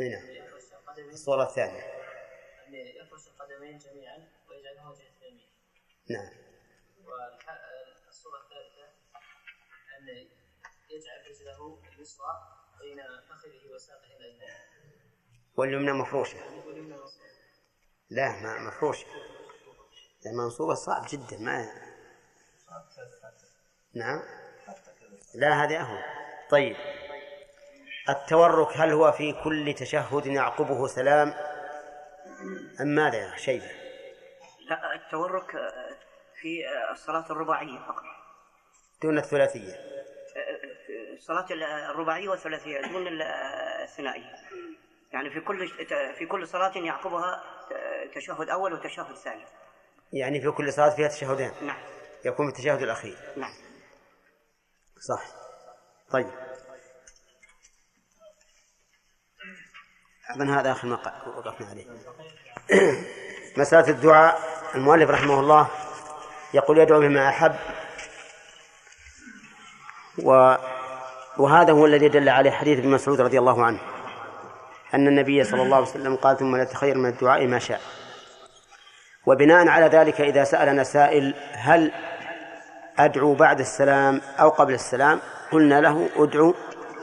[0.00, 1.82] هنا يفرش القدمين الصورة الثانية.
[2.68, 4.28] يفرش القدمين جميعا
[4.94, 5.48] جهة اليمين
[6.10, 6.30] نعم
[8.06, 8.84] والصورة الثالثة
[9.98, 10.08] أن
[10.90, 12.57] يجعل رجله اليسرى
[12.88, 14.54] بين فخذه وساقه الأيمن
[15.56, 16.38] واليمنى مفروشة.
[18.10, 19.06] لا ما مفروشة.
[20.24, 21.72] لأن منصوبة صعب جدا ما
[23.94, 24.22] نعم.
[25.34, 26.02] لا هذه أهون.
[26.50, 26.76] طيب.
[28.08, 31.34] التورك هل هو في كل تشهد يعقبه سلام؟
[32.80, 33.70] أم ماذا يا شيبة؟
[34.68, 35.50] لا التورك
[36.40, 38.04] في الصلاة الرباعية فقط.
[39.02, 39.97] دون الثلاثية.
[41.18, 41.46] الصلاة
[41.90, 43.22] الرباعية والثلاثية دون ال-
[43.82, 44.32] الثنائية.
[45.12, 45.68] يعني في كل
[46.18, 47.42] في كل صلاة يعقبها
[48.14, 49.44] تشهد أول وتشهد ثاني
[50.12, 51.76] يعني في كل صلاة فيها تشهدان نعم.
[52.24, 53.16] يكون التشهد الأخير.
[53.36, 53.52] نعم.
[55.08, 55.22] صح.
[56.10, 56.30] طيب.
[60.30, 61.86] أظن هذا آخر ما وقفنا عليه؟
[63.60, 64.48] مسألة الدعاء.
[64.74, 65.70] المؤلف رحمه الله
[66.54, 67.56] يقول يدعو بما أحب
[70.24, 70.54] و
[71.38, 73.80] وهذا هو الذي دل عليه حديث ابن مسعود رضي الله عنه.
[74.94, 77.80] أن النبي صلى الله عليه وسلم قال ثم لا تخير من الدعاء ما شاء.
[79.26, 81.92] وبناء على ذلك إذا سألنا سائل هل
[82.98, 85.20] أدعو بعد السلام أو قبل السلام؟
[85.52, 86.54] قلنا له أدعو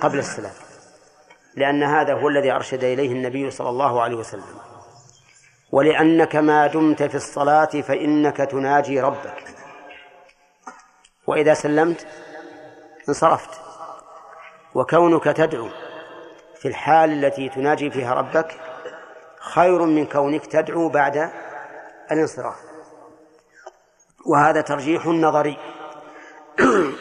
[0.01, 0.53] قبل السلام.
[1.55, 4.43] لأن هذا هو الذي أرشد إليه النبي صلى الله عليه وسلم.
[5.71, 9.43] ولأنك ما دمت في الصلاة فإنك تناجي ربك.
[11.27, 12.07] وإذا سلمت
[13.09, 13.64] انصرفت.
[14.75, 15.69] وكونك تدعو
[16.55, 18.59] في الحال التي تناجي فيها ربك
[19.39, 21.31] خير من كونك تدعو بعد
[22.11, 22.55] الانصراف.
[24.25, 25.57] وهذا ترجيح نظري.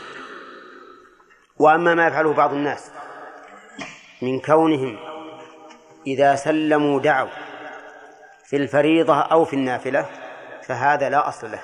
[1.59, 2.91] وأما ما يفعله بعض الناس
[4.23, 4.99] من كونهم
[6.07, 7.29] إذا سلموا دعوا
[8.45, 10.07] في الفريضة أو في النافلة
[10.63, 11.61] فهذا لا أصل له.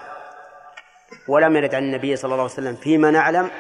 [1.29, 3.51] ولم يرد عن النبي صلى الله عليه وسلم فيما نعلم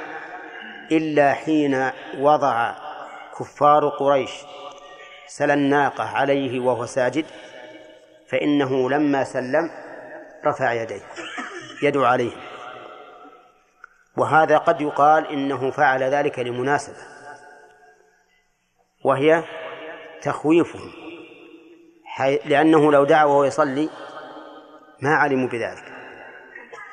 [0.93, 2.75] إلا حين وضع
[3.39, 4.31] كفار قريش
[5.27, 7.27] سل الناقة عليه وهو ساجد
[8.29, 9.71] فإنه لما سلم
[10.47, 11.03] رفع يديه
[11.83, 12.33] يدعو عليه
[14.17, 16.97] وهذا قد يقال إنه فعل ذلك لمناسبة
[19.05, 19.45] وهي
[20.23, 20.93] تخويفهم.
[22.45, 23.91] لأنه لو دعا وهو يصلي
[25.03, 25.93] ما علموا بذلك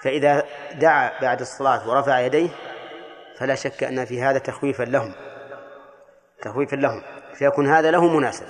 [0.01, 0.43] فإذا
[0.73, 2.49] دعا بعد الصلاة ورفع يديه
[3.39, 5.13] فلا شك أن في هذا تخويفا لهم.
[6.41, 7.03] تخويفا لهم.
[7.33, 8.47] فيكون هذا له مناسبة.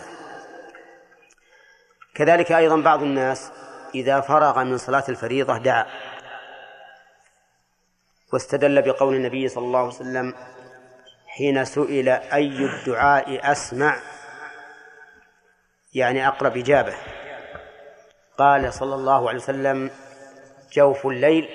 [2.15, 3.51] كذلك أيضا بعض الناس
[3.95, 5.85] إذا فرغ من صلاة الفريضة دعا.
[8.33, 10.33] واستدل بقول النبي صلى الله عليه وسلم
[11.27, 13.97] حين سئل أي الدعاء أسمع؟
[15.93, 16.93] يعني أقرب إجابة.
[18.37, 19.91] قال صلى الله عليه وسلم
[20.73, 21.49] جوف الليل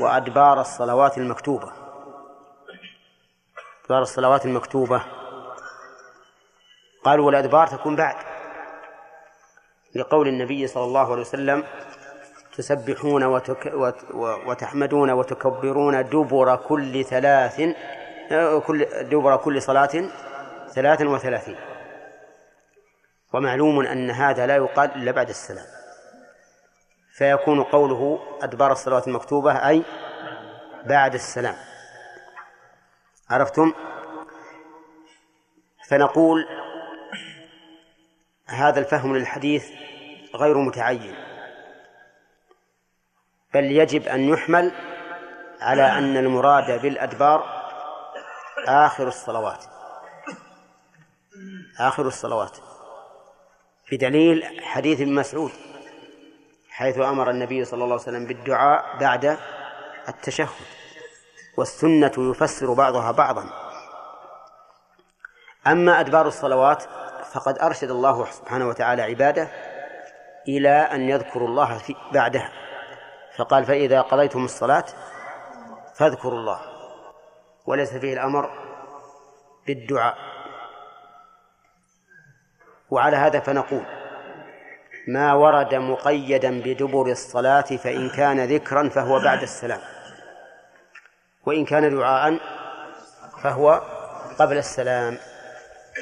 [0.00, 1.77] وأدبار الصلوات المكتوبة.
[3.88, 5.02] أدبار الصلوات المكتوبة.
[7.04, 8.16] قالوا والأدبار تكون بعد.
[9.94, 11.64] لقول النبي صلى الله عليه وسلم
[12.56, 13.94] تسبحون وتك وت
[14.46, 17.60] وتحمدون وتكبرون دبر كل ثلاث
[18.66, 20.10] كل دبر كل صلاة
[20.74, 21.56] ثلاثا وثلاثين.
[23.32, 25.66] ومعلوم أن هذا لا يقال إلا بعد السلام.
[27.12, 29.82] فيكون قوله أدبار الصلوات المكتوبة أي
[30.84, 31.54] بعد السلام.
[33.30, 33.72] عرفتم؟
[35.88, 36.46] فنقول
[38.46, 39.70] هذا الفهم للحديث
[40.34, 41.14] غير متعين
[43.54, 44.72] بل يجب أن يحمل
[45.60, 47.58] على أن المراد بالأدبار
[48.66, 49.64] آخر الصلوات
[51.80, 52.58] آخر الصلوات
[53.92, 55.52] بدليل حديث ابن مسعود
[56.70, 59.38] حيث أمر النبي صلى الله عليه وسلم بالدعاء بعد
[60.08, 60.77] التشهد.
[61.58, 63.50] والسنة يفسر بعضها بعضا.
[65.66, 66.82] أما أدبار الصلوات
[67.32, 69.48] فقد أرشد الله سبحانه وتعالى عباده
[70.48, 72.52] إلى أن يذكروا الله في بعدها.
[73.36, 74.84] فقال فإذا قضيتم الصلاة
[75.94, 76.60] فاذكروا الله
[77.66, 78.50] وليس فيه الأمر
[79.66, 80.16] بالدعاء.
[82.90, 83.84] وعلى هذا فنقول
[85.08, 89.97] ما ورد مقيدا بدبر الصلاة فإن كان ذكرا فهو بعد السلام.
[91.46, 92.40] وإن كان دعاء
[93.42, 93.82] فهو
[94.38, 95.18] قبل السلام.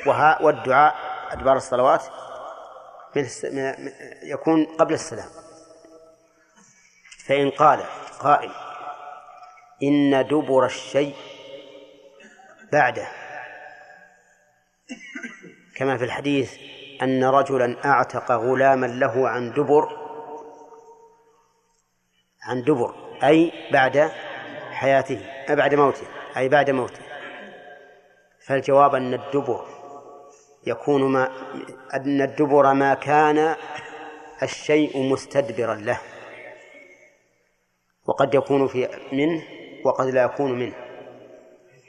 [0.06, 0.94] وها والدعاء
[1.30, 2.04] أدبار الصلوات
[4.22, 5.28] يكون قبل السلام.
[7.26, 7.84] فإن قال
[8.20, 8.50] قائل
[9.82, 11.14] إن دبر الشيء
[12.72, 13.08] بعده.
[15.76, 16.52] كما في الحديث
[17.02, 20.06] أن رجلا أعتق غلاما له عن دبر
[22.42, 24.12] عن دبر أي بعد
[24.76, 27.00] حياته بعد موته أي بعد موته.
[28.46, 29.64] فالجواب أن الدبر
[30.66, 31.30] يكون ما
[31.94, 33.56] أن الدبر ما كان
[34.42, 36.00] الشيء مستدبرا له.
[38.06, 39.42] وقد يكون في منه
[39.84, 40.74] وقد لا يكون منه.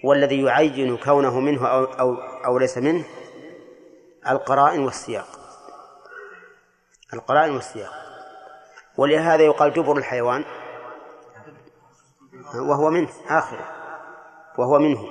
[0.03, 2.13] والذي يعين كونه منه أو, أو,
[2.45, 3.03] أو ليس منه
[4.29, 5.27] القرائن والسياق.
[7.13, 7.93] القرائن والسياق.
[8.97, 10.45] ولهذا يقال دبر الحيوان.
[12.55, 13.69] وهو منه آخره
[14.57, 15.07] وهو منه.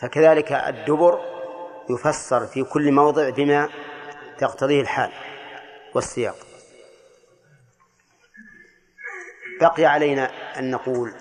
[0.00, 1.18] فكذلك الدبر
[1.90, 3.68] يفسر في كل موضع بما
[4.38, 5.12] تقتضيه الحال
[5.94, 6.36] والسياق.
[9.60, 11.14] بقي علينا أن نقول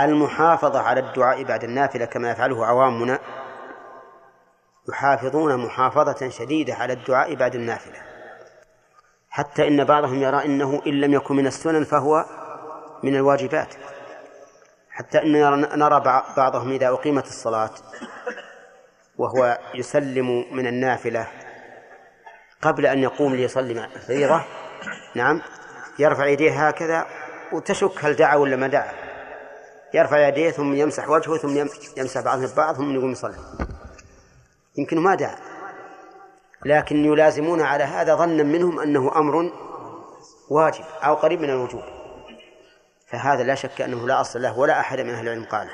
[0.00, 3.18] المحافظة على الدعاء بعد النافلة كما يفعله عوامنا
[4.88, 8.02] يحافظون محافظة شديدة على الدعاء بعد النافلة.
[9.30, 12.24] حتى إن بعضهم يرى أنه إن لم يكن من السنن فهو
[13.02, 13.74] من الواجبات.
[14.90, 16.00] حتى أننا نرى
[16.36, 17.70] بعضهم إذا أقيمت الصلاة
[19.18, 21.26] وهو يسلم من النافلة
[22.62, 24.44] قبل أن يقوم ليصلي الفريضة
[25.14, 25.42] نعم
[25.98, 27.06] يرفع يديه هكذا
[27.52, 28.92] وتشك هل دعا ولا ما دعا.
[29.94, 31.56] يرفع يديه ثم يمسح وجهه ثم
[31.96, 33.34] يمسح بعضهم ببعض ثم يقوم يصلي.
[34.78, 35.36] يمكن ما دعا.
[36.64, 39.52] لكن يلازمون على هذا ظنا منهم أنه أمر
[40.50, 41.82] واجب أو قريب من الوجوب.
[43.12, 45.72] فهذا لا شك أنه لا أصل له ولا أحد من أهل العلم قاله.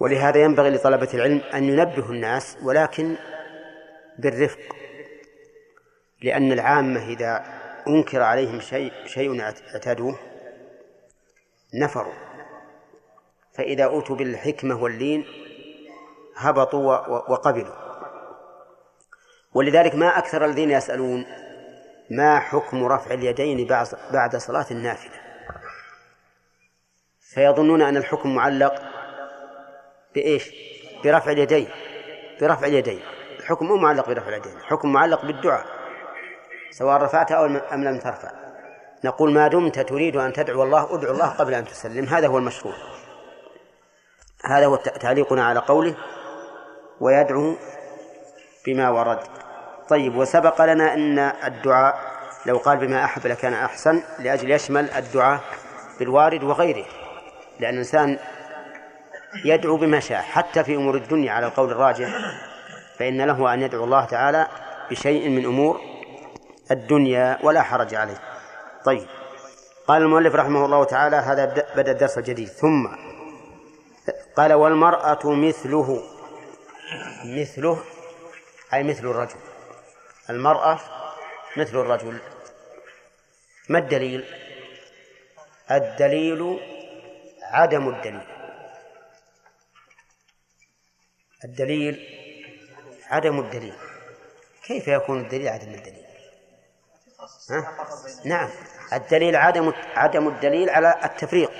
[0.00, 3.16] ولهذا ينبغي لطلبة العلم أن ينبهوا الناس ولكن
[4.18, 4.76] بالرفق.
[6.22, 7.44] لأن العامة إذا
[7.88, 10.18] أنكر عليهم شيء شيء اعتادوه
[11.74, 12.14] نفروا.
[13.52, 15.24] فإذا أوتوا بالحكمة واللين
[16.36, 17.74] هبطوا وقبلوا.
[19.54, 21.26] ولذلك ما أكثر الذين يسألون
[22.10, 23.66] ما حكم رفع اليدين
[24.12, 25.19] بعد صلاة النافلة؟
[27.34, 28.74] فيظنون أن الحكم معلق
[30.14, 30.50] بإيش؟
[31.04, 31.68] برفع اليدين.
[32.40, 33.00] برفع اليدين.
[33.40, 35.64] الحكم مو معلق برفع اليدين الحكم معلق بالدعاء
[36.70, 38.30] سواء رفعت أو أم لم ترفع.
[39.04, 42.04] نقول ما دمت تريد أن تدعو الله ادعو الله قبل أن تسلم.
[42.04, 42.74] هذا هو المشروع.
[44.44, 45.94] هذا هو تعليقنا على قوله
[47.00, 47.56] ويدعو
[48.66, 49.20] بما ورد.
[49.88, 51.98] طيب وسبق لنا أن الدعاء
[52.46, 55.40] لو قال بما أحب لكان أحسن لأجل يشمل الدعاء
[55.98, 56.84] بالوارد وغيره.
[57.60, 58.18] لأن الإنسان
[59.44, 62.08] يدعو بما شاء حتى في أمور الدنيا على القول الراجح
[62.98, 64.46] فإن له أن يدعو الله تعالى
[64.90, 65.80] بشيء من أمور
[66.70, 68.20] الدنيا ولا حرج عليه.
[68.84, 69.06] طيب
[69.88, 71.44] قال المؤلف رحمه الله تعالى هذا
[71.76, 72.48] بدأ الدرس الجديد.
[72.48, 72.88] ثم
[74.36, 76.02] قال والمرأة مثله
[77.24, 77.78] مثله
[78.74, 79.38] أي مثل الرجل.
[80.30, 80.80] المرأة
[81.56, 82.18] مثل الرجل.
[83.68, 84.24] ما الدليل؟
[85.70, 86.60] الدليل
[87.50, 88.26] عدم الدليل.
[91.44, 92.06] الدليل
[93.10, 93.74] عدم الدليل.
[94.66, 96.04] كيف يكون الدليل عدم الدليل؟
[97.50, 97.72] ها؟
[98.24, 98.48] نعم.
[98.92, 101.50] الدليل عدم عدم الدليل على التفريق.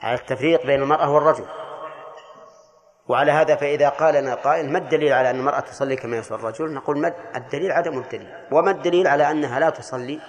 [0.00, 1.46] على التفريق بين المرأة والرجل.
[3.08, 6.74] وعلى هذا فإذا قال لنا قائل ما الدليل على أن المرأة تصلي كما يصلي الرجل؟
[6.74, 8.46] نقول ما الدليل عدم الدليل.
[8.52, 10.20] وما الدليل على أنها لا تصلي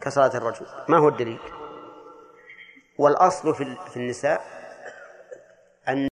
[0.00, 1.38] كصلاة الرجل؟ ما هو الدليل؟
[2.98, 4.57] والأصل في النساء